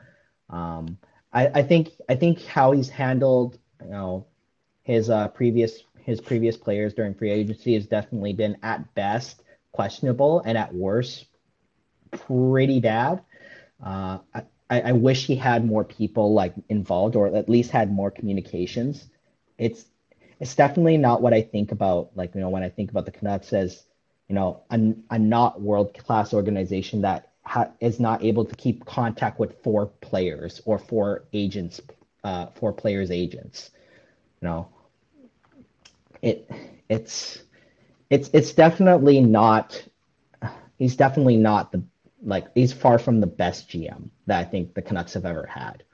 [0.56, 0.98] um,
[1.32, 4.26] I, I think I think how he's handled you know
[4.82, 9.42] his uh, previous his previous players during free agency has definitely been at best
[9.72, 11.26] questionable and at worst
[12.10, 13.22] pretty bad.
[13.84, 18.10] Uh, I, I wish he had more people like involved or at least had more
[18.10, 19.08] communications.
[19.58, 19.86] It's
[20.42, 23.12] it's definitely not what I think about like you know when I think about the
[23.12, 23.84] Canucks as
[24.28, 28.84] you know a, a not world class organization that ha- is not able to keep
[28.84, 31.80] contact with four players or four agents,
[32.24, 33.70] uh, four players agents.
[34.40, 34.68] You know,
[36.22, 36.50] it
[36.88, 37.44] it's
[38.10, 39.80] it's it's definitely not.
[40.76, 41.84] He's definitely not the
[42.20, 45.84] like he's far from the best GM that I think the Canucks have ever had.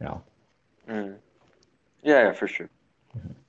[0.00, 0.22] You know.
[0.88, 1.16] Mm.
[2.02, 2.68] Yeah, yeah, for sure.
[3.16, 3.45] Mm-hmm.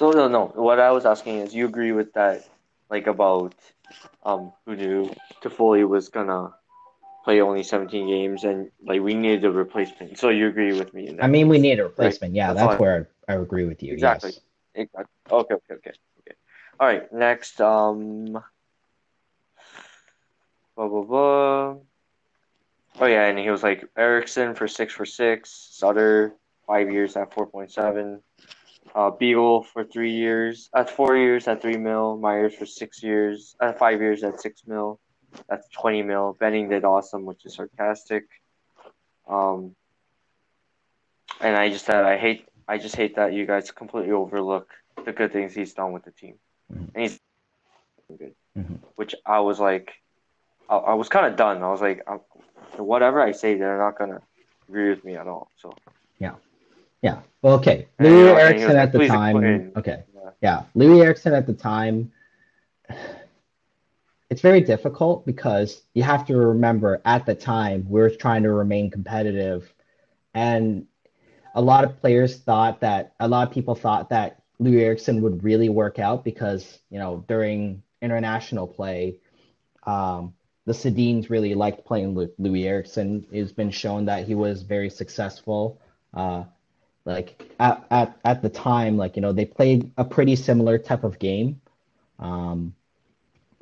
[0.00, 0.46] So no, no.
[0.54, 2.48] What I was asking is, you agree with that,
[2.88, 3.54] like about
[4.22, 6.54] um who knew Toffoli was gonna
[7.22, 10.16] play only 17 games and like we needed a replacement.
[10.16, 11.14] So you agree with me?
[11.20, 12.32] I mean, we need a replacement.
[12.32, 12.36] Right?
[12.36, 13.92] Yeah, that's, that's where I, I, agree with you.
[13.92, 14.30] Exactly.
[14.30, 14.40] Yes.
[14.74, 15.14] Exactly.
[15.30, 15.54] Okay.
[15.54, 15.74] Okay.
[15.74, 15.92] Okay.
[16.20, 16.36] Okay.
[16.80, 17.12] All right.
[17.12, 17.60] Next.
[17.60, 18.42] Um.
[20.76, 21.76] Blah blah blah.
[23.00, 26.32] Oh yeah, and he was like Eriksson for six for six, Sutter
[26.66, 28.22] five years at four point seven,
[28.94, 33.56] uh, Beagle for three years, at four years at three mil, Myers for six years,
[33.60, 34.98] at five years at six mil,
[35.48, 36.36] that's twenty mil.
[36.38, 38.24] Benning did awesome, which is sarcastic.
[39.28, 39.76] Um,
[41.40, 44.70] and I just said I hate I just hate that you guys completely overlook
[45.04, 46.34] the good things he's done with the team,
[46.72, 46.86] mm-hmm.
[46.94, 47.20] and he's
[48.16, 48.34] good.
[48.58, 48.74] Mm-hmm.
[48.96, 49.92] Which I was like,
[50.68, 51.62] I, I was kind of done.
[51.62, 52.20] I was like, I'm,
[52.76, 54.20] whatever I say, they're not gonna
[54.68, 55.48] agree with me at all.
[55.56, 55.74] So
[56.18, 56.34] yeah,
[57.02, 57.20] yeah.
[57.42, 57.88] Well, okay.
[57.98, 59.72] Loui Eriksson at the time.
[59.76, 60.04] Okay.
[60.14, 60.30] Yeah.
[60.42, 62.12] yeah, Loui Eriksson at the time.
[64.28, 68.52] It's very difficult because you have to remember at the time we we're trying to
[68.52, 69.72] remain competitive,
[70.34, 70.86] and
[71.54, 75.42] a lot of players thought that a lot of people thought that Loui Eriksson would
[75.42, 79.16] really work out because you know during international play,
[79.84, 80.34] um,
[80.66, 83.26] the Sedins really liked playing with Loui Eriksson.
[83.32, 85.80] It's been shown that he was very successful.
[86.14, 86.44] Uh,
[87.04, 91.04] like at, at, at the time, like, you know, they played a pretty similar type
[91.04, 91.60] of game.
[92.18, 92.74] Um,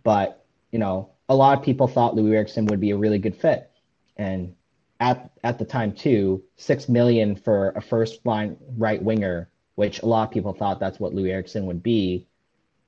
[0.02, 3.36] but, you know, a lot of people thought Loui Eriksson would be a really good
[3.36, 3.70] fit.
[4.16, 4.54] And
[5.00, 10.06] at, at the time too, six million for a first line right winger, which a
[10.06, 12.26] lot of people thought that's what Loui Eriksson would be,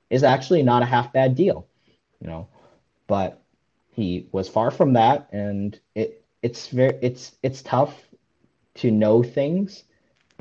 [0.09, 1.67] is actually not a half bad deal,
[2.19, 2.49] you know.
[3.07, 3.41] But
[3.93, 7.95] he was far from that, and it it's very it's it's tough
[8.75, 9.83] to know things,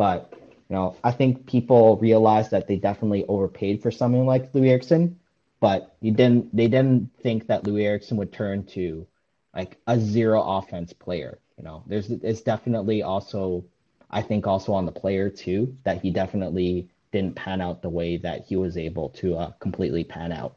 [0.01, 4.71] but you know I think people realize that they definitely overpaid for something like Loui
[4.71, 5.21] Eriksson,
[5.61, 9.07] but you didn't they didn't think that Loui Eriksson would turn to
[9.55, 11.39] like a zero offense player.
[11.59, 13.63] You know, there's it's definitely also
[14.11, 18.17] I think also on the player too that he definitely didn't pan out the way
[18.17, 20.57] that he was able to uh, completely pan out.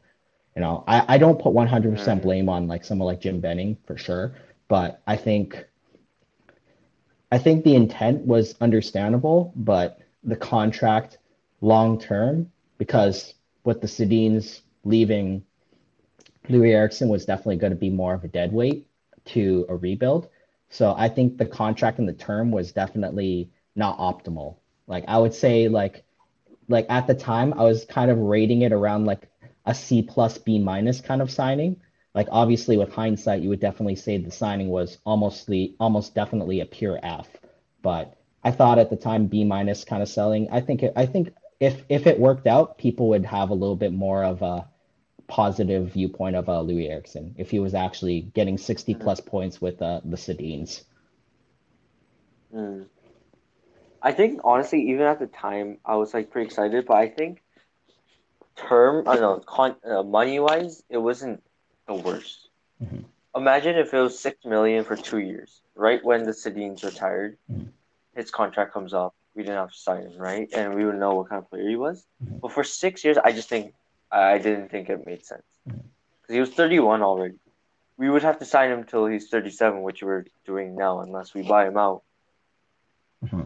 [0.56, 3.98] You know, I, I don't put 100% blame on like someone like Jim Benning for
[3.98, 4.36] sure,
[4.68, 5.66] but I think
[7.34, 11.18] I think the intent was understandable, but the contract
[11.62, 13.34] long term because
[13.64, 15.42] with the Sedins leaving,
[16.48, 18.86] Loui Eriksson was definitely going to be more of a dead weight
[19.24, 20.28] to a rebuild.
[20.68, 24.54] So I think the contract and the term was definitely not optimal.
[24.86, 26.04] Like I would say like
[26.68, 29.28] like at the time I was kind of rating it around like
[29.66, 31.80] a C plus B minus kind of signing.
[32.14, 36.60] Like obviously with hindsight, you would definitely say the signing was almost the almost definitely
[36.60, 37.28] a pure F.
[37.82, 40.48] But I thought at the time B minus kind of selling.
[40.50, 43.76] I think it, I think if if it worked out, people would have a little
[43.76, 44.68] bit more of a
[45.26, 49.80] positive viewpoint of uh, Loui Eriksson if he was actually getting 60 plus points with
[49.80, 50.84] uh, the Sedins.
[52.54, 52.86] Mm.
[54.02, 57.42] I think honestly, even at the time, I was like pretty excited, but I think
[58.54, 61.42] term, I don't know, con- uh, money wise, it wasn't
[61.86, 62.48] the worst.
[62.82, 63.00] Mm-hmm.
[63.36, 67.68] Imagine if it was six million for two years, right when the Sedins retired, mm-hmm.
[68.14, 71.14] his contract comes up, we didn't have to sign him, right, and we would know
[71.14, 72.06] what kind of player he was.
[72.22, 72.38] Mm-hmm.
[72.38, 73.74] But for six years, I just think
[74.10, 76.34] I didn't think it made sense because mm-hmm.
[76.34, 77.34] he was thirty-one already.
[77.96, 81.42] We would have to sign him until he's thirty-seven, which we're doing now, unless we
[81.42, 82.02] buy him out.
[83.24, 83.42] Mm-hmm.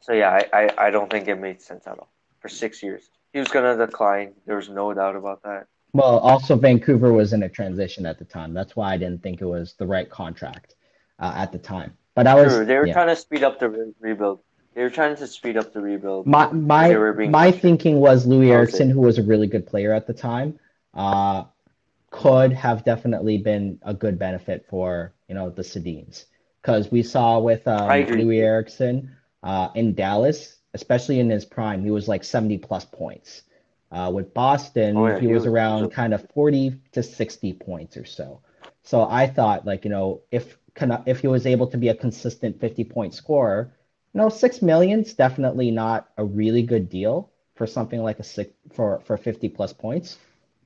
[0.00, 2.08] So yeah, I, I, I don't think it made sense at all
[2.40, 4.34] for six years he was going to decline.
[4.46, 5.66] There was no doubt about that.
[5.94, 8.54] Well, also Vancouver was in a transition at the time.
[8.54, 10.74] That's why I didn't think it was the right contract
[11.18, 11.92] uh, at the time.
[12.14, 12.54] But I was.
[12.54, 12.64] True.
[12.64, 12.94] They were yeah.
[12.94, 14.40] trying to speed up the re- rebuild.
[14.74, 16.26] They were trying to speed up the rebuild.
[16.26, 20.14] My my my thinking was Loui Eriksson, who was a really good player at the
[20.14, 20.58] time,
[20.94, 21.44] uh,
[22.10, 26.24] could have definitely been a good benefit for you know the Sedins
[26.62, 31.90] because we saw with um, Loui Eriksson Uh, in Dallas, especially in his prime, he
[31.90, 33.42] was like 70 plus points.
[33.92, 35.46] Uh, with Boston, Oh yeah, he he was was.
[35.46, 38.42] around kind of 40 to 60 points or so.
[38.82, 40.58] So I thought, like, you know, if
[41.06, 43.72] if he was able to be a consistent 50 point scorer,
[44.14, 48.52] you know, six million's definitely not a really good deal for something like a six
[48.72, 50.18] for for 50 plus points,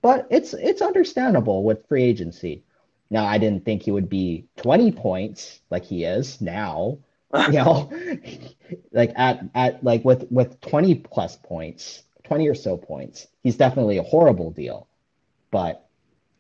[0.02, 2.64] but it's it's understandable with free agency.
[3.10, 6.98] Now, I didn't think he would be 20 points like he is now,
[7.48, 7.90] you know,
[8.92, 13.98] like at at like with with 20 plus points, 20 or so points, he's definitely
[13.98, 14.88] a horrible deal.
[15.50, 15.86] But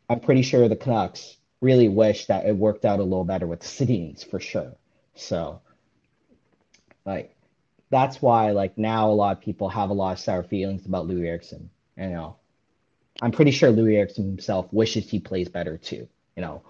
[0.08, 3.60] I'm pretty sure the Canucks really wish that it worked out a little better with
[3.60, 4.74] the Sedins for sure.
[5.14, 5.60] So
[7.04, 7.34] like
[7.90, 11.06] that's why like now a lot of people have a lot of sour feelings about
[11.06, 11.70] Loui Eriksson.
[11.96, 12.36] You know,
[13.22, 16.08] I'm pretty sure Loui Eriksson himself wishes he plays better too.
[16.36, 16.62] You know,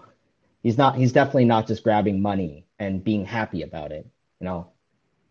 [0.63, 4.07] he's not he's definitely not just grabbing money and being happy about it.
[4.39, 4.71] You know,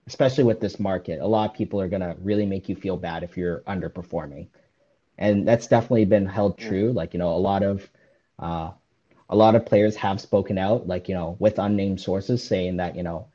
[0.07, 3.23] especially with this market, a lot of people are gonna really make you feel bad
[3.23, 4.49] if you're underperforming,
[5.19, 6.93] and that's definitely been held true.
[6.93, 7.89] Like you know, a lot of
[8.39, 8.73] uh,
[9.29, 12.97] a lot of players have spoken out, like you know, with unnamed sources saying that
[12.97, 13.29] you know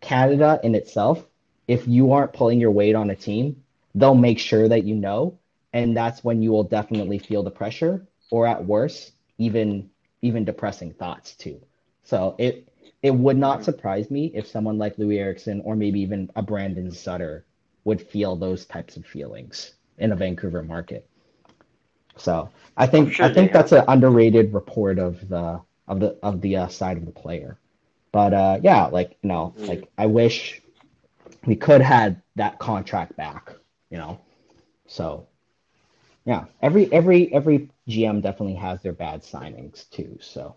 [0.00, 1.26] Canada in itself,
[1.68, 3.62] if you aren't pulling your weight on a team,
[3.94, 5.38] they'll make sure that you know,
[5.72, 9.90] and that's when you will definitely feel the pressure, or at worst, even
[10.22, 11.60] even depressing thoughts too.
[12.04, 12.68] So it
[13.02, 16.90] it would not surprise me if someone like Loui Eriksson or maybe even a Brandon
[16.90, 17.46] Sutter
[17.84, 21.08] would feel those types of feelings in a Vancouver market.
[22.16, 26.18] So I think I sure they think that's an underrated report of the of the
[26.22, 27.58] of the uh, side of the player.
[28.12, 30.60] But uh, yeah, like you know, Mm, like I wish
[31.46, 33.52] we could had that contract back,
[33.90, 34.20] you know.
[34.86, 35.26] So
[36.24, 40.18] yeah, every every every GM definitely has their bad signings too.
[40.20, 40.56] So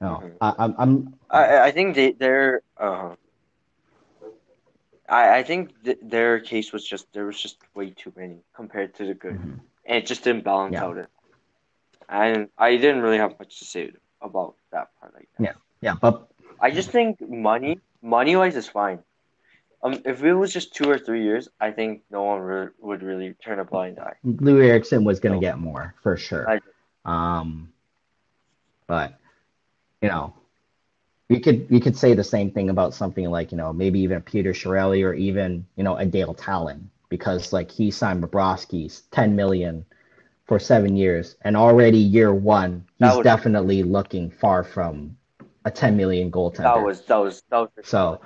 [0.00, 0.36] no, mhm.
[0.40, 3.14] I, I'm I I think they they're uh
[5.08, 8.94] I I think th their case was just there was just way too many compared
[8.96, 9.60] to the good, mhm.
[9.86, 11.08] and it just didn't balance yeah out it.
[12.08, 15.42] And I didn't really have much to say about that part, I guess.
[15.46, 15.94] yeah yeah.
[16.00, 16.28] But
[16.60, 19.00] I just think money money wise is fine.
[19.82, 23.02] Um, if it was just two or three years, I think no one re would
[23.02, 24.16] really turn a blind eye.
[24.26, 26.48] Loui Eriksson was gonna know, get more for sure.
[26.48, 26.60] I
[27.04, 27.72] Um,
[28.86, 29.18] but
[30.02, 30.34] you know.
[31.28, 34.18] You could you could say the same thing about something like, you know, maybe even
[34.18, 39.02] a Peter Chiarelli or even, you know, a Dale Tallon because like he signed Bobrovsky's
[39.10, 39.84] 10 million
[40.44, 45.16] for seven years and already year one, he's definitely looking far from
[45.64, 46.62] a 10 million goaltender.
[46.62, 48.20] that was that was that was So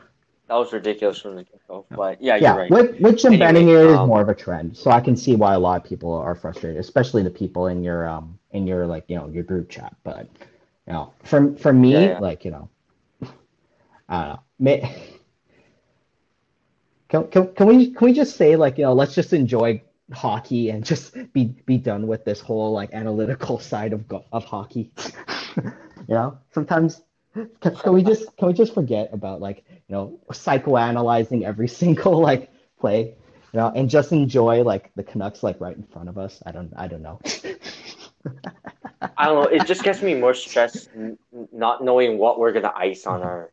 [0.49, 1.87] that was ridiculous from the get-go.
[1.91, 2.71] But yeah, you're yeah, right.
[2.71, 4.77] with with Jim Benning Anyway, it is um, more of a trend.
[4.77, 7.83] So I can see why a lot of people are frustrated, especially the people in
[7.83, 9.95] your um in your like, you know, your group chat.
[10.05, 10.29] But
[10.91, 12.19] you know, for for me, yeah.
[12.19, 12.69] like, you know,
[14.09, 14.41] I don't know.
[14.59, 14.97] May,
[17.09, 19.81] Can, can, can we can we just say like you know let's just enjoy
[20.13, 24.91] hockey and just be be done with this whole like analytical side of of hockey?
[26.09, 27.03] You know sometimes
[27.61, 32.21] can, can we just can we just forget about like you know psychoanalyzing every single
[32.21, 32.51] like
[32.81, 33.15] play?
[33.53, 36.43] You know and just enjoy like the Canucks like right in front of us.
[36.47, 37.21] I don't I don't know
[39.17, 39.49] I don't know.
[39.49, 41.19] It just gets me more stressed n
[41.53, 43.51] not knowing what we're gonna ice on our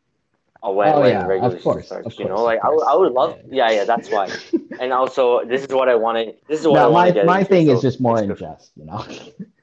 [0.66, 2.20] uh, when oh yeah regular course starts.
[2.20, 3.40] You know, like I would I would yeah love.
[3.50, 3.86] Yeah, yeah.
[3.86, 4.30] That's why.
[4.80, 6.36] And also, this is what I wanted.
[6.48, 7.50] This is what I no my my into.
[7.50, 9.04] thing is just more in jest you know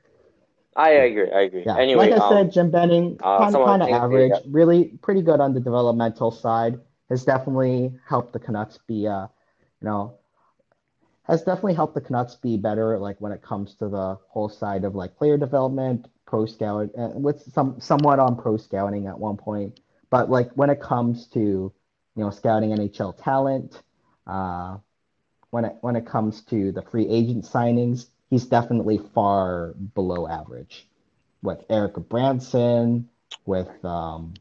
[0.76, 1.30] I agree.
[1.30, 1.62] I agree.
[1.64, 4.42] Yeah, Anyway, like I um, said, Jim Benning, uh, kind of kind of average, got.
[4.50, 6.80] really pretty good on the developmental side.
[7.10, 9.28] Has definitely helped the Canucks be, uh,
[9.80, 10.18] you know,
[11.24, 14.84] has definitely helped the Canucks be better, like when it comes to the whole side
[14.84, 19.36] of like player development, pro scout, uh, with some somewhat on pro scouting at one
[19.36, 19.80] point.
[20.10, 21.72] But like when it comes to, you
[22.16, 23.82] know, scouting NHL talent,
[24.26, 24.78] uh,
[25.50, 30.86] when it when it comes to the free agent signings, he's definitely far below average
[31.42, 33.08] with Erica Branson,
[33.46, 34.34] with um,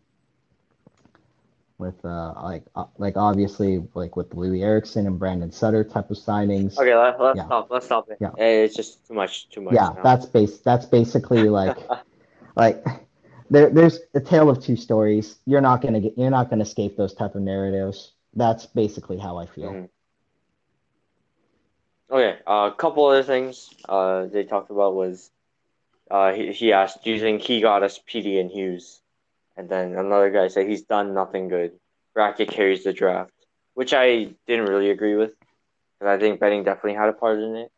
[1.83, 6.17] with uh, like uh, like obviously like with Loui Eriksson and Brandon Sutter type of
[6.17, 6.79] signings.
[6.79, 7.67] Okay, let, let's Yeah, stop.
[7.69, 8.17] Let's stop it.
[8.21, 9.49] yeah, It's just too much.
[9.49, 9.89] Too much yeah.
[9.95, 10.03] now.
[10.03, 10.59] That's base.
[10.59, 11.77] That's basically like
[12.55, 12.83] like
[13.49, 15.39] there there's a tale of two stories.
[15.45, 16.17] You're not gonna get.
[16.17, 18.13] You're not gonna escape those type of narratives.
[18.33, 19.73] That's basically how I feel.
[19.73, 19.89] Mhm.
[22.11, 22.39] Okay.
[22.47, 23.69] A couple other things.
[23.87, 25.31] Uh, they talked about was
[26.11, 29.02] uh he he asked, "Do you think he got us PD and Hughes?"
[29.55, 31.73] And then another guy said he's done nothing good.
[32.13, 33.31] Brackett carries the draft,
[33.73, 35.31] which I didn't really agree with
[36.03, 37.71] because I think Benning definitely had a part in it.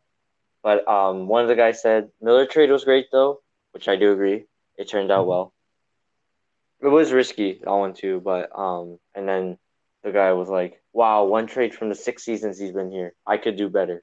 [0.62, 3.40] But um, one of the guys said Miller trade was great though,
[3.72, 4.44] which I do agree.
[4.76, 5.52] It turned out well.
[6.80, 9.58] It was risky, that one too, but um, and then
[10.02, 13.14] the guy was like, "Wow, one trade from the six seasons he's been here.
[13.26, 14.02] I could do better."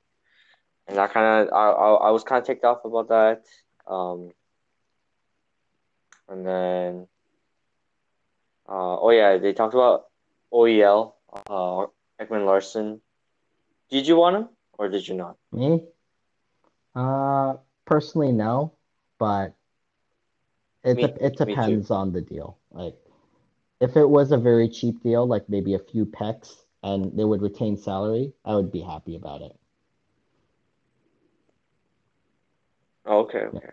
[0.88, 3.44] And I kind of, I, I, I was kind of ticked off about that.
[3.88, 4.32] Um,
[6.28, 7.08] and then,
[8.68, 10.06] uh, oh yeah, they talked about
[10.52, 11.14] OEL,
[11.50, 11.86] uh,
[12.20, 13.02] Ekman-Larsson.
[13.90, 15.38] Did you want him or did you not?
[15.52, 15.84] Me?
[16.96, 18.74] Uh, personally, no,
[19.20, 19.54] but
[20.84, 22.58] it Me, de- it depends on the deal.
[22.72, 22.96] Like,
[23.80, 27.42] if it was a very cheap deal, like maybe a few pecks, and they would
[27.42, 29.58] retain salary, I would be happy about it.
[33.06, 33.58] Oh, okay, Yeah.
[33.60, 33.70] okay.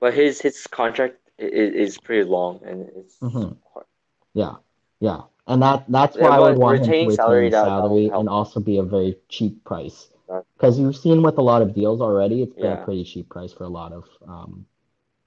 [0.00, 3.50] But his his contract is, is pretty long and it's hmm
[4.34, 4.56] Yeah,
[5.00, 8.10] yeah, and that that's yeah, why I would want him to salary retain would salary
[8.12, 10.08] and also be a very cheap price.
[10.56, 13.52] Because you've seen with a lot of deals already, it's been a pretty cheap price
[13.52, 14.66] for a lot of um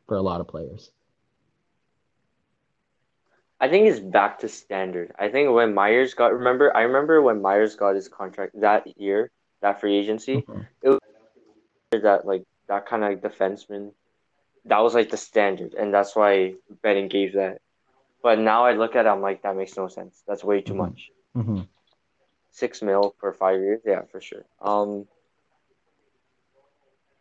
[0.08, 0.92] for a lot of players.
[3.60, 5.14] I think it's back to standard.
[5.18, 9.32] I think when Myers got remember I remember when Myers got his contract that year,
[9.62, 10.68] that free agency, Mhm.
[10.82, 11.00] It was
[12.04, 13.94] that like that kind of like defenseman,
[14.66, 17.62] that was like the standard, and that's why Benning gave that.
[18.22, 20.24] But now I look at it, I'm like, that makes no sense.
[20.28, 20.78] That's way too Mhm.
[20.78, 21.12] much.
[21.36, 21.62] hmm
[22.52, 24.46] Six mil for five years, yeah, for sure.
[24.62, 25.08] Um,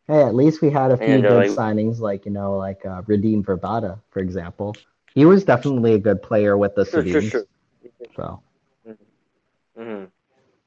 [0.08, 3.02] Hey, at least we had a few good like, signings, like you know, like uh,
[3.02, 4.74] Radim Vrbata, for example.
[5.14, 7.30] He was definitely a good player with the sure, sure, Sedins.
[7.30, 7.46] sure.
[8.16, 8.40] So
[9.76, 10.04] hmm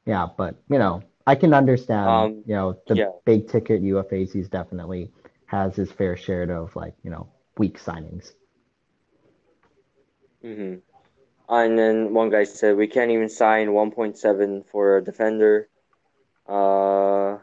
[0.05, 4.31] yeah, but you know, I can understand, Um, you know, the yeah, big ticket UFAs.
[4.31, 5.11] He's definitely
[5.47, 7.27] has his fair share of like you know
[7.57, 8.31] weak signings.
[10.41, 10.75] hmm
[11.49, 15.69] And then one guy said we can't even sign 1.7 for a defender.
[16.47, 17.39] Uh,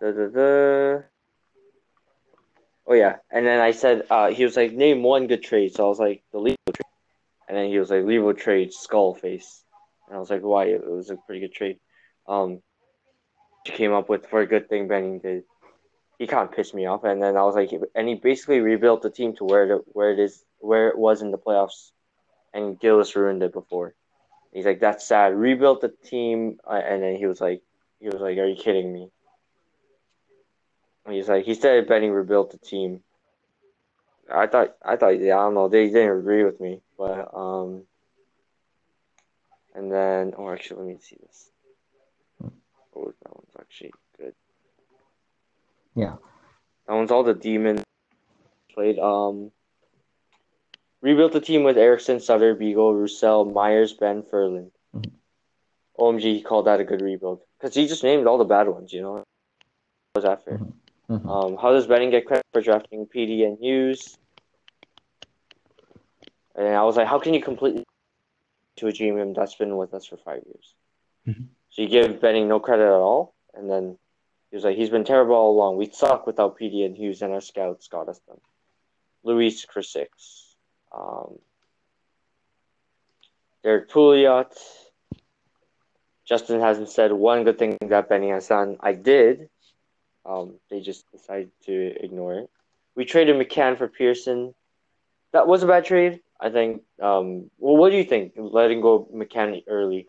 [0.00, 1.02] da, da, da.
[2.86, 5.74] Oh yeah, and then I said uh, he was like name one good trade.
[5.74, 6.92] So I was like the Leivo trade,
[7.48, 9.64] and then he was like Leivo trade skull face,
[10.06, 10.66] and I was like why?
[10.66, 11.78] It was a pretty good trade.
[12.28, 12.60] Um,
[13.64, 15.44] came up with for a good thing Benning did.
[16.18, 19.02] He kind of pissed me off, and then I was like, and he basically rebuilt
[19.02, 21.90] the team to where it, where it is where it was in the playoffs,
[22.52, 23.94] and Gillis ruined it before.
[24.52, 25.34] He's like that's sad.
[25.34, 27.62] Rebuilt the team, uh, and then he was like,
[27.98, 29.10] he was like, are you kidding me?
[31.08, 33.02] He's like, he said Benning rebuilt the team.
[34.32, 37.82] I thought, I thought, yeah, I don't know, they didn't agree with me, but um,
[39.74, 41.50] and then, oh, actually, let me see this.
[42.96, 43.92] Oh, that one's actually.
[45.94, 46.16] Yeah.
[46.86, 47.82] That one's all the demons
[48.72, 48.98] played.
[48.98, 49.50] Um,
[51.00, 54.72] rebuilt the team with Eriksson, Sutter, Beagle, Roussel, Myers, Benn, Ferland.
[54.94, 55.10] Mhm.
[55.98, 58.92] OMG, he called that a good rebuild because he just named all the bad ones.
[58.92, 59.22] You know,
[60.14, 60.58] was that fair?
[60.58, 60.72] Mhm.
[61.08, 61.28] Mhm.
[61.28, 64.16] Um, how does Benning get credit for drafting PD and Hughes?
[66.56, 67.84] And I was like, how can you completely
[68.76, 70.74] to a GM that's been with us for five years?
[71.26, 71.48] Mhm.
[71.70, 73.98] So you give Benning no credit at all, and then
[74.54, 75.78] he was like, he's been terrible all along.
[75.78, 78.38] We suck without PD and Hughes, and our scouts got us them.
[79.24, 79.96] Luis Chris
[80.96, 81.40] um,
[83.64, 84.56] Derrick Pouliot.
[86.24, 88.76] Justin hasn't said one good thing that Benny has done.
[88.78, 89.48] I did.
[90.24, 92.50] Um, they just decided to ignore it.
[92.94, 94.54] We traded McCann for Pearson.
[95.32, 96.20] That was a bad trade.
[96.40, 96.82] I think.
[97.02, 98.34] Um, well, what do you think?
[98.36, 100.06] Letting go McCann early.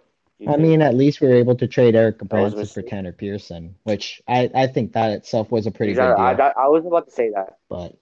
[0.47, 2.81] I mean, at least we were able to trade Erik Gudbranson for.
[2.81, 6.25] Tanner Pearson, which I, I think that itself was a pretty good Exactly.
[6.25, 6.37] I, deal.
[6.37, 7.57] that, I was about to say that.
[7.69, 7.95] But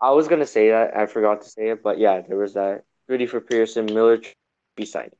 [0.00, 0.96] I was gonna say that.
[0.96, 2.84] I forgot to say it, but yeah, there was that.
[3.08, 4.20] Goody for Pearson, Miller
[4.76, 5.10] be signing.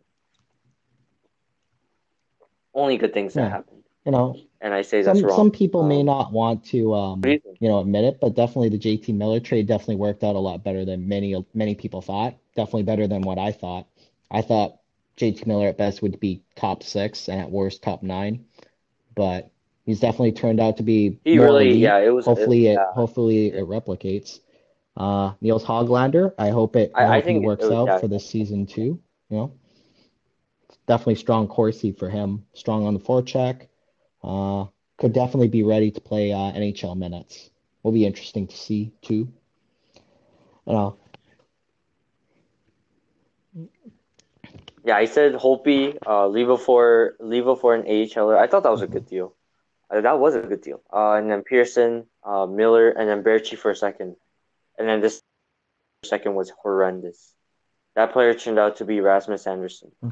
[2.74, 3.48] Only good things that Yeah.
[3.48, 5.36] happened, you know, and I say that's some wrong.
[5.36, 8.78] some people may Um, not want to um you know admit it, but definitely the
[8.78, 12.36] JT Miller trade definitely worked out a lot better than many many people thought.
[12.54, 13.86] Definitely better than what I thought.
[14.30, 14.77] I thought
[15.18, 18.44] JT Miller at best would be top six and at worst top nine,
[19.14, 19.50] but
[19.84, 21.80] he's definitely turned out to be He more really, elite.
[21.80, 22.24] yeah, it was.
[22.24, 22.92] Hopefully it yeah.
[22.92, 24.40] hopefully it replicates.
[24.96, 27.86] Uh, Nils Hoglander, I hope it I I, hope he think works it was, out
[27.86, 29.00] yeah, for this season too.
[29.30, 29.52] You know,
[30.86, 32.44] definitely strong Corsi for him.
[32.54, 33.68] Strong on the forecheck.
[34.22, 34.66] Uh,
[34.96, 37.50] could definitely be ready to play uh, NHL minutes.
[37.82, 39.32] Will be interesting to see too.
[40.66, 40.98] You know,
[44.88, 44.96] yeah.
[44.96, 48.36] I said Holpe, uh, Leivo for Leivo for an AHLer.
[48.38, 49.34] I thought that was a good deal.
[49.90, 50.82] Uh, that was a good deal.
[50.92, 54.16] Uh, and then Pearson, uh, Miller, and then Baertschi for a second,
[54.78, 55.22] and then this
[56.04, 57.34] second was horrendous.
[57.94, 59.90] That player turned out to be Rasmus Andersson.
[60.00, 60.10] Hmm.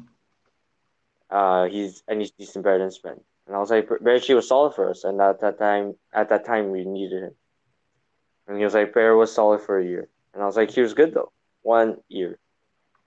[1.29, 3.21] Uh, he's and he's decent better than Sven.
[3.47, 6.45] And I was like, Baertschi was solid for us, and at that time, at that
[6.45, 7.35] time, we needed him.
[8.49, 10.81] And he was like, Bear was solid for a year, and I was like, he
[10.81, 11.33] was good though,
[11.63, 12.39] one year,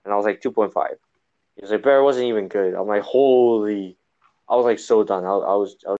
[0.04, 0.96] and I was like two point five.
[1.60, 2.74] He's like, Bear wasn't even good.
[2.74, 3.98] I'm like, holy.
[4.48, 5.24] I was like so done.
[5.24, 5.76] I, I was.
[5.86, 5.98] I was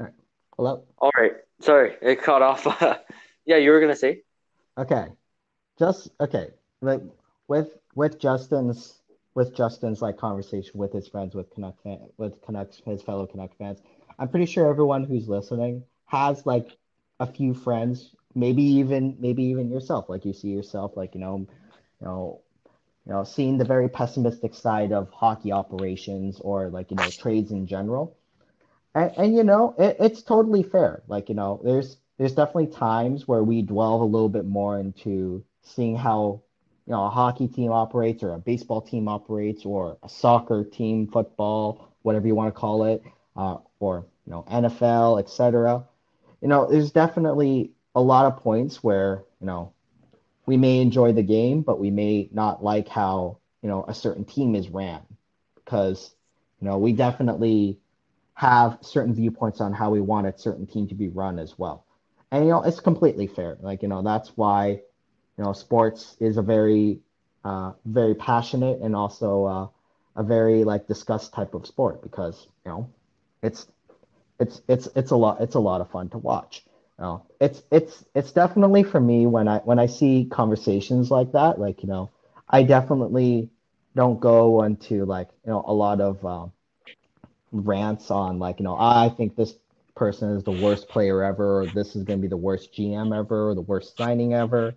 [0.00, 0.14] All right.
[0.64, 0.82] Hello.
[0.96, 1.32] all right.
[1.60, 2.64] Sorry, it cut off.
[3.44, 4.22] yeah, you were gonna say.
[4.78, 5.08] Okay.
[5.78, 6.52] Just okay.
[6.80, 7.02] Like
[7.48, 9.02] with with Justin's
[9.34, 11.76] with Justin's like conversation with his friends with Canuck
[12.16, 13.82] with Canucks his fellow Canuck fans.
[14.18, 16.70] I'm pretty sure everyone who's listening has like
[17.20, 20.08] a few friends, maybe even maybe even yourself.
[20.08, 21.46] Like you see yourself like you know,
[22.00, 22.40] you know,
[23.04, 27.50] you know, seeing the very pessimistic side of hockey operations or like you know trades
[27.50, 28.16] in general.
[28.94, 31.02] And, and you know, it, it's totally fair.
[31.06, 35.44] Like, you know, there's there's definitely times where we dwell a little bit more into
[35.62, 36.42] seeing how,
[36.86, 41.08] you know, a hockey team operates or a baseball team operates or a soccer team,
[41.08, 43.02] football, whatever you want to call it,
[43.36, 45.84] uh, or you know, NFL, etc.
[46.40, 49.72] You know, there's definitely a lot of points where, you know,
[50.46, 54.24] we may enjoy the game, but we may not like how, you know, a certain
[54.24, 55.00] team is ran
[55.54, 56.14] because,
[56.60, 57.78] you know, we definitely
[58.34, 61.84] have certain viewpoints on how we want a certain team to be run as well.
[62.32, 63.56] And you know, it's completely fair.
[63.60, 64.68] Like, you know, that's why,
[65.38, 67.00] you know, sports is a very
[67.44, 69.68] uh very passionate and also uh
[70.16, 72.90] a very like discussed type of sport because, you know,
[73.42, 73.66] it's
[74.40, 76.64] it's it's it's a lot it's a lot of fun to watch.
[76.98, 81.32] You know, it's it's it's definitely for me when I when I see conversations like
[81.32, 82.10] that, like, you know,
[82.48, 83.50] I definitely
[83.96, 86.52] don't go into like, you know, a lot of um
[87.54, 89.54] rants on like, you know, I think this
[89.94, 93.16] person is the worst player ever, or this is going to be the worst GM
[93.16, 94.74] ever, or the worst signing ever.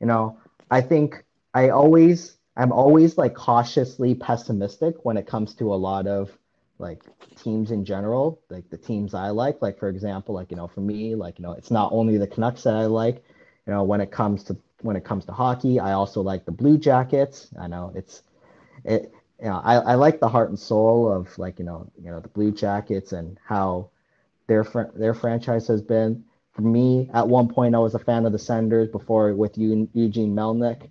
[0.00, 0.38] You know,
[0.70, 1.24] I think
[1.54, 6.36] I always, I'm always like cautiously pessimistic when it comes to a lot of
[6.78, 7.02] like
[7.36, 9.62] teams in general, like the teams I like.
[9.62, 12.26] Like, for example, like, you know, for me, like, you know, it's not only the
[12.26, 13.22] Canucks that I like,
[13.66, 16.52] you know, when it comes to, when it comes to hockey, I also like the
[16.52, 17.48] Blue Jackets.
[17.60, 18.22] I know it's,
[18.84, 22.10] it, you know, I, I like the heart and soul of like, you know, you
[22.10, 23.90] know, the Blue Jackets and how
[24.48, 26.24] their fr- their franchise has been.
[26.52, 30.34] For me, at one point, I was a fan of the Senators before with Eugene
[30.34, 30.82] Melnyk.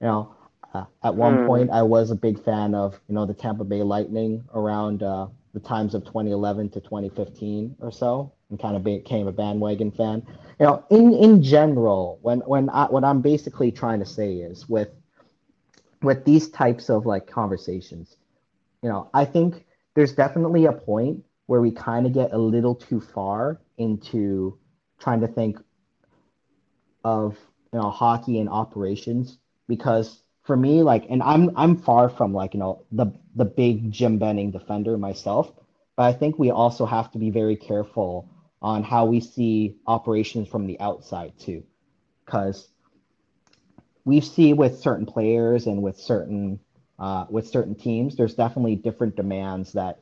[0.00, 0.34] You know,
[0.74, 1.38] uh, at one Hmm.
[1.38, 5.26] point, I was a big fan of you know the Tampa Bay Lightning around uh,
[5.52, 10.22] the times of 2011 to 2015 or so, and kind of became a bandwagon fan.
[10.60, 14.68] You know, in in general, when when I, what I'm basically trying to say is
[14.68, 14.90] with
[16.04, 18.16] with these types of like conversations,
[18.82, 19.64] you know, I think
[19.94, 24.58] there's definitely a point where we kind of get a little too far into
[24.98, 25.58] trying to think
[27.04, 27.36] of
[27.72, 32.54] you know hockey and operations because for me like and I'm I'm far from like
[32.54, 35.52] you know the the big Jim Benning defender myself
[35.96, 38.28] but I think we also have to be very careful
[38.62, 41.62] on how we see operations from the outside too
[42.24, 42.68] because
[44.04, 46.58] we see with certain players and with certain
[46.98, 49.98] uh, with certain teams there's definitely different demands that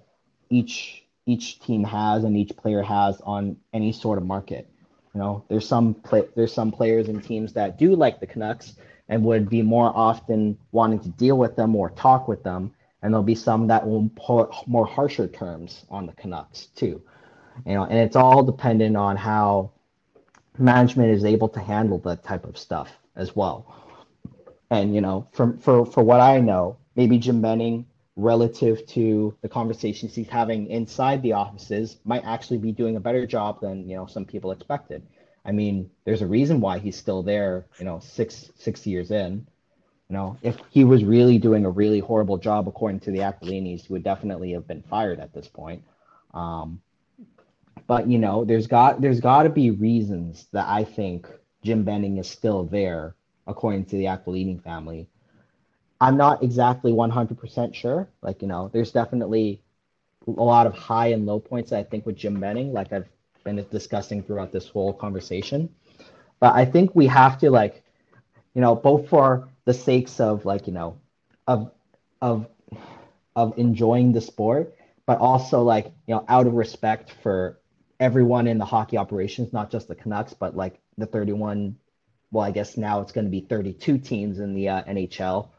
[0.50, 4.68] each each team has and each player has on any sort of market
[5.14, 8.76] you know, there's some play, there's some players and teams that do like the Canucks
[9.08, 12.72] and would be more often wanting to deal with them or talk with them,
[13.02, 17.02] and there'll be some that will put more harsher terms on the Canucks too.
[17.66, 19.72] You know, and it's all dependent on how
[20.58, 23.81] management is able to handle that type of stuff as well.
[24.72, 27.84] And you know, from for for what I know, maybe Jim Benning,
[28.16, 33.26] relative to the conversations he's having inside the offices, might actually be doing a better
[33.26, 35.02] job than you know some people expected.
[35.44, 37.66] I mean, there's a reason why he's still there.
[37.78, 39.46] You know, six six years in.
[40.08, 43.86] You know, if he was really doing a really horrible job according to the Aquilinis,
[43.86, 45.82] he would definitely have been fired at this point.
[46.32, 46.80] Um,
[47.86, 51.28] but you know, there's got there's got to be reasons that I think
[51.62, 53.16] Jim Benning is still there,
[53.47, 55.09] according to the Aquilini family.
[56.01, 58.09] I'm not exactly 100% sure.
[58.23, 59.62] Like, you know, there's definitely
[60.27, 63.09] a lot of high and low points I think with Jim Benning, like I've
[63.44, 65.69] been discussing throughout this whole conversation.
[66.40, 67.82] But I think we have to like,
[68.55, 70.98] you know, both for the sakes of like, you know,
[71.47, 71.70] of
[72.20, 72.47] of
[73.36, 74.74] of enjoying the sport,
[75.06, 77.59] but also like, you know, out of respect for
[78.01, 81.77] everyone in the hockey operations, not just the Canucks, but like the 31,
[82.32, 85.50] well, I guess now it's going to be 32 teams in the uh, NHL.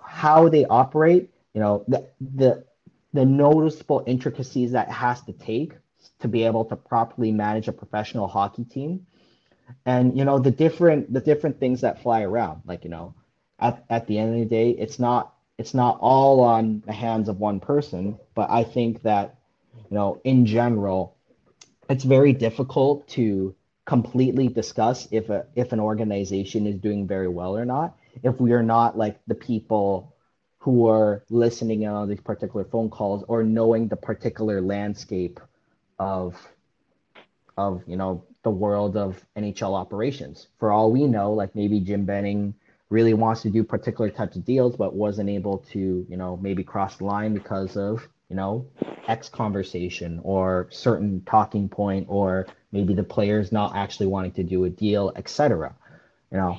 [0.00, 2.64] How they operate, you know, the the
[3.12, 5.72] the noticeable intricacies that has to take
[6.20, 9.06] to be able to properly manage a professional hockey team
[9.86, 13.14] and you know the different the different things that fly around like you know
[13.58, 17.28] at, at the end of the day it's not it's not all on the hands
[17.28, 19.36] of one person but i think that
[19.90, 21.16] you know in general
[21.88, 23.54] it's very difficult to
[23.86, 28.52] completely discuss if a if an organization is doing very well or not if we
[28.52, 30.14] are not like the people
[30.58, 35.38] who are listening in on these particular phone calls or knowing the particular landscape
[35.98, 36.34] of
[37.58, 40.48] of you know the world of NHL operations.
[40.58, 42.54] For all we know, like maybe Jim Benning
[42.90, 46.62] really wants to do particular types of deals, but wasn't able to, you know, maybe
[46.62, 48.66] cross the line because of, you know,
[49.08, 54.64] X conversation or certain talking point, or maybe the players not actually wanting to do
[54.64, 55.72] a deal, etc.
[56.32, 56.58] You know,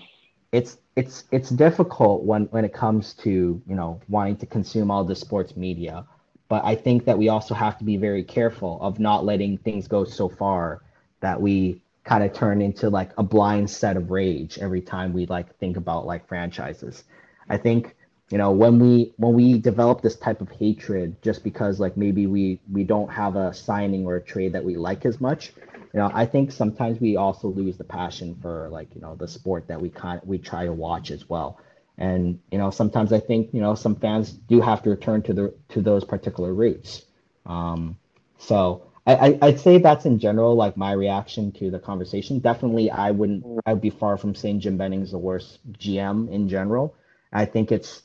[0.54, 5.04] it's it's it's difficult when when it comes to you know wanting to consume all
[5.04, 6.06] the sports media,
[6.48, 9.88] but I think that we also have to be very careful of not letting things
[9.88, 10.82] go so far
[11.20, 15.26] that we kind of turn into like a blind set of rage every time we
[15.26, 17.04] like think about like franchises.
[17.50, 17.94] I think
[18.32, 22.26] you know when we when we develop this type of hatred just because like maybe
[22.26, 25.52] we we don't have a signing or a trade that we like as much
[25.96, 29.28] you know i think sometimes we also lose the passion for like you know the
[29.28, 31.58] sport that we kind we try to watch as well
[31.98, 35.34] and you know sometimes i think you know some fans do have to return to
[35.34, 37.06] the to those particular roots
[37.46, 37.98] um
[38.38, 42.40] so I, I'd say that's in general like my reaction to the conversation.
[42.40, 43.46] Definitely, I wouldn't.
[43.68, 46.96] I'd be far from saying Jim Benning's the worst GM in general.
[47.32, 48.02] I think it's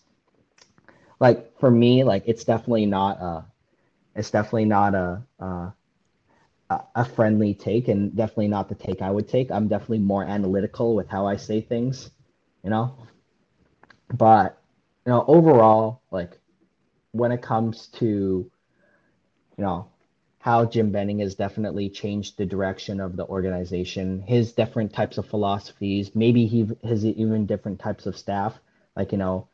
[1.18, 3.46] like for me, like it's definitely not a,
[4.14, 5.72] it's definitely not a, a
[6.70, 9.50] a friendly take, and definitely not the take I would take.
[9.50, 12.10] I'm definitely more analytical with how I say things,
[12.62, 12.96] you know.
[14.14, 14.60] But
[15.06, 16.38] you know, overall, like
[17.12, 19.88] when it comes to, you know,
[20.38, 25.26] how Jim Benning has definitely changed the direction of the organization, his different types of
[25.26, 28.58] philosophies, maybe he has even different types of staff.
[28.96, 29.48] Like, you know,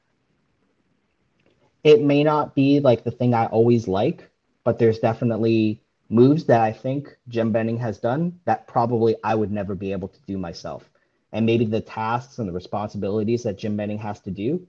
[1.82, 4.30] it may not be like the thing I always like,
[4.64, 9.50] but there's definitely moves that I think Jim Benning has done that probably I would
[9.50, 10.88] never be able to do myself.
[11.32, 14.66] And maybe the tasks and the responsibilities that Jim Benning has to do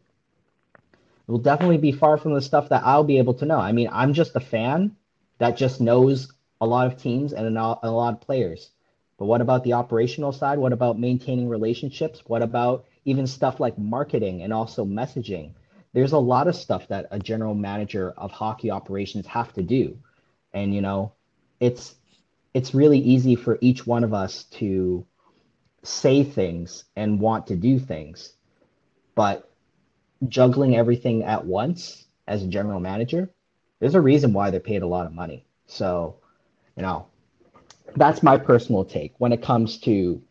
[1.27, 3.59] will definitely be far from the stuff that I'll be able to know.
[3.59, 4.95] I mean, I'm just a fan
[5.37, 8.71] that just knows a lot of teams and a lot of players.
[9.17, 10.57] But what about the operational side?
[10.57, 12.23] What about maintaining relationships?
[12.25, 15.51] What about even stuff like marketing and also messaging?
[15.93, 19.97] There's a lot of stuff that a general manager of hockey operations have to do.
[20.53, 21.13] And you know,
[21.59, 21.95] it's
[22.53, 25.05] it's really easy for each one of us to
[25.83, 28.33] say things and want to do things.
[29.15, 29.49] But
[30.27, 33.29] juggling everything at once as a general manager
[33.79, 35.45] there's a reason why they're paid a lot of money.
[35.67, 36.17] So,
[36.75, 37.07] you know,
[37.95, 40.21] that's my personal take when it comes to, you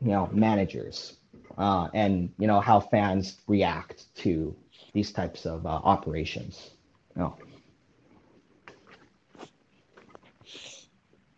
[0.00, 1.16] know, managers
[1.58, 4.54] uh, and, you know, how fans react to
[4.92, 6.70] these types of uh, operations.
[7.14, 7.36] You know.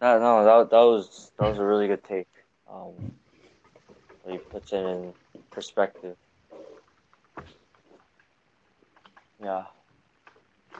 [0.00, 2.28] No, no, that, that was that was a really good take.
[2.70, 3.12] Um,
[4.28, 5.12] he puts it in
[5.50, 6.16] perspective.
[9.42, 9.64] Yeah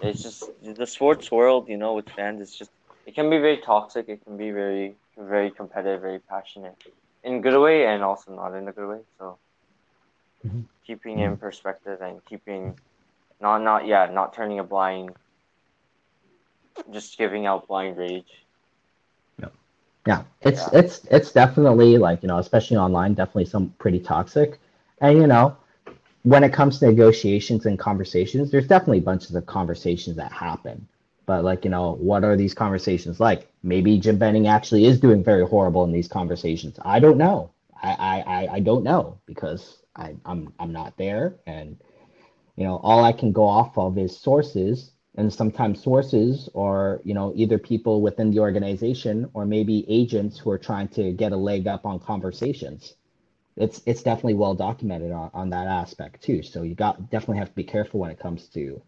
[0.03, 2.41] it's just the sports world, you know, with fans.
[2.41, 2.71] It's just
[3.07, 4.09] it can be very toxic.
[4.09, 6.77] It can be very very competitive, very passionate,
[7.25, 9.01] in good way and also not in a good way.
[9.19, 9.39] So
[10.47, 10.61] mm-hmm.
[10.87, 12.79] keeping in perspective and keeping
[13.41, 15.11] not not yeah not turning a blind,
[16.93, 18.45] just giving out blind rage.
[20.09, 20.25] Yeah.
[20.43, 20.81] It's yeah.
[20.81, 24.59] it's it's definitely like you know, especially online, definitely some pretty toxic,
[25.03, 25.57] and you know
[26.25, 30.89] when it comes to negotiations and conversations, there's definitely bunches of conversations that happen.
[31.27, 33.51] But like, you know, what are these conversations like?
[33.63, 36.79] Maybe Jim Benning actually is doing very horrible in these conversations.
[36.85, 37.53] I don't know.
[37.83, 41.37] I I, I don't know because I, I'm I'm not there.
[41.47, 41.79] And
[42.57, 44.93] you know, all I can go off of is sources.
[45.19, 50.51] And sometimes sources are, you know, either people within the organization or maybe agents who
[50.51, 52.95] are trying to get a leg up on conversations
[53.59, 56.43] it's it's definitely well documented on, on that aspect too.
[56.43, 58.81] So you got definitely have to be careful when it comes to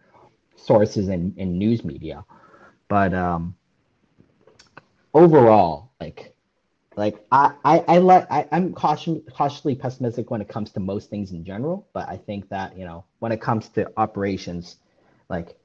[0.56, 2.24] sources and, and news media.
[2.88, 3.56] But um
[5.12, 6.34] overall, like
[6.96, 11.32] like I I, I let I, I'm cautiously pessimistic when it comes to most things
[11.32, 14.76] in general, but I think that, you know, when it comes to operations,
[15.28, 15.56] like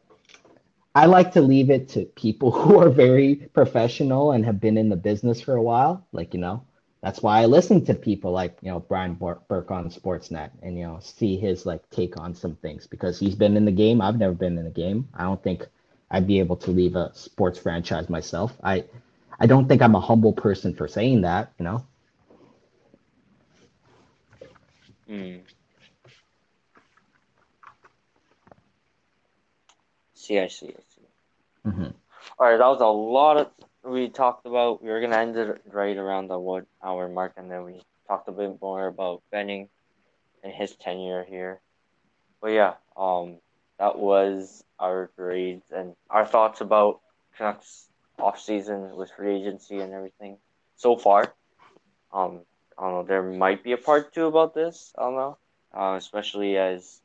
[0.96, 4.90] I like to leave it to people who are very professional and have been in
[4.90, 6.08] the business for a while.
[6.14, 6.64] Like, you know,
[7.06, 10.86] that's why I listen to people like you know Brian Burke on Sportsnet and you
[10.86, 14.02] know see his like take on some things because he's been in the game.
[14.02, 15.08] I've never been in the game.
[15.14, 15.68] I don't think
[16.10, 18.58] I'd be able to leave a sports franchise myself.
[18.64, 18.86] I
[19.40, 21.86] I don't think I'm a humble person for saying that, you know.
[25.08, 25.38] Hmm.
[30.16, 30.76] See, I see,
[31.66, 31.76] I see.
[31.78, 31.88] hmm
[32.40, 33.52] All right, that was a lot of
[33.84, 34.84] we talked about.
[34.84, 38.28] We were gonna end it right around the one hour mark, and then we talked
[38.30, 39.70] a bit more about Benning
[40.44, 41.62] and his tenure here.
[42.42, 43.40] But yeah, um,
[43.80, 47.02] that was our grades and our thoughts about
[47.38, 47.90] Canucks
[48.20, 50.38] off season with free agency and everything
[50.78, 51.34] so far.
[52.14, 52.42] Um,
[52.78, 53.04] I don't know.
[53.04, 54.94] There might be a part two about this.
[54.98, 55.38] I don't know.
[55.74, 57.02] Uh, especially as,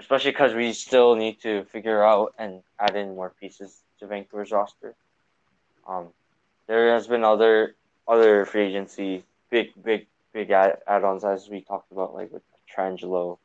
[0.00, 4.50] especially because we still need to figure out and add in more pieces to Vancouver's
[4.50, 4.94] roster.
[5.86, 6.08] Um,
[6.66, 7.76] there has been other
[8.08, 12.42] other free agency big big big add- add-ons as we talked about, like with
[12.74, 13.38] Trangelo,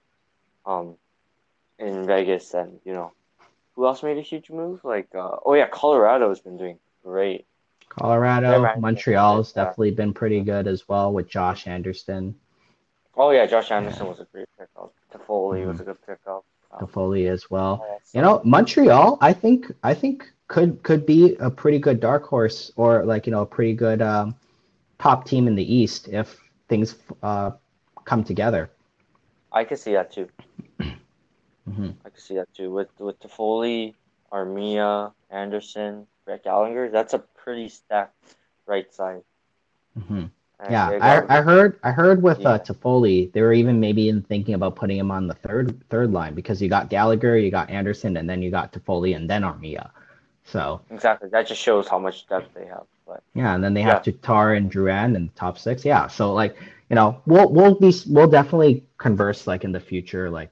[0.65, 0.95] um,
[1.77, 3.11] in Vegas, and you know,
[3.75, 4.83] who else made a huge move?
[4.83, 7.45] Like, uh, oh yeah, Colorado has been doing great.
[7.89, 9.63] Colorado, Montreal's yeah.
[9.63, 12.35] definitely been pretty good as well with Josh Anderson,
[13.17, 14.93] Oh yeah, Josh Anderson was a great pickup.
[15.15, 15.67] Toffoli Mhm.
[15.67, 16.45] was a good pickup.
[16.71, 17.81] Um, Toffoli as well.
[17.87, 21.99] yeah, so- You know, Montreal, I think I think could could be a pretty good
[21.99, 24.35] dark horse or like, you know, a pretty good um,
[24.99, 26.37] top team in the East if
[26.67, 27.51] things uh,
[28.03, 28.69] come together.
[29.51, 30.27] I could see that too.
[30.79, 32.71] hmm I could see that too.
[32.71, 33.95] With with Toffoli,
[34.31, 38.35] Armia, Anderson, Brett Gallagher, that's a pretty stacked
[38.67, 39.23] right side.
[40.07, 40.31] hmm And
[40.69, 42.51] Yeah, I, I heard I heard with Yeah.
[42.51, 46.11] uh, Toffoli, they were even maybe in thinking about putting him on the third third
[46.11, 49.43] line because you got Gallagher, you got Anderson, and then you got Toffoli and then
[49.43, 49.91] Armia.
[50.43, 51.29] So exactly.
[51.29, 52.85] That just shows how much depth they have.
[53.05, 53.99] But yeah, and then they Yeah.
[53.99, 55.85] have Tatar and Duran in the top six.
[55.85, 56.57] Yeah, so like
[56.89, 60.51] you know we'll we'll be we'll definitely converse like in the future like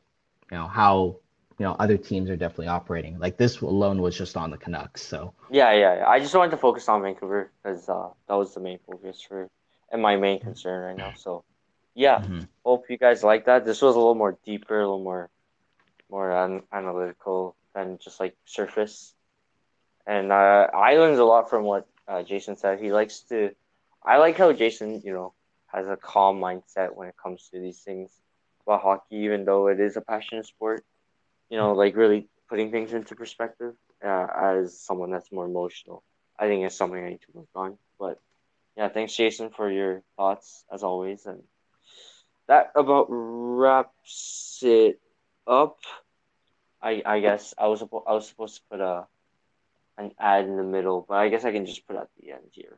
[0.52, 1.18] you know how
[1.60, 3.18] you know other teams are definitely operating.
[3.20, 5.02] Like this alone was just on the Canucks.
[5.02, 6.08] So yeah, yeah, yeah.
[6.10, 9.48] I just wanted to focus on Vancouver because uh, that was the main focus for
[9.94, 11.14] and my main concern right now.
[11.16, 11.46] So
[11.96, 12.48] yeah, mhm.
[12.66, 13.66] hope you guys like that.
[13.66, 15.32] This was a little more deeper, a little more
[16.10, 19.16] more an- analytical than just like surface.
[20.08, 22.80] And uh, I learned a lot from what uh, Jason said.
[22.80, 23.52] He likes to.
[24.06, 25.34] I like how Jason, you know,
[25.68, 28.12] has a calm mindset when it comes to these things
[28.66, 30.84] about hockey, even though it is a passionate sport.
[31.50, 33.74] You know, like really putting things into perspective.
[34.04, 36.04] Uh, as someone that's more emotional,
[36.40, 37.78] I think it's something I need to work on.
[38.00, 38.20] But
[38.78, 41.44] yeah, thanks, Jason, for your thoughts as always, and
[42.48, 45.00] that about wraps it
[45.48, 45.78] up.
[46.82, 49.06] I I guess I was I was supposed to put a
[49.98, 52.50] an ad in the middle, but I guess I can just put at the end
[52.52, 52.78] here,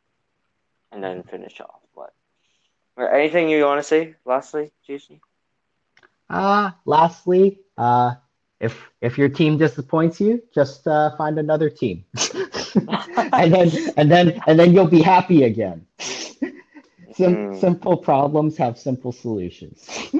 [0.91, 1.81] and then finish off.
[1.95, 2.13] But
[3.13, 5.19] anything you want to say lastly, Jason?
[6.29, 8.15] Uh, lastly, uh,
[8.59, 12.05] if if your team disappoints you, just uh, find another team,
[13.33, 15.85] and then and then and then you'll be happy again.
[17.11, 17.55] Sim- Mm.
[17.55, 19.89] Simple problems have simple solutions.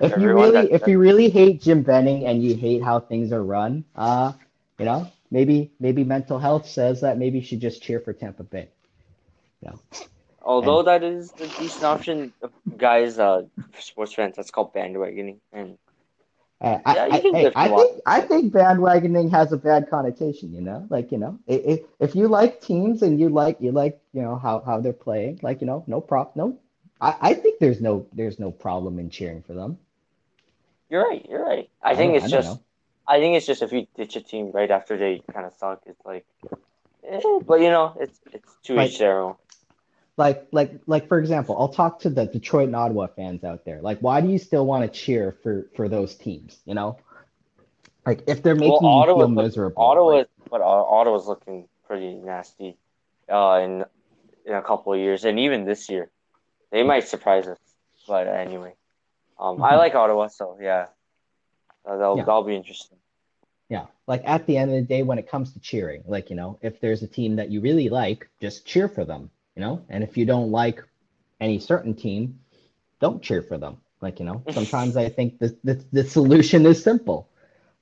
[0.00, 3.42] If you really if you really hate Jim Benning and you hate how things are
[3.42, 4.32] run, uh,
[4.78, 8.44] you know, maybe maybe mental health says that maybe you should just cheer for Tampa
[8.44, 8.68] Bay.
[9.60, 9.72] Yeah.
[10.42, 12.32] Although that is a decent option,
[12.76, 13.42] guys, uh,
[13.78, 15.78] sports fans, that's called bandwagoning, and
[16.60, 19.56] Uh, I, Yeah, you I, can hey, lift I think I think bandwagoning has a
[19.56, 20.86] bad connotation, you know.
[20.90, 24.36] Like you know, if if you like teams and you like you like you know
[24.36, 26.58] how how they're playing, like you know, no prop, no.
[27.00, 29.78] I, I think there's no there's no problem in cheering for them.
[30.90, 31.24] you're right.
[31.28, 31.68] You're right.
[31.82, 32.60] I, think it's I just, know.
[33.06, 35.82] I think it's just if you ditch a team right after they kind of suck,
[35.86, 36.26] it's like,
[37.08, 39.34] eh, but you know, it's it's to Like- each their own.
[40.18, 43.80] Like like like for example, I'll talk to the Detroit and Ottawa fans out there.
[43.80, 46.58] Like, why do you still want to cheer for for those teams?
[46.66, 46.98] You know,
[48.04, 49.80] like if they're making Well, you Ottawa, feel but miserable.
[49.82, 52.76] Ottawa, like- but uh, Ottawa's looking pretty nasty,
[53.28, 53.84] uh, in
[54.44, 56.10] in a couple of years, and even this year,
[56.72, 57.58] they might surprise us.
[58.08, 58.74] But anyway,
[59.38, 59.78] um, I Mhm.
[59.78, 60.86] like Ottawa, so yeah,
[61.84, 62.24] uh, that'll Yeah.
[62.24, 62.98] that'll be interesting.
[63.68, 66.34] Yeah, like at the end of the day, when it comes to cheering, like, you
[66.36, 69.84] know, if there's a team that you really like, just cheer for them, you know?
[69.90, 70.82] And if you don't like
[71.40, 72.38] any certain team,
[73.00, 73.78] don't cheer for them.
[74.00, 77.28] Like, you know, sometimes I think the, the, the solution is simple.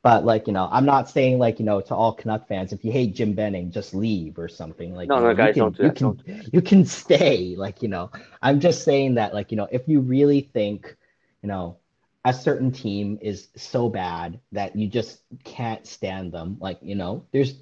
[0.03, 2.85] But, like, you know, I'm not saying, like, you know, to all Canuck fans, if
[2.85, 4.95] you hate Jim Benning, just leave or something.
[4.95, 5.97] Like, No, you no, you guys, can, don't do you that.
[5.97, 6.55] can, Don't do that.
[6.55, 7.57] you can stay.
[7.57, 10.97] Like, you know, I'm just saying that, like, you know, if you really think,
[11.43, 11.79] you know,
[12.25, 17.27] a certain team is so bad that you just can't stand them, like, you know,
[17.33, 17.55] there's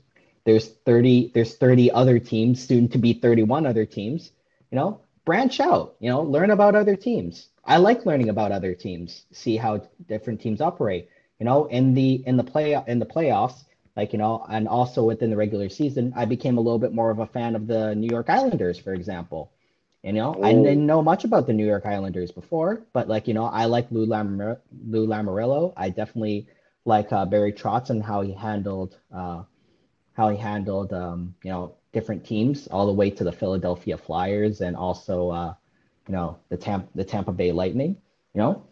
[0.44, 4.32] there's 30 there's 30 other teams, soon to be 31 other teams,
[4.70, 7.48] you know, branch out, you know, learn about other teams.
[7.64, 11.08] I like learning about other teams, see how different teams operate.
[11.38, 13.64] You know, in the in the play in the playoffs,
[13.96, 17.10] like you know, and also within the regular season, I became a little bit more
[17.10, 19.50] of a fan of the New York Islanders, for example.
[20.02, 20.62] You know, I Oh.
[20.62, 23.90] didn't know much about the New York Islanders before, but like you know, I like
[23.90, 25.72] Lou Lamar- Lou Lamoriello.
[25.76, 26.46] I definitely
[26.84, 29.42] like uh, Barry Trotz and how he handled uh,
[30.14, 34.60] how he handled um, you know different teams all the way to the Philadelphia Flyers
[34.60, 35.54] and also uh,
[36.08, 37.96] you know the Tampa the Tampa Bay Lightning.
[38.34, 38.62] You know,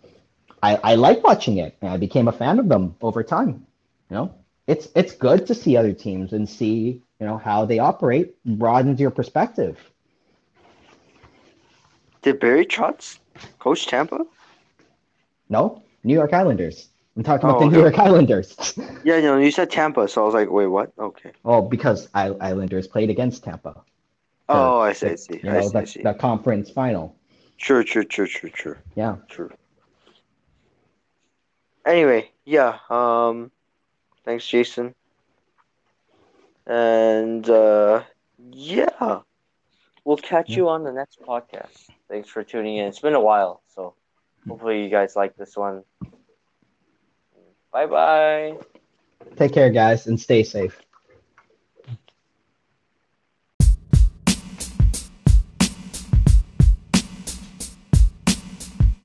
[0.62, 3.66] I I like watching it and I became a fan of them over time.
[4.10, 4.34] You know,
[4.66, 9.00] it's it's good to see other teams and see you know how they operate broadens
[9.00, 9.78] your perspective.
[12.22, 13.18] Did Barry Trotz
[13.58, 14.24] coach Tampa?
[15.48, 16.88] No, New York Islanders.
[17.16, 17.82] I'm talking about Oh, the New.
[17.82, 18.56] York Islanders.
[19.04, 20.92] Yeah, you know, you said Tampa, so I was like, wait, what?
[20.98, 21.32] Okay.
[21.44, 23.82] oh, because I, Islanders played against Tampa.
[24.48, 26.02] Oh, I see, I see, You I know, see, I the, see.
[26.02, 27.14] the conference final.
[27.56, 28.78] Sure, sure, sure, sure, sure.
[28.96, 29.16] Yeah.
[29.28, 29.50] true.
[31.84, 32.78] Anyway, yeah.
[32.88, 33.50] Um,
[34.24, 34.94] thanks, Jason.
[36.66, 38.02] And uh,
[38.52, 39.20] yeah,
[40.04, 40.56] We'll catch Yeah.
[40.56, 41.88] you on the next podcast.
[42.08, 42.86] Thanks for tuning in.
[42.86, 43.94] It's been a while, so
[44.48, 45.84] hopefully you guys like this one.
[47.72, 48.58] Bye bye.
[49.36, 50.80] Take care, guys, and stay safe.